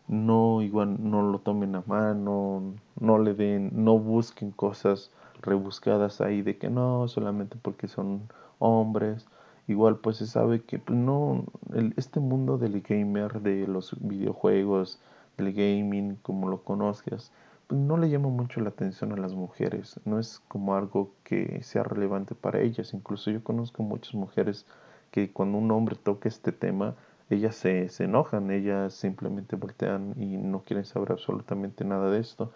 no 0.07 0.61
igual 0.61 0.97
no 0.99 1.21
lo 1.23 1.39
tomen 1.39 1.75
a 1.75 1.83
mano, 1.87 2.75
no 2.99 3.17
le 3.19 3.33
den, 3.33 3.71
no 3.73 3.97
busquen 3.97 4.51
cosas 4.51 5.11
rebuscadas 5.41 6.21
ahí 6.21 6.41
de 6.41 6.57
que 6.57 6.69
no, 6.69 7.07
solamente 7.07 7.57
porque 7.61 7.87
son 7.87 8.21
hombres, 8.59 9.27
igual 9.67 9.97
pues 9.97 10.17
se 10.17 10.27
sabe 10.27 10.61
que 10.61 10.79
pues 10.79 10.97
no, 10.97 11.45
el, 11.73 11.93
este 11.97 12.19
mundo 12.19 12.57
del 12.57 12.81
gamer, 12.81 13.41
de 13.41 13.67
los 13.67 13.95
videojuegos, 13.99 14.99
del 15.37 15.53
gaming, 15.53 16.17
como 16.21 16.49
lo 16.49 16.63
conozcas, 16.63 17.31
no 17.69 17.97
le 17.97 18.09
llama 18.09 18.29
mucho 18.29 18.61
la 18.61 18.69
atención 18.69 19.11
a 19.13 19.17
las 19.17 19.33
mujeres, 19.33 19.99
no 20.05 20.19
es 20.19 20.41
como 20.47 20.75
algo 20.75 21.13
que 21.23 21.61
sea 21.63 21.83
relevante 21.83 22.35
para 22.35 22.61
ellas, 22.61 22.93
incluso 22.93 23.31
yo 23.31 23.43
conozco 23.43 23.83
muchas 23.83 24.13
mujeres 24.13 24.65
que 25.11 25.31
cuando 25.31 25.57
un 25.57 25.71
hombre 25.71 25.95
toca 25.95 26.29
este 26.29 26.51
tema, 26.51 26.95
ellas 27.29 27.55
se, 27.55 27.89
se 27.89 28.03
enojan, 28.03 28.51
ellas 28.51 28.93
simplemente 28.93 29.55
voltean 29.55 30.13
y 30.17 30.37
no 30.37 30.63
quieren 30.63 30.85
saber 30.85 31.11
absolutamente 31.11 31.83
nada 31.85 32.11
de 32.11 32.19
esto. 32.19 32.51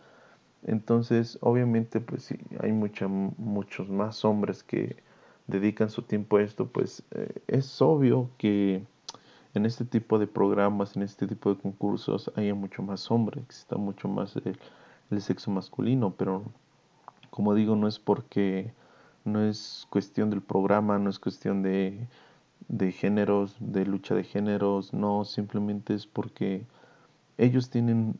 Entonces, 0.64 1.38
obviamente, 1.42 2.02
pues 2.02 2.24
sí, 2.24 2.38
hay 2.60 2.72
mucha, 2.72 3.08
muchos 3.08 3.90
más 3.90 4.26
hombres 4.26 4.64
que 4.64 4.98
dedican 5.48 5.90
su 5.90 6.04
tiempo 6.04 6.38
a 6.38 6.44
esto, 6.44 6.68
pues 6.68 7.04
eh, 7.12 7.42
es 7.48 7.82
obvio 7.82 8.30
que 8.38 8.84
en 9.54 9.66
este 9.66 9.86
tipo 9.86 10.20
de 10.20 10.28
programas, 10.28 10.96
en 10.96 11.04
este 11.04 11.28
tipo 11.28 11.54
de 11.54 11.62
concursos, 11.62 12.32
haya 12.36 12.54
mucho 12.54 12.84
más 12.84 13.10
hombres, 13.10 13.44
exista 13.44 13.78
mucho 13.78 14.08
más 14.08 14.36
el 15.12 15.22
sexo 15.22 15.52
masculino, 15.52 16.14
pero 16.18 16.44
como 17.30 17.54
digo, 17.54 17.76
no 17.76 17.88
es 17.88 18.00
porque 18.00 18.74
no 19.26 19.42
es 19.44 19.88
cuestión 19.90 20.30
del 20.30 20.42
programa, 20.42 20.98
no 21.00 21.10
es 21.10 21.20
cuestión 21.20 21.62
de, 21.62 22.08
de 22.68 22.92
géneros, 22.92 23.56
de 23.60 23.86
lucha 23.86 24.16
de 24.16 24.24
géneros, 24.24 24.94
no, 24.94 25.26
simplemente 25.26 25.94
es 25.94 26.08
porque 26.08 26.66
ellos 27.38 27.70
tienen 27.70 28.16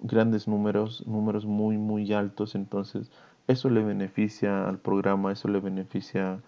grandes 0.00 0.48
números, 0.48 1.06
números 1.06 1.44
muy, 1.44 1.76
muy 1.78 2.12
altos, 2.12 2.54
entonces 2.54 3.10
eso 3.46 3.68
le 3.68 3.82
beneficia 3.82 4.68
al 4.68 4.78
programa, 4.78 5.32
eso 5.32 5.48
le 5.48 5.60
beneficia 5.60 6.40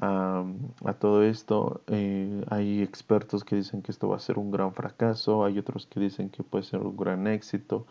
a, 0.00 0.44
a 0.84 0.92
todo 0.94 1.22
esto. 1.22 1.80
Eh, 1.86 2.44
hay 2.50 2.82
expertos 2.82 3.44
que 3.44 3.56
dicen 3.56 3.82
que 3.82 3.90
esto 3.92 4.08
va 4.08 4.16
a 4.16 4.20
ser 4.20 4.38
un 4.38 4.50
gran 4.50 4.72
fracaso, 4.74 5.44
hay 5.44 5.58
otros 5.58 5.86
que 5.86 6.00
dicen 6.00 6.30
que 6.30 6.42
puede 6.42 6.64
ser 6.64 6.80
un 6.80 6.96
gran 6.96 7.26
éxito 7.26 7.86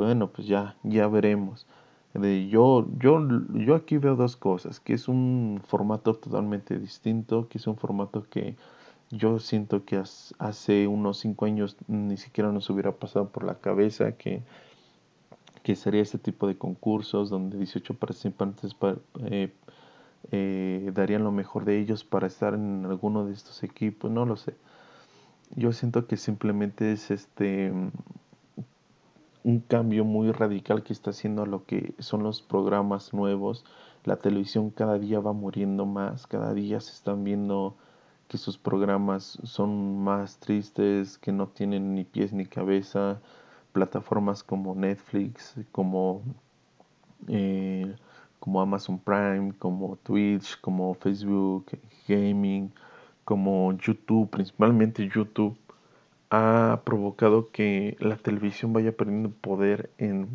bueno, 0.00 0.28
pues 0.30 0.46
ya, 0.48 0.76
ya 0.82 1.08
veremos. 1.08 1.66
yo, 2.14 2.86
yo, 2.98 3.28
yo 3.54 3.74
aquí 3.74 3.98
veo 3.98 4.16
dos 4.16 4.36
cosas, 4.36 4.80
que 4.80 4.94
es 4.94 5.08
un 5.08 5.60
formato 5.66 6.14
totalmente 6.14 6.78
distinto, 6.78 7.48
que 7.48 7.58
es 7.58 7.66
un 7.66 7.76
formato 7.76 8.24
que 8.28 8.56
yo 9.10 9.38
siento 9.40 9.84
que 9.84 10.02
hace 10.38 10.86
unos 10.86 11.18
cinco 11.18 11.44
años 11.44 11.76
ni 11.88 12.16
siquiera 12.16 12.52
nos 12.52 12.70
hubiera 12.70 12.92
pasado 12.92 13.28
por 13.28 13.44
la 13.44 13.56
cabeza 13.56 14.12
que, 14.12 14.42
que 15.62 15.74
sería 15.74 16.02
este 16.02 16.18
tipo 16.18 16.46
de 16.46 16.56
concursos 16.56 17.28
donde 17.28 17.58
18 17.58 17.94
participantes 17.94 18.76
eh, 19.24 19.52
eh, 20.30 20.90
darían 20.94 21.24
lo 21.24 21.32
mejor 21.32 21.64
de 21.64 21.80
ellos 21.80 22.04
para 22.04 22.28
estar 22.28 22.54
en 22.54 22.86
alguno 22.86 23.26
de 23.26 23.32
estos 23.32 23.62
equipos, 23.64 24.10
no 24.10 24.24
lo 24.26 24.36
sé. 24.36 24.54
Yo 25.56 25.72
siento 25.72 26.06
que 26.06 26.16
simplemente 26.16 26.92
es 26.92 27.10
este 27.10 27.72
un 29.44 29.60
cambio 29.60 30.04
muy 30.04 30.32
radical 30.32 30.82
que 30.82 30.92
está 30.92 31.10
haciendo 31.10 31.46
lo 31.46 31.64
que 31.64 31.94
son 31.98 32.22
los 32.22 32.42
programas 32.42 33.14
nuevos. 33.14 33.64
La 34.04 34.16
televisión 34.16 34.70
cada 34.70 34.98
día 34.98 35.20
va 35.20 35.32
muriendo 35.32 35.86
más, 35.86 36.26
cada 36.26 36.54
día 36.54 36.80
se 36.80 36.92
están 36.92 37.24
viendo 37.24 37.76
que 38.28 38.38
sus 38.38 38.58
programas 38.58 39.38
son 39.42 40.02
más 40.02 40.38
tristes, 40.38 41.18
que 41.18 41.32
no 41.32 41.48
tienen 41.48 41.94
ni 41.94 42.04
pies 42.04 42.32
ni 42.32 42.46
cabeza. 42.46 43.20
Plataformas 43.72 44.42
como 44.42 44.74
Netflix, 44.74 45.56
como, 45.72 46.22
eh, 47.28 47.94
como 48.40 48.60
Amazon 48.60 48.98
Prime, 48.98 49.52
como 49.58 49.96
Twitch, 49.96 50.60
como 50.60 50.94
Facebook, 50.94 51.66
Gaming, 52.08 52.72
como 53.24 53.72
YouTube, 53.72 54.30
principalmente 54.30 55.08
YouTube 55.08 55.56
ha 56.30 56.82
provocado 56.84 57.50
que 57.50 57.96
la 58.00 58.16
televisión 58.16 58.72
vaya 58.72 58.96
perdiendo 58.96 59.30
poder 59.30 59.90
en 59.98 60.28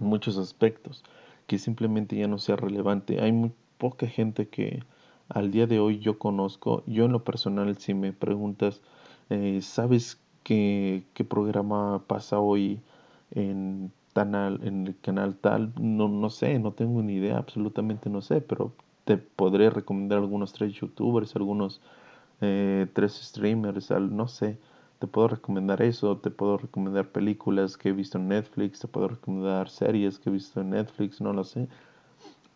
muchos 0.00 0.38
aspectos, 0.38 1.04
que 1.46 1.58
simplemente 1.58 2.16
ya 2.16 2.28
no 2.28 2.38
sea 2.38 2.56
relevante. 2.56 3.20
Hay 3.20 3.32
muy 3.32 3.52
poca 3.78 4.06
gente 4.06 4.48
que 4.48 4.82
al 5.28 5.50
día 5.50 5.66
de 5.66 5.80
hoy 5.80 5.98
yo 5.98 6.18
conozco, 6.18 6.82
yo 6.86 7.04
en 7.06 7.12
lo 7.12 7.24
personal 7.24 7.76
si 7.78 7.94
me 7.94 8.12
preguntas, 8.12 8.80
eh, 9.30 9.60
¿sabes 9.62 10.20
qué, 10.42 11.04
qué 11.14 11.24
programa 11.24 12.02
pasa 12.06 12.38
hoy 12.40 12.80
en, 13.32 13.92
en 14.14 14.86
el 14.86 14.96
canal 15.00 15.36
tal? 15.36 15.72
No, 15.80 16.08
no 16.08 16.30
sé, 16.30 16.58
no 16.58 16.72
tengo 16.72 17.02
ni 17.02 17.14
idea, 17.14 17.38
absolutamente 17.38 18.10
no 18.10 18.20
sé, 18.22 18.40
pero 18.40 18.72
te 19.04 19.16
podré 19.16 19.70
recomendar 19.70 20.18
algunos 20.18 20.52
tres 20.52 20.74
youtubers, 20.74 21.34
algunos 21.36 21.80
eh, 22.40 22.86
tres 22.94 23.14
streamers, 23.14 23.90
no 23.90 24.28
sé 24.28 24.58
te 25.02 25.08
puedo 25.08 25.26
recomendar 25.26 25.82
eso, 25.82 26.18
te 26.18 26.30
puedo 26.30 26.58
recomendar 26.58 27.08
películas 27.08 27.76
que 27.76 27.88
he 27.88 27.92
visto 27.92 28.18
en 28.18 28.28
Netflix, 28.28 28.78
te 28.78 28.86
puedo 28.86 29.08
recomendar 29.08 29.68
series 29.68 30.20
que 30.20 30.30
he 30.30 30.32
visto 30.32 30.60
en 30.60 30.70
Netflix, 30.70 31.20
no 31.20 31.32
lo 31.32 31.42
sé. 31.42 31.66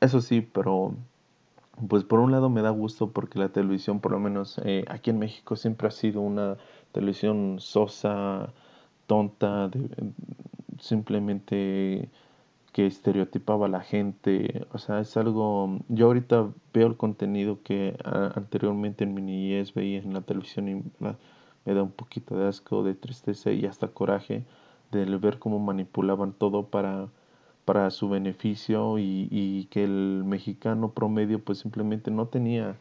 Eso 0.01 0.20
sí, 0.20 0.42
pero 0.42 0.94
pues 1.88 2.05
por 2.05 2.20
un 2.20 2.30
lado 2.30 2.49
me 2.49 2.62
da 2.62 2.70
gusto 2.70 3.11
porque 3.11 3.40
la 3.40 3.49
televisión, 3.49 3.99
por 3.99 4.12
lo 4.12 4.20
menos 4.20 4.61
eh, 4.64 4.84
aquí 4.86 5.11
en 5.11 5.18
México, 5.18 5.57
siempre 5.57 5.88
ha 5.88 5.90
sido 5.90 6.20
una 6.20 6.57
televisión 6.92 7.57
sosa, 7.59 8.53
tonta, 9.09 9.68
simplemente 10.78 12.09
que 12.72 12.86
estereotipaba 12.86 13.66
a 13.66 13.70
la 13.70 13.80
gente. 13.80 14.66
O 14.72 14.78
sea, 14.78 15.01
es 15.01 15.16
algo... 15.16 15.80
Yo 15.88 16.07
ahorita 16.07 16.49
veo 16.72 16.86
el 16.86 16.97
contenido 16.97 17.59
que 17.64 17.97
anteriormente 18.05 19.03
en 19.03 19.14
mi 19.14 19.22
niñez 19.22 19.74
veía 19.74 19.99
en 19.99 20.14
la 20.14 20.20
televisión 20.20 20.68
y 20.68 20.84
me 21.67 21.75
da 21.75 21.83
un 21.83 21.91
poquito 21.91 22.37
de 22.37 22.47
asco, 22.49 22.83
de 22.85 22.95
tristeza 22.95 23.51
y 23.51 23.67
hasta 23.67 23.89
coraje 23.89 24.45
de 24.93 25.05
ver 25.19 25.39
cómo 25.39 25.59
manipulaban 25.59 26.33
todo 26.33 26.67
para 26.67 27.09
para 27.64 27.91
su 27.91 28.09
beneficio 28.09 28.97
y, 28.97 29.27
y, 29.29 29.64
que 29.67 29.83
el 29.83 30.23
mexicano 30.25 30.93
promedio 30.93 31.41
pues 31.45 31.59
simplemente 31.59 32.12
no 32.12 32.29
tenía 32.29 32.77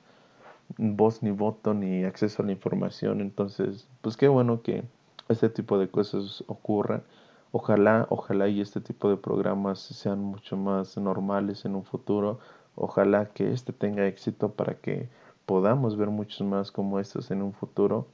voz 0.77 1.23
ni 1.23 1.31
voto 1.31 1.73
ni 1.73 2.03
acceso 2.03 2.43
a 2.43 2.45
la 2.45 2.51
información. 2.51 3.19
Entonces 3.19 3.87
pues 4.01 4.15
qué 4.15 4.27
bueno 4.27 4.61
que 4.61 4.83
este 5.27 5.49
tipo 5.49 5.79
de 5.79 5.89
cosas 5.89 6.43
ocurran. 6.47 7.03
Ojalá 7.51 8.05
ojalá 8.09 8.47
y 8.47 8.61
este 8.61 8.79
tipo 8.79 9.09
de 9.09 9.17
programas 9.17 9.79
sean 9.79 10.19
mucho 10.19 10.55
más 10.55 10.97
normales 10.97 11.65
en 11.65 11.75
un 11.75 11.83
futuro. 11.83 12.39
Ojalá 12.75 13.29
que 13.33 13.51
este 13.51 13.73
tenga 13.73 14.05
éxito 14.05 14.51
para 14.51 14.75
que 14.75 15.09
podamos 15.47 15.97
ver 15.97 16.09
muchos 16.09 16.45
más 16.47 16.71
como 16.71 16.99
estos 16.99 17.31
en 17.31 17.41
un 17.41 17.53
futuro 17.53 18.07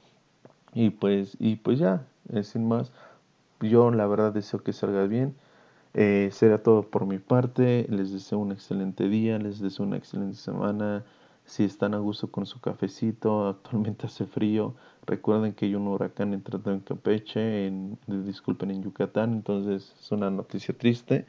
y 0.74 0.90
pues 0.90 1.36
y 1.38 1.56
pues 1.56 1.78
ya 1.78 2.06
sin 2.42 2.66
más 2.68 2.92
yo 3.60 3.90
la 3.90 4.06
verdad 4.06 4.32
deseo 4.32 4.62
que 4.62 4.72
salga 4.72 5.04
bien 5.06 5.34
eh, 5.94 6.30
será 6.32 6.62
todo 6.62 6.82
por 6.82 7.06
mi 7.06 7.18
parte. 7.18 7.86
Les 7.88 8.12
deseo 8.12 8.38
un 8.38 8.52
excelente 8.52 9.08
día, 9.08 9.38
les 9.38 9.60
deseo 9.60 9.86
una 9.86 9.96
excelente 9.96 10.36
semana. 10.36 11.04
Si 11.44 11.64
están 11.64 11.94
a 11.94 11.98
gusto 11.98 12.30
con 12.30 12.46
su 12.46 12.60
cafecito, 12.60 13.48
actualmente 13.48 14.06
hace 14.06 14.26
frío. 14.26 14.74
Recuerden 15.06 15.52
que 15.54 15.66
hay 15.66 15.74
un 15.74 15.88
huracán 15.88 16.32
entrando 16.34 16.72
en 16.72 16.80
Campeche, 16.80 17.66
en, 17.66 17.98
disculpen, 18.06 18.70
en 18.70 18.82
Yucatán, 18.82 19.32
entonces 19.32 19.94
es 20.00 20.12
una 20.12 20.30
noticia 20.30 20.76
triste. 20.76 21.26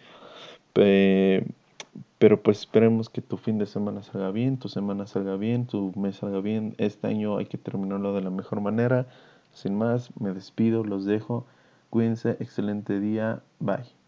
pero 2.17 2.41
pues 2.41 2.59
esperemos 2.59 3.09
que 3.09 3.21
tu 3.21 3.37
fin 3.37 3.57
de 3.59 3.65
semana 3.65 4.01
salga 4.03 4.31
bien, 4.31 4.57
tu 4.57 4.69
semana 4.69 5.05
salga 5.07 5.35
bien, 5.35 5.67
tu 5.67 5.91
mes 5.95 6.17
salga 6.17 6.39
bien. 6.41 6.75
Este 6.77 7.07
año 7.07 7.37
hay 7.37 7.45
que 7.45 7.57
terminarlo 7.57 8.13
de 8.13 8.21
la 8.21 8.29
mejor 8.29 8.61
manera. 8.61 9.07
Sin 9.53 9.77
más, 9.77 10.09
me 10.19 10.33
despido, 10.33 10.83
los 10.83 11.05
dejo. 11.05 11.45
Cuídense, 11.89 12.31
excelente 12.39 12.99
día, 12.99 13.41
bye. 13.59 14.02